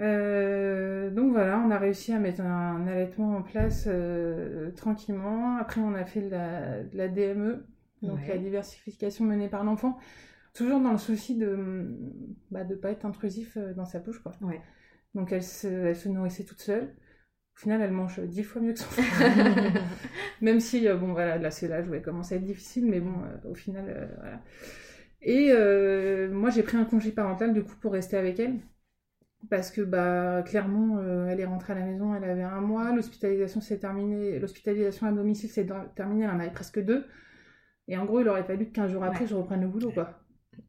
Euh, 0.00 1.10
donc 1.10 1.32
voilà, 1.32 1.58
on 1.58 1.70
a 1.70 1.78
réussi 1.78 2.12
à 2.12 2.18
mettre 2.20 2.40
un, 2.42 2.86
allaitement 2.86 3.36
en 3.36 3.42
place 3.42 3.84
euh, 3.88 4.70
tranquillement. 4.72 5.56
Après, 5.56 5.80
on 5.80 5.94
a 5.94 6.04
fait 6.04 6.22
de 6.22 6.28
la, 6.30 6.82
de 6.84 6.96
la 6.96 7.08
DME, 7.08 7.66
donc 8.02 8.20
Ouais. 8.20 8.28
la 8.28 8.38
diversification 8.38 9.24
menée 9.24 9.48
par 9.48 9.64
l'enfant, 9.64 9.98
toujours 10.54 10.80
dans 10.80 10.92
le 10.92 10.98
souci 10.98 11.36
de 11.36 11.88
bah, 12.50 12.64
de 12.64 12.74
pas 12.76 12.90
être 12.92 13.06
intrusif 13.06 13.56
euh, 13.56 13.74
dans 13.74 13.86
sa 13.86 13.98
bouche, 14.00 14.20
quoi. 14.22 14.32
Ouais. 14.42 14.60
Donc 15.14 15.32
elle 15.32 15.42
se, 15.42 15.66
elle 15.68 15.96
se 15.96 16.08
nourrissait 16.08 16.44
toute 16.44 16.60
seule. 16.60 16.94
Au 17.56 17.60
final, 17.60 17.82
elle 17.82 17.92
mange 17.92 18.20
dix 18.20 18.44
fois 18.44 18.62
mieux 18.62 18.72
que 18.74 18.80
son 18.80 18.90
frère. 18.90 19.12
Même 20.42 20.60
si, 20.60 20.88
bon, 20.88 21.12
voilà, 21.12 21.38
là, 21.38 21.50
c'est 21.50 21.68
l'âge 21.68 21.88
où 21.88 21.94
elle 21.94 22.02
commence 22.02 22.32
à 22.32 22.36
être 22.36 22.44
difficile, 22.44 22.86
mais 22.86 23.00
bon, 23.00 23.14
euh, 23.24 23.50
au 23.50 23.54
final, 23.54 24.10
voilà. 24.20 24.42
Et 25.22 25.52
moi, 26.32 26.50
j'ai 26.50 26.62
pris 26.62 26.76
un 26.76 26.84
congé 26.84 27.12
parental, 27.12 27.52
du 27.54 27.62
coup, 27.64 27.74
pour 27.80 27.92
rester 27.92 28.16
avec 28.16 28.38
elle. 28.40 28.60
Parce 29.50 29.70
que, 29.70 29.80
bah, 29.82 30.42
clairement, 30.44 30.98
euh, 30.98 31.26
elle 31.28 31.40
est 31.40 31.44
rentrée 31.44 31.72
à 31.72 31.76
la 31.78 31.84
maison, 31.84 32.14
elle 32.14 32.24
avait 32.24 32.42
un 32.42 32.60
mois, 32.60 32.92
l'hospitalisation 32.92 33.60
s'est 33.60 33.78
terminée, 33.78 34.38
l'hospitalisation 34.40 35.06
à 35.06 35.12
domicile 35.12 35.48
s'est 35.48 35.66
terminée, 35.94 36.24
elle 36.24 36.30
en 36.30 36.40
avait 36.40 36.50
presque 36.50 36.80
deux. 36.82 37.06
Et 37.86 37.96
en 37.96 38.04
gros, 38.04 38.20
il 38.20 38.28
aurait 38.28 38.44
fallu 38.44 38.66
que 38.66 38.72
15 38.72 38.92
jours 38.92 39.04
après, 39.04 39.22
Ouais. 39.22 39.26
je 39.26 39.34
reprenne 39.34 39.60
le 39.62 39.68
boulot, 39.68 39.92
quoi. 39.92 40.20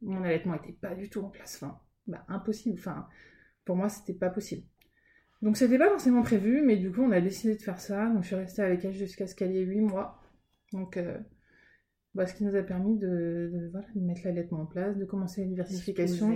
Mon 0.01 0.23
allaitement 0.23 0.53
était 0.55 0.73
pas 0.73 0.95
du 0.95 1.09
tout 1.09 1.21
en 1.21 1.29
place. 1.29 1.61
Enfin, 1.61 1.79
bah, 2.07 2.23
impossible. 2.27 2.77
Enfin, 2.79 3.07
pour 3.65 3.75
moi, 3.75 3.89
c'était 3.89 4.13
pas 4.13 4.29
possible. 4.29 4.63
Donc, 5.41 5.57
c'était 5.57 5.77
pas 5.77 5.89
forcément 5.89 6.21
prévu, 6.21 6.61
mais 6.63 6.77
du 6.77 6.91
coup, 6.91 7.01
on 7.01 7.11
a 7.11 7.21
décidé 7.21 7.55
de 7.55 7.61
faire 7.61 7.79
ça. 7.79 8.07
Donc, 8.07 8.21
je 8.23 8.27
suis 8.27 8.35
restée 8.35 8.61
avec 8.61 8.85
elle 8.85 8.93
jusqu'à 8.93 9.25
ce 9.27 9.35
qu'elle 9.35 9.55
ait 9.55 9.61
8 9.63 9.81
mois. 9.81 10.21
Donc, 10.73 10.97
euh, 10.97 11.17
bah, 12.15 12.25
ce 12.25 12.33
qui 12.33 12.43
nous 12.43 12.55
a 12.55 12.63
permis 12.63 12.97
de, 12.97 13.49
de, 13.53 13.69
voilà, 13.71 13.87
de 13.95 14.01
mettre 14.01 14.21
l'allaitement 14.25 14.61
en 14.61 14.65
place, 14.65 14.97
de 14.97 15.05
commencer 15.05 15.41
la 15.41 15.47
diversification 15.47 16.35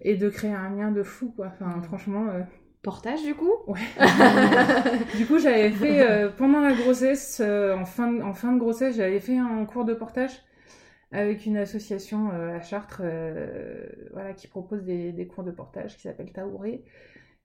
et 0.00 0.16
de 0.16 0.28
créer 0.28 0.52
un 0.52 0.70
lien 0.76 0.90
de 0.92 1.02
fou, 1.02 1.32
quoi. 1.34 1.46
Enfin, 1.48 1.80
franchement. 1.82 2.28
euh, 2.28 2.42
Portage 2.82 3.24
du 3.24 3.34
coup? 3.34 3.50
Ouais. 3.66 3.80
du 5.16 5.26
coup, 5.26 5.38
j'avais 5.40 5.70
fait 5.72 6.02
euh, 6.08 6.28
pendant 6.30 6.60
la 6.60 6.72
grossesse, 6.72 7.40
euh, 7.44 7.74
en, 7.76 7.84
fin 7.84 8.12
de, 8.12 8.22
en 8.22 8.32
fin 8.32 8.52
de 8.52 8.58
grossesse, 8.60 8.96
j'avais 8.96 9.18
fait 9.18 9.36
un 9.38 9.64
cours 9.64 9.84
de 9.84 9.94
portage 9.94 10.30
avec 11.10 11.46
une 11.46 11.56
association 11.56 12.30
à 12.30 12.60
Chartres, 12.60 13.02
voilà, 14.12 14.34
qui 14.34 14.46
propose 14.48 14.84
des, 14.84 15.12
des 15.12 15.26
cours 15.26 15.44
de 15.44 15.50
portage 15.50 15.96
qui 15.96 16.02
s'appelle 16.02 16.32
Taouré. 16.32 16.84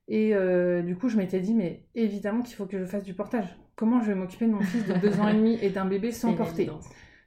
Et 0.08 0.34
euh, 0.34 0.82
du 0.82 0.96
coup, 0.96 1.08
je 1.08 1.16
m'étais 1.16 1.40
dit, 1.40 1.54
mais 1.54 1.86
évidemment 1.94 2.42
qu'il 2.42 2.54
faut 2.56 2.66
que 2.66 2.78
je 2.78 2.84
fasse 2.84 3.04
du 3.04 3.14
portage. 3.14 3.56
Comment 3.76 4.00
je 4.00 4.08
vais 4.08 4.14
m'occuper 4.14 4.46
de 4.46 4.52
mon 4.52 4.60
fils 4.60 4.84
de 4.86 4.94
deux 4.94 5.18
ans 5.20 5.28
et 5.28 5.34
demi 5.34 5.58
et 5.62 5.70
d'un 5.70 5.86
bébé 5.86 6.12
sans 6.12 6.34
porter? 6.34 6.70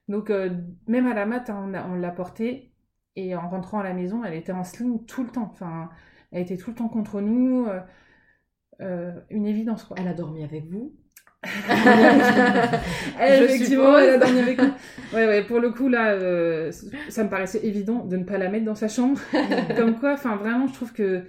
Donc, 0.08 0.30
euh, 0.30 0.50
même 0.88 1.08
à 1.08 1.14
la 1.14 1.26
mat, 1.26 1.50
hein, 1.50 1.72
on, 1.90 1.96
l'a 1.96 2.12
portée. 2.12 2.72
Et 3.16 3.36
en 3.36 3.48
rentrant 3.50 3.80
à 3.80 3.84
la 3.84 3.94
maison, 3.94 4.24
elle 4.24 4.34
était 4.34 4.52
en 4.52 4.64
sling 4.64 5.06
tout 5.06 5.24
le 5.24 5.30
temps. 5.32 5.50
Enfin, 5.52 5.90
elle 6.32 6.42
était 6.44 6.58
tout 6.58 6.72
le 6.72 6.76
temps 6.76 6.90
contre 6.90 7.22
nous. 7.22 7.66
euh, 7.68 7.80
euh, 8.82 9.12
une 9.30 9.46
évidence, 9.46 9.84
quoi. 9.84 9.98
Elle 10.00 10.08
a 10.08 10.14
dormi 10.14 10.44
avec 10.44 10.66
vous? 10.66 10.94
Elle, 13.20 13.44
effectivement, 13.44 13.98
elle 14.00 14.10
a 14.10 14.18
dormi 14.18 14.40
avec 14.40 14.60
nous. 14.60 14.72
Ouais, 15.14 15.28
ouais, 15.28 15.44
pour 15.44 15.60
le 15.60 15.70
coup, 15.72 15.88
là, 15.88 16.10
euh, 16.14 16.72
ça 17.10 17.24
me 17.24 17.30
paraissait 17.30 17.64
évident 17.66 18.04
de 18.04 18.18
ne 18.18 18.24
pas 18.24 18.38
la 18.40 18.50
mettre 18.50 18.66
dans 18.66 18.76
sa 18.76 18.88
chambre. 18.88 19.20
Comme 19.78 20.00
quoi, 20.00 20.14
enfin, 20.14 20.36
vraiment, 20.36 20.68
je 20.68 20.74
trouve 20.74 20.92
que 20.92 21.24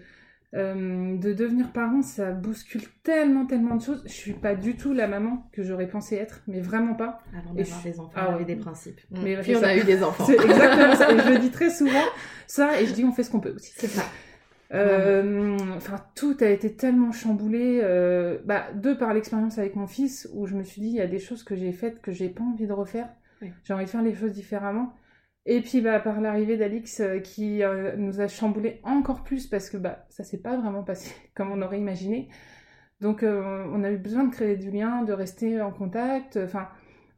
euh, 0.56 1.16
de 1.18 1.32
devenir 1.32 1.70
parent, 1.70 2.02
ça 2.02 2.32
bouscule 2.32 2.82
tellement, 3.02 3.44
tellement 3.46 3.76
de 3.76 3.82
choses. 3.82 4.02
Je 4.06 4.12
suis 4.12 4.32
pas 4.32 4.54
du 4.54 4.74
tout 4.76 4.92
la 4.92 5.06
maman 5.06 5.48
que 5.52 5.62
j'aurais 5.62 5.86
pensé 5.88 6.16
être, 6.16 6.42
mais 6.48 6.60
vraiment 6.60 6.94
pas. 6.94 7.20
Avant 7.36 7.52
d'avoir 7.54 7.78
je- 7.80 7.88
des 7.90 8.00
enfants, 8.00 8.12
Ah 8.16 8.28
on 8.30 8.34
avait 8.36 8.44
des 8.44 8.56
principes. 8.56 9.00
Mais 9.10 9.36
Puis 9.36 9.52
c'est 9.52 9.56
on 9.56 9.60
ça. 9.60 9.68
a 9.68 9.76
eu 9.76 9.84
des 9.84 10.02
enfants. 10.02 10.24
C'est 10.24 10.34
exactement 10.42 10.94
ça. 10.96 11.12
Et 11.12 11.18
je 11.18 11.28
le 11.30 11.38
dis 11.40 11.50
très 11.50 11.70
souvent, 11.70 12.04
ça, 12.46 12.80
et 12.80 12.86
je 12.86 12.92
dis 12.94 13.04
on 13.04 13.12
fait 13.12 13.22
ce 13.22 13.30
qu'on 13.30 13.40
peut 13.40 13.54
aussi. 13.54 13.72
C'est 13.76 13.86
ça. 13.88 14.02
Euh, 14.74 15.56
Enfin, 15.76 15.96
tout 16.14 16.36
a 16.40 16.46
été 16.46 16.72
tellement 16.74 17.12
chamboulé. 17.12 17.80
euh, 17.82 18.38
bah, 18.44 18.64
deux 18.74 18.96
par 18.96 19.14
l'expérience 19.14 19.58
avec 19.58 19.76
mon 19.76 19.86
fils, 19.86 20.28
où 20.34 20.46
je 20.46 20.54
me 20.56 20.62
suis 20.64 20.80
dit, 20.80 20.88
il 20.88 20.94
y 20.94 21.00
a 21.00 21.06
des 21.06 21.18
choses 21.18 21.42
que 21.44 21.54
j'ai 21.54 21.72
faites 21.72 22.00
que 22.00 22.12
j'ai 22.12 22.28
pas 22.28 22.42
envie 22.42 22.66
de 22.66 22.72
refaire. 22.72 23.08
Oui. 23.42 23.50
J'ai 23.64 23.74
envie 23.74 23.84
de 23.84 23.90
faire 23.90 24.02
les 24.02 24.14
choses 24.14 24.32
différemment. 24.32 24.92
Et 25.46 25.60
puis, 25.62 25.80
bah, 25.80 26.00
par 26.00 26.20
l'arrivée 26.20 26.56
d'Alix, 26.56 27.00
euh, 27.00 27.20
qui 27.20 27.62
euh, 27.62 27.96
nous 27.96 28.20
a 28.20 28.28
chamboulé 28.28 28.80
encore 28.82 29.22
plus 29.22 29.46
parce 29.46 29.70
que 29.70 29.76
bah, 29.76 30.04
ça 30.10 30.24
s'est 30.24 30.40
pas 30.42 30.56
vraiment 30.56 30.82
passé 30.82 31.14
comme 31.34 31.52
on 31.52 31.62
aurait 31.62 31.78
imaginé. 31.78 32.28
Donc, 33.00 33.22
euh, 33.22 33.64
on 33.72 33.84
a 33.84 33.90
eu 33.90 33.98
besoin 33.98 34.24
de 34.24 34.32
créer 34.32 34.56
du 34.56 34.70
lien, 34.70 35.02
de 35.02 35.12
rester 35.12 35.60
en 35.60 35.70
contact. 35.72 36.38
Enfin, 36.42 36.68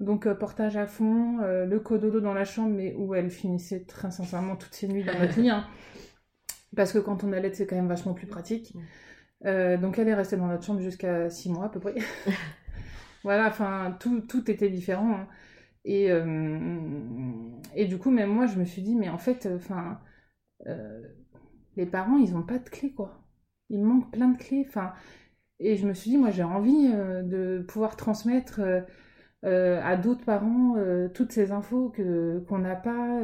donc, 0.01 0.29
portage 0.35 0.77
à 0.77 0.87
fond, 0.87 1.39
le 1.41 1.81
cododo 1.81 2.21
dans 2.21 2.35
la 2.35 2.45
chambre, 2.45 2.71
mais 2.77 2.95
où 2.97 3.15
elle 3.15 3.31
finissait 3.31 3.85
très 3.85 4.11
sincèrement 4.11 4.57
toutes 4.57 4.75
ses 4.75 4.89
nuits 4.89 5.05
dans 5.05 5.19
notre 5.19 5.37
lit. 5.41 5.51
hein. 5.51 5.67
Parce 6.77 6.93
que 6.93 6.99
quand 6.99 7.25
on 7.25 7.33
allait, 7.33 7.53
c'est 7.53 7.67
quand 7.67 7.77
même 7.77 7.89
vachement 7.89 8.15
plus 8.15 8.27
pratique. 8.27 8.75
Euh, 9.47 9.77
donc, 9.79 9.99
elle 9.99 10.09
est 10.09 10.15
restée 10.15 10.37
dans 10.37 10.47
notre 10.47 10.65
chambre 10.65 10.81
jusqu'à 10.81 11.31
six 11.31 11.51
mois 11.51 11.67
à 11.67 11.69
peu 11.69 11.81
près. 11.81 11.95
voilà, 13.25 13.47
enfin, 13.49 13.97
tout, 14.01 14.21
tout 14.23 14.51
était 14.51 14.71
différent. 14.71 15.13
hein. 15.15 15.29
Et, 15.85 16.11
euh, 16.13 16.81
et 17.75 17.87
du 17.87 17.99
coup, 17.99 18.11
même 18.11 18.31
moi, 18.31 18.47
je 18.47 18.59
me 18.59 18.65
suis 18.65 18.83
dit, 18.83 18.95
mais 18.97 19.09
en 19.09 19.19
fait, 19.19 19.49
enfin, 19.55 20.01
euh, 20.67 21.03
les 21.77 21.87
parents, 21.87 22.19
ils 22.19 22.37
ont 22.37 22.43
pas 22.43 22.59
de 22.59 22.69
clés, 22.69 22.93
quoi. 22.93 23.25
Il 23.71 23.85
manque 23.85 24.13
plein 24.13 24.29
de 24.31 24.39
clés. 24.39 24.65
Enfin, 24.69 24.93
et 25.61 25.77
je 25.77 25.87
me 25.87 25.95
suis 25.95 26.11
dit, 26.11 26.19
moi, 26.19 26.31
j'ai 26.31 26.45
envie 26.45 26.91
euh, 26.95 27.23
de 27.23 27.65
pouvoir 27.69 27.97
transmettre 27.97 28.61
à 29.43 29.97
d'autres 29.97 30.25
parents 30.25 30.75
toutes 31.15 31.33
ces 31.33 31.53
infos 31.53 31.91
que 31.91 32.41
qu'on 32.49 32.59
n'a 32.59 32.77
pas. 32.77 33.21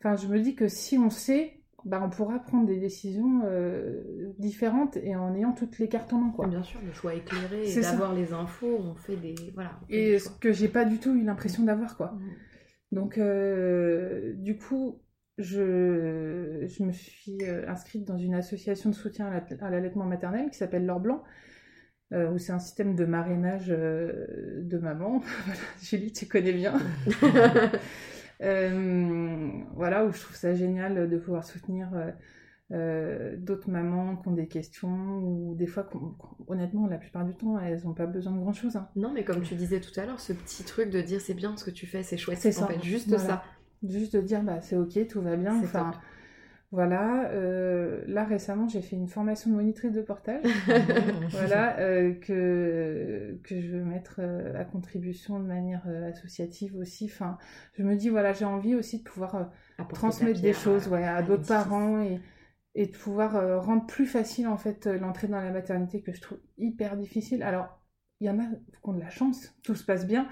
Enfin, 0.00 0.16
je 0.16 0.28
me 0.28 0.40
dis 0.40 0.54
que 0.54 0.68
si 0.68 0.96
on 0.98 1.10
sait, 1.10 1.59
bah, 1.84 2.00
on 2.04 2.10
pourra 2.10 2.38
prendre 2.38 2.66
des 2.66 2.78
décisions 2.78 3.42
euh, 3.44 4.32
différentes 4.38 4.96
et 4.98 5.16
en 5.16 5.34
ayant 5.34 5.52
toutes 5.52 5.78
les 5.78 5.88
cartes 5.88 6.12
en 6.12 6.18
main, 6.18 6.30
quoi. 6.30 6.46
Bien 6.46 6.62
sûr, 6.62 6.80
le 6.84 6.92
choix 6.92 7.14
éclairé 7.14 7.70
et 7.70 7.80
d'avoir 7.80 8.14
les 8.14 8.32
infos, 8.32 8.78
on 8.80 8.94
fait 8.94 9.16
des. 9.16 9.34
Voilà. 9.54 9.70
fait 9.88 10.14
Et 10.14 10.18
ce 10.18 10.28
que 10.28 10.52
j'ai 10.52 10.68
pas 10.68 10.84
du 10.84 10.98
tout 10.98 11.14
eu 11.14 11.22
l'impression 11.22 11.64
d'avoir, 11.64 11.96
quoi. 11.96 12.12
Mm. 12.12 12.30
Donc, 12.92 13.18
euh, 13.18 14.34
du 14.34 14.56
coup, 14.56 15.00
je, 15.38 16.66
je 16.66 16.82
me 16.82 16.92
suis 16.92 17.38
euh, 17.42 17.68
inscrite 17.68 18.04
dans 18.04 18.18
une 18.18 18.34
association 18.34 18.90
de 18.90 18.94
soutien 18.94 19.26
à 19.28 19.30
la- 19.30 19.66
à 19.66 19.70
l'allaitement 19.70 20.04
maternel 20.04 20.50
qui 20.50 20.58
s'appelle 20.58 20.84
L'Or 20.86 21.00
Blanc, 21.00 21.22
euh, 22.12 22.30
où 22.32 22.38
c'est 22.38 22.52
un 22.52 22.58
système 22.58 22.94
de 22.96 23.04
marrainage 23.04 23.68
de 23.68 24.78
maman. 24.78 25.22
Julie, 25.82 26.12
tu 26.12 26.26
connais 26.26 26.52
bien. 26.52 26.74
Euh, 28.42 29.48
voilà, 29.74 30.04
où 30.04 30.12
je 30.12 30.20
trouve 30.20 30.36
ça 30.36 30.54
génial 30.54 31.08
de 31.08 31.16
pouvoir 31.18 31.44
soutenir 31.44 31.90
euh, 31.94 32.10
euh, 32.72 33.36
d'autres 33.36 33.68
mamans 33.70 34.16
qui 34.16 34.28
ont 34.28 34.32
des 34.32 34.46
questions, 34.48 35.18
ou 35.18 35.54
des 35.56 35.66
fois, 35.66 35.82
qu'on- 35.82 36.14
qu'on- 36.18 36.36
honnêtement, 36.46 36.86
la 36.86 36.98
plupart 36.98 37.24
du 37.24 37.34
temps, 37.34 37.58
elles 37.58 37.82
n'ont 37.84 37.94
pas 37.94 38.06
besoin 38.06 38.32
de 38.32 38.38
grand-chose. 38.38 38.76
hein. 38.76 38.88
Non, 38.96 39.12
mais 39.12 39.24
comme 39.24 39.42
tu 39.42 39.54
disais 39.54 39.80
tout 39.80 39.98
à 39.98 40.06
l'heure, 40.06 40.20
ce 40.20 40.32
petit 40.32 40.62
truc 40.64 40.90
de 40.90 41.00
dire 41.00 41.20
c'est 41.20 41.34
bien 41.34 41.56
ce 41.56 41.64
que 41.64 41.70
tu 41.70 41.86
fais, 41.86 42.02
c'est 42.02 42.16
chouette. 42.16 42.38
C'est 42.38 42.56
En 42.58 42.60
ça. 42.62 42.66
fait, 42.68 42.82
juste 42.82 43.08
Voilà. 43.08 43.24
ça. 43.24 43.42
Juste 43.82 44.14
de 44.14 44.20
dire, 44.20 44.42
bah, 44.42 44.60
c'est 44.60 44.76
ok, 44.76 45.06
tout 45.08 45.20
va 45.22 45.36
bien. 45.36 45.58
C'est 45.60 45.64
Enfin, 45.66 45.90
top. 45.92 46.00
Voilà. 46.72 47.30
euh, 47.32 48.02
là, 48.06 48.24
récemment, 48.24 48.68
j'ai 48.68 48.80
fait 48.82 48.96
une 48.96 49.08
formation 49.08 49.50
de 49.50 49.56
monitrice 49.56 49.92
de 49.92 50.02
portage. 50.02 50.44
voilà, 51.32 51.78
euh, 51.80 52.14
que, 52.14 53.38
que 53.44 53.60
je 53.60 53.68
veux 53.76 53.84
mettre 53.84 54.16
euh, 54.20 54.58
à 54.60 54.64
contribution 54.64 55.40
de 55.40 55.46
manière 55.46 55.86
associative 56.08 56.76
aussi. 56.76 57.06
Enfin, 57.06 57.38
je 57.74 57.82
me 57.82 57.96
dis, 57.96 58.08
voilà, 58.08 58.32
j'ai 58.32 58.44
envie 58.44 58.74
aussi 58.76 58.98
de 58.98 59.04
pouvoir 59.04 59.50
transmettre 59.92 60.40
des 60.40 60.52
choses 60.52 60.86
ouais, 60.88 61.04
à 61.04 61.22
d'autres 61.22 61.44
l'édifice. 61.44 61.46
parents 61.46 62.02
et, 62.02 62.20
et 62.76 62.86
de 62.86 62.96
pouvoir 62.96 63.64
rendre 63.64 63.86
plus 63.86 64.06
facile 64.06 64.46
en 64.48 64.56
fait 64.56 64.86
l'entrée 64.86 65.26
dans 65.28 65.40
la 65.40 65.50
maternité 65.50 66.02
que 66.02 66.12
je 66.12 66.20
trouve 66.20 66.38
hyper 66.58 66.96
difficile. 66.96 67.42
Alors, 67.42 67.80
il 68.20 68.26
y 68.28 68.30
en 68.30 68.38
a 68.38 68.44
qui 68.46 68.78
ont 68.84 68.92
de 68.94 69.00
la 69.00 69.10
chance, 69.10 69.54
tout 69.64 69.74
se 69.74 69.84
passe 69.84 70.06
bien. 70.06 70.28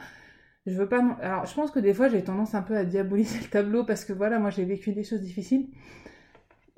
Je 0.66 0.74
veux 0.77 0.88
pas. 0.88 1.03
non- 1.03 1.16
Alors, 1.20 1.46
je 1.46 1.55
pense 1.55 1.70
que 1.70 1.81
des 1.81 1.94
fois 1.94 2.09
j'ai 2.09 2.22
tendance 2.24 2.55
un 2.55 2.62
peu 2.62 2.77
à 2.77 2.85
diaboliser 2.85 3.38
le 3.40 3.48
tableau 3.51 3.85
parce 3.85 4.05
que 4.05 4.12
voilà, 4.12 4.38
moi 4.38 4.51
j'ai 4.51 4.64
vécu 4.64 4.92
des 4.92 5.05
choses 5.05 5.22
difficiles. 5.22 5.68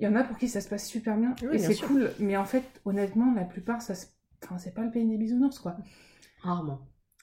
Il 0.00 0.04
y 0.04 0.08
en 0.08 0.16
a 0.16 0.24
pour 0.24 0.38
qui 0.38 0.48
ça 0.48 0.60
se 0.60 0.68
passe 0.68 0.86
super 0.86 1.16
bien 1.16 1.34
Oui, 1.42 1.56
et 1.56 1.58
c'est 1.58 1.86
cool, 1.86 2.10
mais 2.18 2.36
en 2.36 2.46
fait, 2.46 2.64
honnêtement, 2.84 3.34
la 3.34 3.44
plupart, 3.44 3.82
ça 3.82 3.94
se... 3.94 4.06
enfin, 4.42 4.56
c'est 4.56 4.74
pas 4.74 4.82
le 4.82 4.90
pays 4.90 5.06
des 5.06 5.18
bisounours 5.18 5.58
quoi. 5.58 5.76
Rarement. 6.42 6.80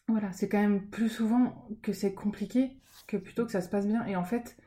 Voilà, 0.08 0.32
c'est 0.32 0.48
quand 0.48 0.62
même 0.62 0.88
plus 0.88 1.10
souvent 1.10 1.68
que 1.82 1.92
c'est 1.92 2.14
compliqué 2.14 2.80
que 3.08 3.18
plutôt 3.18 3.46
que 3.46 3.52
ça 3.52 3.62
se 3.62 3.70
passe 3.70 3.88
bien. 3.88 4.06
Et 4.06 4.16
en 4.16 4.24
fait, 4.24 4.58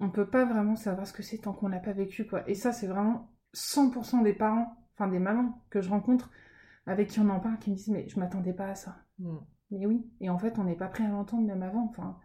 on 0.00 0.08
peut 0.08 0.28
pas 0.28 0.44
vraiment 0.44 0.76
savoir 0.76 1.06
ce 1.06 1.12
que 1.12 1.22
c'est 1.22 1.38
tant 1.38 1.52
qu'on 1.52 1.68
l'a 1.68 1.80
pas 1.80 1.92
vécu, 1.92 2.26
quoi. 2.26 2.48
Et 2.48 2.54
ça, 2.54 2.72
c'est 2.72 2.86
vraiment 2.86 3.32
100% 3.54 4.22
des 4.22 4.32
parents, 4.32 4.76
enfin 4.94 5.08
des 5.08 5.18
mamans 5.18 5.62
que 5.68 5.80
je 5.80 5.90
rencontre 5.90 6.30
avec 6.86 7.08
qui 7.08 7.20
on 7.20 7.28
en 7.28 7.40
parle, 7.40 7.58
qui 7.58 7.70
me 7.70 7.76
disent 7.76 7.88
mais 7.88 8.08
je 8.08 8.18
m'attendais 8.18 8.52
pas 8.52 8.68
à 8.68 8.74
ça. 8.74 8.96
Mm. 9.18 9.36
Mais 9.72 9.86
oui, 9.86 10.06
et 10.20 10.30
en 10.30 10.38
fait, 10.38 10.58
on 10.58 10.64
n'est 10.64 10.76
pas 10.76 10.88
prêt 10.88 11.04
à 11.04 11.08
l'entendre 11.08 11.46
même 11.46 11.62
avant, 11.62 11.86
enfin, 11.88 12.18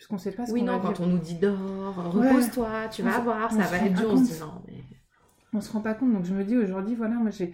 puisqu'on 0.00 0.18
sait 0.18 0.32
pas 0.32 0.46
ce 0.46 0.52
Oui, 0.52 0.60
qu'on 0.60 0.66
non, 0.66 0.80
quand 0.80 1.00
on 1.00 1.06
nous 1.06 1.18
dit 1.18 1.34
dors, 1.34 1.94
repose-toi, 2.12 2.88
tu 2.88 3.02
vas 3.02 3.20
voir, 3.20 3.52
ça 3.52 3.66
va 3.66 3.76
être 3.78 3.94
dur, 3.94 4.08
on 4.10 4.16
se 4.16 4.22
compte. 4.22 4.22
dit 4.22 4.38
non, 4.40 4.62
mais. 4.66 4.84
on 5.52 5.60
se 5.60 5.72
rend 5.72 5.80
pas 5.80 5.94
compte. 5.94 6.12
Donc 6.12 6.24
je 6.24 6.34
me 6.34 6.44
dis 6.44 6.56
aujourd'hui, 6.56 6.94
voilà, 6.94 7.16
moi 7.16 7.30
j'ai, 7.30 7.52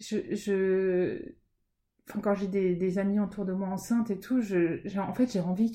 je, 0.00 0.18
je, 0.34 1.22
enfin 2.08 2.20
quand 2.20 2.34
j'ai 2.34 2.48
des, 2.48 2.74
des 2.74 2.98
amis 2.98 3.20
autour 3.20 3.44
de 3.44 3.52
moi 3.52 3.68
enceintes 3.68 4.10
et 4.10 4.20
tout, 4.20 4.40
je, 4.40 4.80
j'ai, 4.84 4.98
en 4.98 5.12
fait 5.14 5.32
j'ai 5.32 5.40
envie 5.40 5.70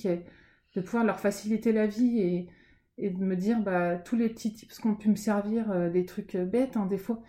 de 0.75 0.81
pouvoir 0.81 1.03
leur 1.05 1.19
faciliter 1.19 1.71
la 1.71 1.87
vie 1.87 2.19
et, 2.19 2.49
et 2.97 3.09
de 3.09 3.23
me 3.23 3.35
dire 3.35 3.61
bah, 3.61 3.97
tous 3.97 4.15
les 4.15 4.29
petits 4.29 4.53
tips 4.53 4.79
qu'on 4.79 4.95
pu 4.95 5.09
me 5.09 5.15
servir, 5.15 5.71
euh, 5.71 5.89
des 5.89 6.05
trucs 6.05 6.35
euh, 6.35 6.45
bêtes, 6.45 6.77
hein, 6.77 6.85
des 6.87 6.97
fois. 6.97 7.21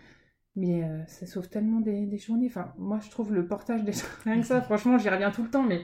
Mais 0.55 0.83
euh, 0.83 1.05
ça 1.07 1.25
sauve 1.27 1.49
tellement 1.49 1.79
des, 1.81 2.05
des 2.05 2.17
journées. 2.19 2.47
Enfin, 2.47 2.73
moi, 2.77 2.99
je 3.03 3.09
trouve 3.09 3.33
le 3.33 3.47
portage 3.47 3.83
des 3.83 3.93
rien 4.25 4.39
que 4.41 4.45
ça, 4.47 4.61
franchement, 4.61 4.97
j'y 4.99 5.09
reviens 5.09 5.31
tout 5.31 5.43
le 5.43 5.49
temps, 5.49 5.63
mais 5.63 5.81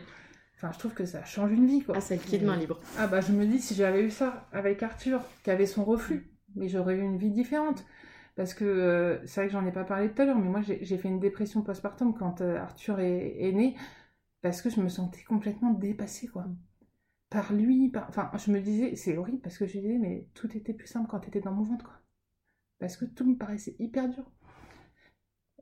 enfin, 0.60 0.72
je 0.74 0.80
trouve 0.80 0.94
que 0.94 1.06
ça 1.06 1.24
change 1.24 1.52
une 1.52 1.66
vie, 1.66 1.82
quoi. 1.82 1.96
Ah, 1.98 2.02
c'est 2.02 2.16
le 2.16 2.22
kit 2.22 2.40
main 2.40 2.58
libre. 2.58 2.80
Ah 2.98 3.08
bah 3.08 3.22
je 3.22 3.32
me 3.32 3.46
dis 3.46 3.60
si 3.60 3.74
j'avais 3.76 4.04
eu 4.04 4.12
ça 4.12 4.48
avec 4.52 4.84
Arthur, 4.84 5.22
qui 5.44 5.52
avait 5.52 5.66
son 5.66 5.86
reflux, 5.86 6.32
mais 6.56 6.68
j'aurais 6.68 6.96
eu 6.98 7.02
une 7.02 7.18
vie 7.18 7.32
différente. 7.32 7.86
Parce 8.36 8.54
que 8.54 8.66
euh, 8.66 9.26
c'est 9.26 9.42
vrai 9.42 9.48
que 9.48 9.54
j'en 9.54 9.66
ai 9.66 9.72
pas 9.72 9.84
parlé 9.86 10.12
tout 10.12 10.22
à 10.22 10.26
l'heure, 10.26 10.38
mais 10.38 10.50
moi 10.50 10.62
j'ai 10.62 10.84
j'ai 10.84 10.98
fait 10.98 11.08
une 11.08 11.20
dépression 11.20 11.62
postpartum 11.62 12.14
quand 12.14 12.42
euh, 12.42 12.58
Arthur 12.58 13.00
est, 13.00 13.36
est 13.40 13.52
né, 13.52 13.76
parce 14.42 14.62
que 14.62 14.70
je 14.70 14.82
me 14.82 14.90
sentais 14.90 15.24
complètement 15.24 15.72
dépassée, 15.72 16.28
quoi. 16.28 16.46
Par 17.30 17.54
lui, 17.54 17.90
par... 17.90 18.08
enfin 18.10 18.32
je 18.38 18.52
me 18.52 18.60
disais, 18.60 18.96
c'est 18.96 19.18
horrible 19.18 19.40
parce 19.42 19.58
que 19.58 19.66
je 19.66 19.80
disais, 19.80 19.98
mais 19.98 20.30
tout 20.34 20.56
était 20.58 20.74
plus 20.74 20.88
simple 20.88 21.08
quand 21.10 21.20
t'étais 21.20 21.42
dans 21.42 21.54
mon 21.54 21.64
ventre, 21.64 21.86
quoi. 21.86 22.00
Parce 22.80 22.98
que 22.98 23.06
tout 23.06 23.26
me 23.26 23.36
paraissait 23.38 23.76
hyper 23.80 24.10
dur. 24.10 24.30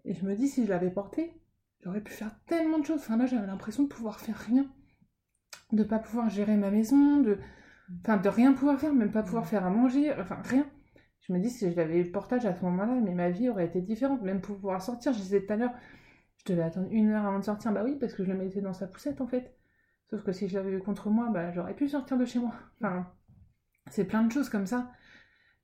Et 0.05 0.13
je 0.13 0.25
me 0.25 0.35
dis, 0.35 0.47
si 0.47 0.65
je 0.65 0.69
l'avais 0.69 0.91
porté, 0.91 1.33
j'aurais 1.81 2.01
pu 2.01 2.13
faire 2.13 2.31
tellement 2.45 2.79
de 2.79 2.85
choses. 2.85 2.99
Enfin 2.99 3.17
là 3.17 3.25
j'avais 3.25 3.47
l'impression 3.47 3.83
de 3.83 3.87
pouvoir 3.89 4.19
faire 4.19 4.37
rien 4.37 4.71
de 5.71 5.83
pas 5.83 5.99
pouvoir 5.99 6.29
gérer 6.29 6.55
ma 6.57 6.71
maison, 6.71 7.21
de, 7.21 7.39
enfin, 8.01 8.17
de 8.17 8.29
rien 8.29 8.53
pouvoir 8.53 8.79
faire, 8.79 8.93
même 8.93 9.11
pas 9.11 9.23
pouvoir 9.23 9.47
faire 9.47 9.65
à 9.65 9.69
manger, 9.69 10.13
enfin 10.19 10.41
rien. 10.43 10.67
Je 11.21 11.33
me 11.33 11.39
dis 11.39 11.49
si 11.49 11.71
j'avais 11.73 11.99
eu 11.99 12.03
le 12.03 12.11
portage 12.11 12.45
à 12.45 12.55
ce 12.55 12.63
moment-là, 12.63 12.93
mais 13.03 13.13
ma 13.13 13.29
vie 13.29 13.49
aurait 13.49 13.65
été 13.65 13.81
différente, 13.81 14.21
même 14.21 14.41
pour 14.41 14.55
pouvoir 14.55 14.81
sortir. 14.81 15.13
Je 15.13 15.19
disais 15.19 15.45
tout 15.45 15.53
à 15.53 15.57
l'heure, 15.57 15.73
je 16.37 16.53
devais 16.53 16.63
attendre 16.63 16.87
une 16.91 17.09
heure 17.11 17.25
avant 17.25 17.39
de 17.39 17.43
sortir, 17.45 17.71
bah 17.73 17.83
oui, 17.83 17.97
parce 17.99 18.13
que 18.13 18.23
je 18.23 18.31
le 18.31 18.37
mettais 18.37 18.61
dans 18.61 18.73
sa 18.73 18.87
poussette 18.87 19.21
en 19.21 19.27
fait. 19.27 19.55
Sauf 20.09 20.23
que 20.23 20.31
si 20.31 20.47
je 20.47 20.55
l'avais 20.57 20.71
eu 20.71 20.79
contre 20.79 21.09
moi, 21.09 21.29
bah 21.31 21.51
j'aurais 21.51 21.75
pu 21.75 21.89
sortir 21.89 22.17
de 22.17 22.25
chez 22.25 22.39
moi. 22.39 22.53
Enfin, 22.81 23.11
c'est 23.91 24.05
plein 24.05 24.23
de 24.23 24.31
choses 24.31 24.49
comme 24.49 24.67
ça. 24.67 24.91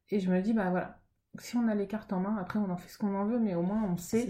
Et 0.10 0.20
je 0.20 0.32
me 0.32 0.42
dis, 0.42 0.54
bah 0.54 0.70
voilà, 0.70 1.02
si 1.40 1.58
on 1.58 1.68
a 1.68 1.76
les 1.76 1.88
cartes 1.88 2.14
en 2.14 2.20
main, 2.22 2.38
après 2.38 2.60
on 2.60 2.70
en 2.70 2.78
fait 2.78 2.90
ce 2.90 2.98
qu'on 2.98 3.16
en 3.16 3.26
veut, 3.26 3.40
mais 3.40 3.56
au 3.56 3.64
moins 3.64 3.84
on 3.84 3.98
sait, 3.98 4.30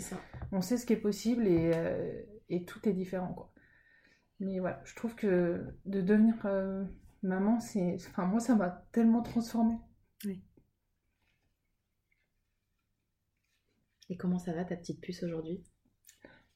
on 0.51 0.61
sait 0.61 0.78
ce 0.78 0.86
qui 0.86 0.93
est 0.93 0.97
possible 0.97 1.47
et, 1.47 1.71
euh, 1.76 2.24
et 2.49 2.65
tout 2.65 2.88
est 2.89 2.93
différent 2.93 3.34
quoi. 3.34 3.53
Mais 4.43 4.59
voilà, 4.59 4.81
je 4.85 4.93
trouve 4.95 5.15
que 5.15 5.63
de 5.85 6.01
devenir 6.01 6.35
euh, 6.45 6.83
maman, 7.23 7.59
c'est. 7.59 7.95
Enfin, 8.09 8.25
moi, 8.25 8.39
ça 8.39 8.55
m'a 8.55 8.85
tellement 8.91 9.21
transformée. 9.21 9.77
Et 14.09 14.17
comment 14.17 14.37
ça 14.37 14.53
va 14.53 14.65
ta 14.65 14.75
petite 14.75 14.99
puce 15.01 15.23
aujourd'hui? 15.23 15.63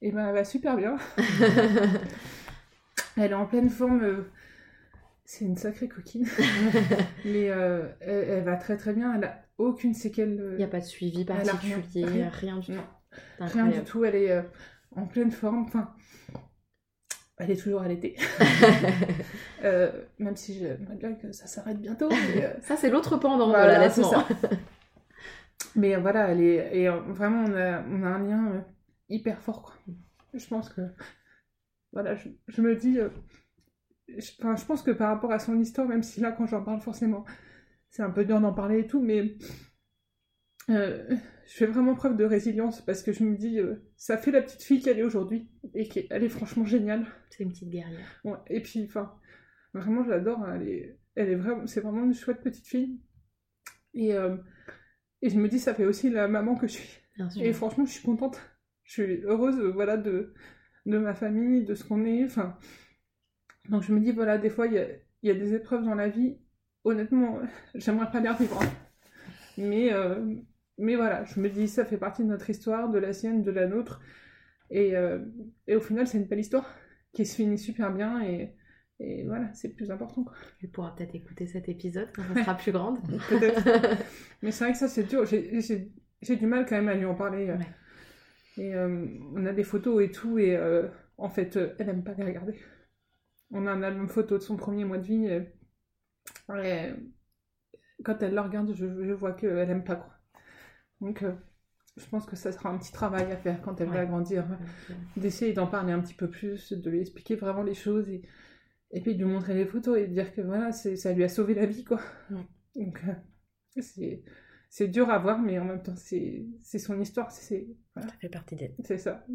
Et 0.01 0.11
ben, 0.11 0.27
elle 0.27 0.33
va 0.35 0.43
super 0.43 0.75
bien. 0.75 0.97
Elle 3.17 3.31
est 3.31 3.35
en 3.35 3.47
pleine 3.47 3.69
forme. 3.69 4.03
euh, 4.03 4.29
C'est 5.25 5.45
une 5.45 5.55
sacrée 5.55 5.87
coquine. 5.87 6.27
Mais 7.25 7.49
euh, 7.49 7.87
elle, 7.99 8.29
elle 8.29 8.43
va 8.43 8.57
très 8.57 8.77
très 8.77 8.93
bien. 8.93 9.15
Elle 9.15 9.23
a 9.23 9.43
aucune 9.57 9.95
séquelle. 9.95 10.49
Il 10.51 10.57
n'y 10.57 10.63
a 10.63 10.67
pas 10.67 10.81
de 10.81 10.85
suivi 10.85 11.25
a 11.27 11.33
rien. 11.33 11.43
particulier, 11.53 12.05
Rien. 12.05 12.29
rien, 12.29 12.57
du 12.59 12.73
tout. 12.73 12.81
Rien 13.39 13.67
du 13.67 13.83
tout. 13.83 14.05
Elle 14.05 14.15
est 14.15 14.45
en 14.91 15.07
pleine 15.07 15.31
forme. 15.31 15.63
Enfin, 15.63 15.95
elle 17.37 17.51
est 17.51 17.61
toujours 17.61 17.81
allaitée. 17.81 18.15
Euh, 19.63 19.91
même 20.19 20.35
si 20.35 20.59
j'aimerais 20.59 20.95
bien 20.97 21.15
que 21.15 21.31
ça 21.31 21.47
s'arrête 21.47 21.79
bientôt. 21.81 22.09
mais, 22.09 22.45
euh, 22.45 22.53
Ça, 22.61 22.75
c'est 22.77 22.91
l'autre 22.91 23.17
pendant 23.17 23.47
Voilà, 23.49 23.65
de 23.65 23.71
l'allaitement. 23.71 24.23
c'est 24.41 24.49
Mais 25.75 25.95
euh, 25.95 25.99
voilà, 25.99 26.27
elle 26.29 26.41
est, 26.41 26.77
et 26.77 26.87
euh, 26.87 26.99
vraiment, 27.07 27.43
on 27.43 27.55
a, 27.55 27.81
on 27.89 28.03
a 28.03 28.07
un 28.07 28.19
lien 28.23 28.51
euh, 28.51 28.61
hyper 29.09 29.41
fort, 29.41 29.63
quoi. 29.63 29.73
Je 30.35 30.45
pense 30.47 30.69
que, 30.69 30.81
voilà, 31.91 32.15
je, 32.15 32.29
je 32.47 32.61
me 32.61 32.75
dis, 32.75 32.99
euh, 32.99 33.09
je, 34.07 34.31
enfin, 34.39 34.55
je 34.55 34.65
pense 34.65 34.83
que 34.83 34.91
par 34.91 35.09
rapport 35.09 35.31
à 35.31 35.39
son 35.39 35.59
histoire, 35.59 35.87
même 35.87 36.03
si 36.03 36.19
là, 36.19 36.31
quand 36.31 36.45
j'en 36.45 36.63
parle, 36.63 36.79
forcément, 36.81 37.25
c'est 37.89 38.03
un 38.03 38.11
peu 38.11 38.25
dur 38.25 38.39
d'en 38.39 38.53
parler 38.53 38.81
et 38.81 38.87
tout, 38.87 39.01
mais 39.01 39.37
euh, 40.69 41.03
je 41.47 41.53
fais 41.53 41.65
vraiment 41.65 41.95
preuve 41.95 42.17
de 42.17 42.25
résilience 42.25 42.81
parce 42.81 43.01
que 43.03 43.13
je 43.13 43.23
me 43.23 43.35
dis, 43.35 43.59
euh, 43.59 43.75
ça 43.95 44.17
fait 44.17 44.31
la 44.31 44.41
petite 44.41 44.61
fille 44.63 44.81
qu'elle 44.81 44.99
est 44.99 45.03
aujourd'hui 45.03 45.49
et 45.73 45.87
qu'elle 45.87 46.23
est 46.23 46.29
franchement 46.29 46.65
géniale. 46.65 47.05
C'est 47.29 47.43
une 47.43 47.51
petite 47.51 47.69
guerrière. 47.69 48.05
Ouais, 48.25 48.37
et 48.47 48.61
puis, 48.61 48.83
enfin, 48.85 49.13
vraiment, 49.73 50.03
je 50.03 50.09
l'adore. 50.09 50.43
hein, 50.43 50.55
Elle 50.59 50.67
est, 50.67 50.99
elle 51.15 51.29
est 51.29 51.35
vraiment, 51.35 51.65
c'est 51.65 51.81
vraiment 51.81 52.03
une 52.03 52.13
chouette 52.13 52.41
petite 52.41 52.67
fille. 52.67 52.99
Et, 53.93 54.13
euh, 54.13 54.37
et 55.21 55.29
je 55.29 55.37
me 55.39 55.47
dis, 55.47 55.59
ça 55.59 55.73
fait 55.73 55.85
aussi 55.85 56.09
la 56.09 56.27
maman 56.27 56.55
que 56.55 56.67
je 56.67 56.73
suis. 56.73 56.99
Et 57.41 57.53
franchement, 57.53 57.85
je 57.85 57.91
suis 57.93 58.03
contente. 58.03 58.39
Je 58.83 58.91
suis 58.91 59.21
heureuse, 59.23 59.57
euh, 59.59 59.71
voilà, 59.71 59.97
de, 59.97 60.33
de 60.85 60.97
ma 60.97 61.13
famille, 61.15 61.63
de 61.65 61.75
ce 61.75 61.83
qu'on 61.85 62.05
est. 62.05 62.25
Enfin, 62.25 62.57
donc 63.69 63.83
je 63.83 63.93
me 63.93 63.99
dis, 64.01 64.11
voilà, 64.11 64.37
des 64.37 64.49
fois, 64.49 64.67
il 64.67 64.73
y 64.73 64.77
a, 64.79 64.87
y 65.23 65.29
a 65.31 65.33
des 65.33 65.53
épreuves 65.53 65.83
dans 65.85 65.95
la 65.95 66.09
vie. 66.09 66.37
Honnêtement, 66.83 67.39
j'aimerais 67.75 68.11
pas 68.11 68.19
les 68.19 68.29
revivre. 68.29 68.61
hein. 68.61 68.69
Mais, 69.57 69.93
euh, 69.93 70.35
mais 70.77 70.95
voilà, 70.95 71.23
je 71.25 71.39
me 71.39 71.49
dis, 71.49 71.67
ça 71.67 71.85
fait 71.85 71.97
partie 71.97 72.23
de 72.23 72.27
notre 72.29 72.49
histoire, 72.49 72.89
de 72.89 72.99
la 72.99 73.13
sienne, 73.13 73.43
de 73.43 73.51
la 73.51 73.67
nôtre. 73.67 74.01
Et, 74.69 74.95
euh, 74.95 75.19
et 75.67 75.75
au 75.75 75.81
final, 75.81 76.07
c'est 76.07 76.17
une 76.17 76.25
belle 76.25 76.39
histoire 76.39 76.75
qui 77.13 77.25
se 77.25 77.35
finit 77.35 77.57
super 77.57 77.93
bien. 77.93 78.21
Et, 78.23 78.55
et 78.99 79.25
voilà, 79.25 79.53
c'est 79.53 79.69
le 79.69 79.73
plus 79.75 79.91
important. 79.91 80.23
Quoi. 80.23 80.33
Elle 80.63 80.69
pourra 80.71 80.95
peut-être 80.95 81.15
écouter 81.15 81.47
cet 81.47 81.69
épisode 81.69 82.09
quand 82.15 82.23
elle 82.35 82.43
sera 82.43 82.55
plus 82.57 82.71
grande. 82.71 82.99
Peut-être. 83.29 83.63
Mais 84.41 84.51
c'est 84.51 84.63
vrai 84.65 84.73
que 84.73 84.79
ça, 84.79 84.87
c'est 84.87 85.03
dur. 85.05 85.25
J'ai- 85.25 85.91
du 86.37 86.47
mal 86.47 86.65
quand 86.67 86.75
même 86.75 86.89
à 86.89 86.95
lui 86.95 87.05
en 87.05 87.15
parler. 87.15 87.49
euh. 87.49 87.57
Ouais. 87.57 87.67
Et 88.57 88.75
euh, 88.75 89.05
on 89.35 89.45
a 89.45 89.53
des 89.53 89.63
photos 89.63 90.03
et 90.03 90.11
tout, 90.11 90.39
et 90.39 90.55
euh, 90.57 90.87
en 91.17 91.29
fait, 91.29 91.57
elle 91.79 91.89
aime 91.89 92.03
pas 92.03 92.13
les 92.15 92.23
regarder. 92.25 92.55
On 93.51 93.67
a 93.67 93.71
un 93.71 93.83
album 93.83 94.07
photo 94.09 94.37
de 94.37 94.43
son 94.43 94.57
premier 94.57 94.85
mois 94.85 94.97
de 94.99 95.05
vie. 95.05 95.25
Et, 95.27 95.41
et 96.49 96.93
quand 98.03 98.21
elle 98.23 98.33
le 98.33 98.41
regarde, 98.41 98.73
je, 98.73 98.85
je 99.05 99.13
vois 99.13 99.33
qu'elle 99.33 99.69
aime 99.69 99.83
pas, 99.83 99.95
quoi. 99.97 100.16
Donc, 101.01 101.23
euh, 101.23 101.33
je 101.95 102.05
pense 102.07 102.25
que 102.25 102.35
ça 102.35 102.51
sera 102.51 102.69
un 102.69 102.77
petit 102.77 102.91
travail 102.91 103.31
à 103.31 103.37
faire 103.37 103.61
quand 103.61 103.79
elle 103.81 103.89
va 103.89 104.05
grandir. 104.05 104.45
D'essayer 105.15 105.53
d'en 105.53 105.67
parler 105.67 105.93
un 105.93 105.99
petit 105.99 106.13
peu 106.13 106.29
plus, 106.29 106.71
de 106.73 106.89
lui 106.89 106.99
expliquer 107.01 107.35
vraiment 107.35 107.63
les 107.63 107.73
choses, 107.73 108.09
et, 108.09 108.21
et 108.91 109.01
puis 109.01 109.15
de 109.15 109.23
lui 109.23 109.31
montrer 109.31 109.53
les 109.53 109.65
photos 109.65 109.97
et 109.97 110.07
de 110.07 110.13
dire 110.13 110.33
que 110.33 110.41
voilà, 110.41 110.71
ça 110.71 111.13
lui 111.13 111.23
a 111.23 111.29
sauvé 111.29 111.53
la 111.53 111.65
vie, 111.65 111.83
quoi. 111.83 111.99
Ouais. 112.29 112.47
Donc, 112.75 113.01
euh, 113.07 113.81
c'est 113.81 114.23
c'est 114.69 114.87
dur 114.89 115.09
à 115.09 115.17
voir, 115.17 115.39
mais 115.39 115.57
en 115.59 115.65
même 115.65 115.81
temps, 115.81 115.95
c'est 115.95 116.45
c'est 116.59 116.79
son 116.79 116.99
histoire, 116.99 117.31
c'est 117.31 117.67
voilà, 117.95 118.09
Ça 118.09 118.15
fait 118.17 118.29
partie 118.29 118.55
d'elle. 118.55 118.75
c'est 118.83 118.97
ça. 118.97 119.25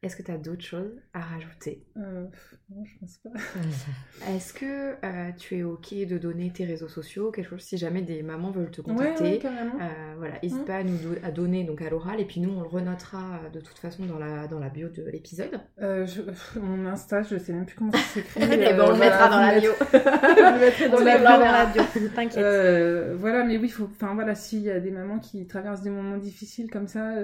Est-ce 0.00 0.14
que 0.14 0.22
tu 0.22 0.30
as 0.30 0.38
d'autres 0.38 0.64
choses 0.64 0.92
à 1.12 1.18
rajouter? 1.18 1.82
Euh, 1.96 2.26
non, 2.70 2.84
je 2.84 2.98
pense 3.00 3.18
pas. 3.18 3.30
Est-ce 4.30 4.54
que 4.54 4.94
euh, 5.04 5.32
tu 5.36 5.56
es 5.58 5.62
OK 5.64 5.92
de 5.92 6.18
donner 6.18 6.52
tes 6.52 6.64
réseaux 6.64 6.86
sociaux, 6.86 7.32
quelque 7.32 7.48
chose, 7.50 7.62
si 7.62 7.76
jamais 7.78 8.02
des 8.02 8.22
mamans 8.22 8.52
veulent 8.52 8.70
te 8.70 8.80
contacter 8.80 9.24
ouais, 9.24 9.40
euh, 9.44 10.14
voilà, 10.16 10.34
n'hésite 10.40 10.60
Mhm. 10.60 10.64
pas 10.66 10.76
à 10.76 10.82
nous 10.84 10.96
do- 10.98 11.18
à 11.24 11.32
donner 11.32 11.64
donc 11.64 11.82
à 11.82 11.90
l'oral 11.90 12.20
et 12.20 12.24
puis 12.24 12.40
nous 12.40 12.50
on 12.50 12.60
le 12.60 12.68
renotera 12.68 13.40
euh, 13.44 13.50
de 13.50 13.58
toute 13.60 13.78
façon 13.78 14.06
dans 14.06 14.20
la, 14.20 14.46
dans 14.46 14.60
la 14.60 14.68
bio 14.68 14.88
de 14.88 15.02
l'épisode. 15.10 15.58
Mon 15.80 16.86
Insta, 16.86 17.22
je 17.22 17.36
sais 17.36 17.52
même 17.52 17.66
plus 17.66 17.74
comment 17.76 17.90
ça 17.90 17.98
s'écrit. 17.98 18.40
Eh 18.44 18.46
ben, 18.46 18.80
on 18.80 18.92
le 18.92 18.98
mettra 18.98 19.28
dans 19.28 19.40
la 19.40 19.58
bio. 19.58 19.72
le 19.92 20.94
On 20.94 20.98
le 21.00 21.04
mettra 21.04 21.38
dans 21.38 21.44
la 21.44 21.66
bio. 21.66 21.82
T'inquiète. 22.14 23.16
Voilà, 23.18 23.42
mais 23.44 23.58
oui, 23.58 23.68
faut, 23.68 23.84
enfin 23.90 24.14
voilà, 24.14 24.36
s'il 24.36 24.60
y 24.60 24.70
a 24.70 24.78
des 24.78 24.92
mamans 24.92 25.18
qui 25.18 25.44
traversent 25.48 25.82
des 25.82 25.90
moments 25.90 26.18
difficiles 26.18 26.70
comme 26.70 26.86
ça, 26.86 27.14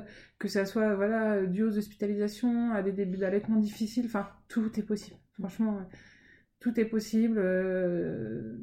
que 0.41 0.49
ça 0.49 0.65
soit 0.67 0.95
voilà, 0.97 1.43
dû 1.47 1.63
aux 1.63 1.79
hospitalisations, 1.79 2.64
à 2.73 2.83
des 2.83 2.93
débuts 2.93 3.19
d'allaitement 3.19 3.57
difficiles, 3.59 4.07
enfin 4.07 4.29
tout 4.49 4.79
est 4.79 4.83
possible. 4.83 5.19
Franchement, 5.39 5.81
tout 6.61 6.79
est 6.81 6.85
possible. 6.87 7.39
euh, 7.39 8.59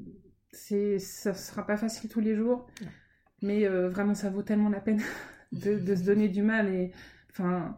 c'est, 0.52 1.00
ça 1.00 1.34
sera 1.34 1.66
pas 1.66 1.78
facile 1.78 2.10
tous 2.10 2.22
les 2.22 2.36
jours, 2.36 2.68
mais 3.42 3.66
euh, 3.68 3.90
vraiment 3.90 4.16
ça 4.16 4.30
vaut 4.30 4.44
tellement 4.44 4.70
la 4.70 4.82
peine 4.82 5.02
de, 5.52 5.80
de 5.80 5.96
se 5.96 6.04
donner 6.06 6.30
du 6.30 6.42
mal 6.44 6.70
et 6.74 6.92
enfin 7.32 7.78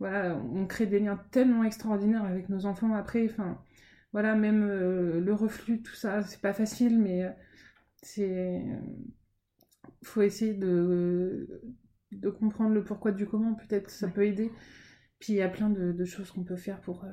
voilà, 0.00 0.36
on 0.36 0.66
crée 0.66 0.86
des 0.86 1.00
liens 1.00 1.20
tellement 1.32 1.64
extraordinaires 1.64 2.24
avec 2.24 2.48
nos 2.48 2.66
enfants 2.66 2.94
après, 2.94 3.26
enfin 3.30 3.58
voilà, 4.12 4.34
même 4.36 4.64
euh, 4.64 5.20
le 5.20 5.34
reflux, 5.34 5.82
tout 5.82 5.94
ça, 5.94 6.22
c'est 6.22 6.40
pas 6.40 6.52
facile, 6.54 6.98
mais 7.00 7.24
euh, 7.24 7.30
c'est 8.02 8.62
faut 10.02 10.22
essayer 10.22 10.54
de 10.54 11.60
de 12.12 12.30
comprendre 12.30 12.74
le 12.74 12.84
pourquoi 12.84 13.10
du 13.10 13.26
comment 13.26 13.54
peut-être 13.54 13.90
ça 13.90 14.06
Ouais. 14.06 14.14
peut 14.14 14.24
aider 14.26 14.52
puis 15.18 15.34
il 15.34 15.36
y 15.36 15.42
a 15.42 15.48
plein 15.48 15.70
de, 15.70 15.92
de 15.92 16.04
choses 16.04 16.30
qu'on 16.30 16.44
peut 16.44 16.56
faire 16.56 16.80
pour 16.80 17.04
euh, 17.04 17.08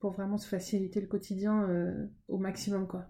pour 0.00 0.12
vraiment 0.12 0.38
se 0.38 0.48
faciliter 0.48 1.00
le 1.00 1.06
quotidien 1.06 1.62
euh, 1.68 2.06
au 2.28 2.38
maximum 2.38 2.86
quoi 2.88 3.06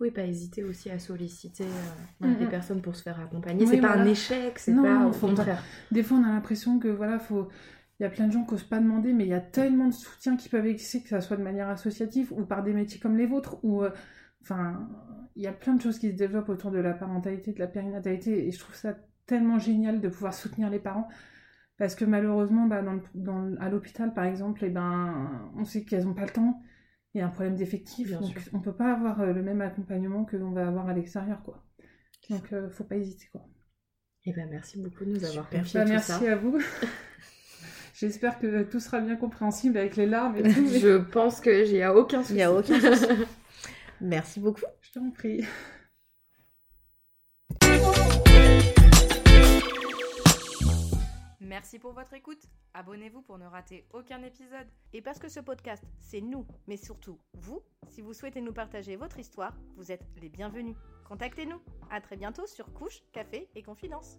Oui, 0.00 0.10
pas 0.10 0.24
hésiter 0.24 0.62
aussi 0.62 0.90
à 0.90 0.98
solliciter 0.98 1.64
euh, 1.64 2.26
Mhm. 2.26 2.38
des 2.38 2.46
personnes 2.46 2.82
pour 2.82 2.94
se 2.96 3.02
faire 3.02 3.18
accompagner. 3.20 3.64
Oui, 3.64 3.68
c'est 3.68 3.80
pas 3.80 3.94
un 3.94 4.04
échec, 4.06 4.58
c'est 4.58 4.74
pas 4.74 5.06
au 5.06 5.10
contraire. 5.12 5.62
des 5.90 6.02
fois 6.02 6.18
on 6.18 6.24
a 6.24 6.28
l'impression 6.28 6.78
que 6.78 6.88
voilà 6.88 7.18
faut 7.18 7.48
il 7.98 8.02
y 8.02 8.06
a 8.06 8.10
plein 8.10 8.26
de 8.26 8.32
gens 8.32 8.44
qui 8.44 8.52
osent 8.54 8.62
pas 8.64 8.78
demander 8.78 9.12
mais 9.14 9.24
il 9.24 9.30
y 9.30 9.34
a 9.34 9.40
tellement 9.40 9.88
de 9.88 9.94
soutien 9.94 10.36
qui 10.36 10.48
peuvent 10.50 10.66
exister 10.66 11.02
que 11.02 11.08
ça 11.08 11.20
soit 11.22 11.38
de 11.38 11.42
manière 11.42 11.68
associative 11.70 12.30
ou 12.32 12.44
par 12.44 12.62
des 12.62 12.74
métiers 12.74 13.00
comme 13.00 13.16
les 13.16 13.26
vôtres 13.26 13.56
ou 13.64 13.82
euh, 13.82 13.90
enfin 14.42 14.88
il 15.34 15.42
y 15.42 15.46
a 15.46 15.52
plein 15.52 15.74
de 15.74 15.80
choses 15.82 15.98
qui 15.98 16.10
se 16.10 16.14
développent 16.16 16.48
autour 16.50 16.70
de 16.70 16.78
la 16.78 16.92
parentalité 16.94 17.52
de 17.52 17.58
la 17.58 17.66
périnatalité 17.66 18.46
et 18.46 18.50
je 18.52 18.58
trouve 18.58 18.74
ça 18.74 18.94
tellement 19.26 19.58
génial 19.58 20.00
de 20.00 20.08
pouvoir 20.08 20.32
soutenir 20.34 20.70
les 20.70 20.78
parents 20.78 21.08
parce 21.78 21.94
que 21.94 22.04
malheureusement 22.04 22.66
bah, 22.66 22.82
dans, 22.82 22.94
le- 22.94 23.02
dans 23.14 23.40
le- 23.42 23.60
à 23.62 23.68
l'hôpital 23.68 24.12
par 24.14 24.24
exemple 24.24 24.64
et 24.64 24.70
ben 24.70 25.50
on 25.56 25.64
sait 25.64 25.84
qu'elles 25.84 26.06
ont 26.06 26.14
pas 26.14 26.24
le 26.24 26.30
temps 26.30 26.60
il 27.14 27.18
y 27.20 27.22
a 27.22 27.26
un 27.26 27.30
problème 27.30 27.54
d'effectif, 27.54 28.10
donc 28.12 28.24
sûr. 28.38 28.42
on 28.52 28.60
peut 28.60 28.74
pas 28.76 28.92
avoir 28.92 29.20
euh, 29.22 29.32
le 29.32 29.42
même 29.42 29.62
accompagnement 29.62 30.26
que 30.26 30.36
l'on 30.36 30.50
va 30.50 30.66
avoir 30.68 30.86
à 30.88 30.92
l'extérieur, 30.92 31.42
quoi. 31.42 31.64
Donc, 32.28 32.52
euh, 32.52 32.68
faut 32.68 32.84
pas 32.84 32.96
hésiter, 32.96 33.26
quoi. 33.32 33.40
Eh 34.26 34.34
ben, 34.34 34.46
merci 34.50 34.82
beaucoup 34.82 35.02
de 35.06 35.12
nous 35.12 35.24
avoir 35.24 35.48
confié 35.48 35.80
Bah, 35.80 35.86
tout 35.86 35.92
merci 35.92 36.12
ça. 36.12 36.32
à 36.32 36.36
vous. 36.36 36.58
J'espère 37.94 38.38
que 38.38 38.64
tout 38.64 38.80
sera 38.80 39.00
bien 39.00 39.16
compréhensible 39.16 39.78
avec 39.78 39.96
les 39.96 40.04
larmes 40.04 40.36
et 40.36 40.42
tout. 40.42 40.60
mais 40.70 40.78
Je 40.78 40.98
pense 40.98 41.40
que 41.40 41.64
j'ai 41.64 41.86
aucun 41.86 42.20
souci. 42.20 42.34
Il 42.34 42.36
n'y 42.36 42.42
a 42.42 42.52
aucun 42.52 42.78
souci. 42.94 43.06
Merci 44.02 44.40
beaucoup. 44.40 44.60
Je 44.82 44.92
t'en 44.92 45.10
prie. 45.10 45.42
Merci 51.46 51.78
pour 51.78 51.92
votre 51.92 52.12
écoute. 52.14 52.42
Abonnez-vous 52.74 53.22
pour 53.22 53.38
ne 53.38 53.46
rater 53.46 53.86
aucun 53.92 54.20
épisode. 54.24 54.66
Et 54.92 55.00
parce 55.00 55.20
que 55.20 55.28
ce 55.28 55.38
podcast, 55.38 55.84
c'est 56.00 56.20
nous, 56.20 56.44
mais 56.66 56.76
surtout 56.76 57.20
vous, 57.34 57.62
si 57.88 58.02
vous 58.02 58.14
souhaitez 58.14 58.40
nous 58.40 58.52
partager 58.52 58.96
votre 58.96 59.20
histoire, 59.20 59.56
vous 59.76 59.92
êtes 59.92 60.04
les 60.20 60.28
bienvenus. 60.28 60.74
Contactez-nous. 61.04 61.62
À 61.88 62.00
très 62.00 62.16
bientôt 62.16 62.46
sur 62.46 62.72
Couche, 62.72 63.00
Café 63.12 63.48
et 63.54 63.62
Confidence. 63.62 64.18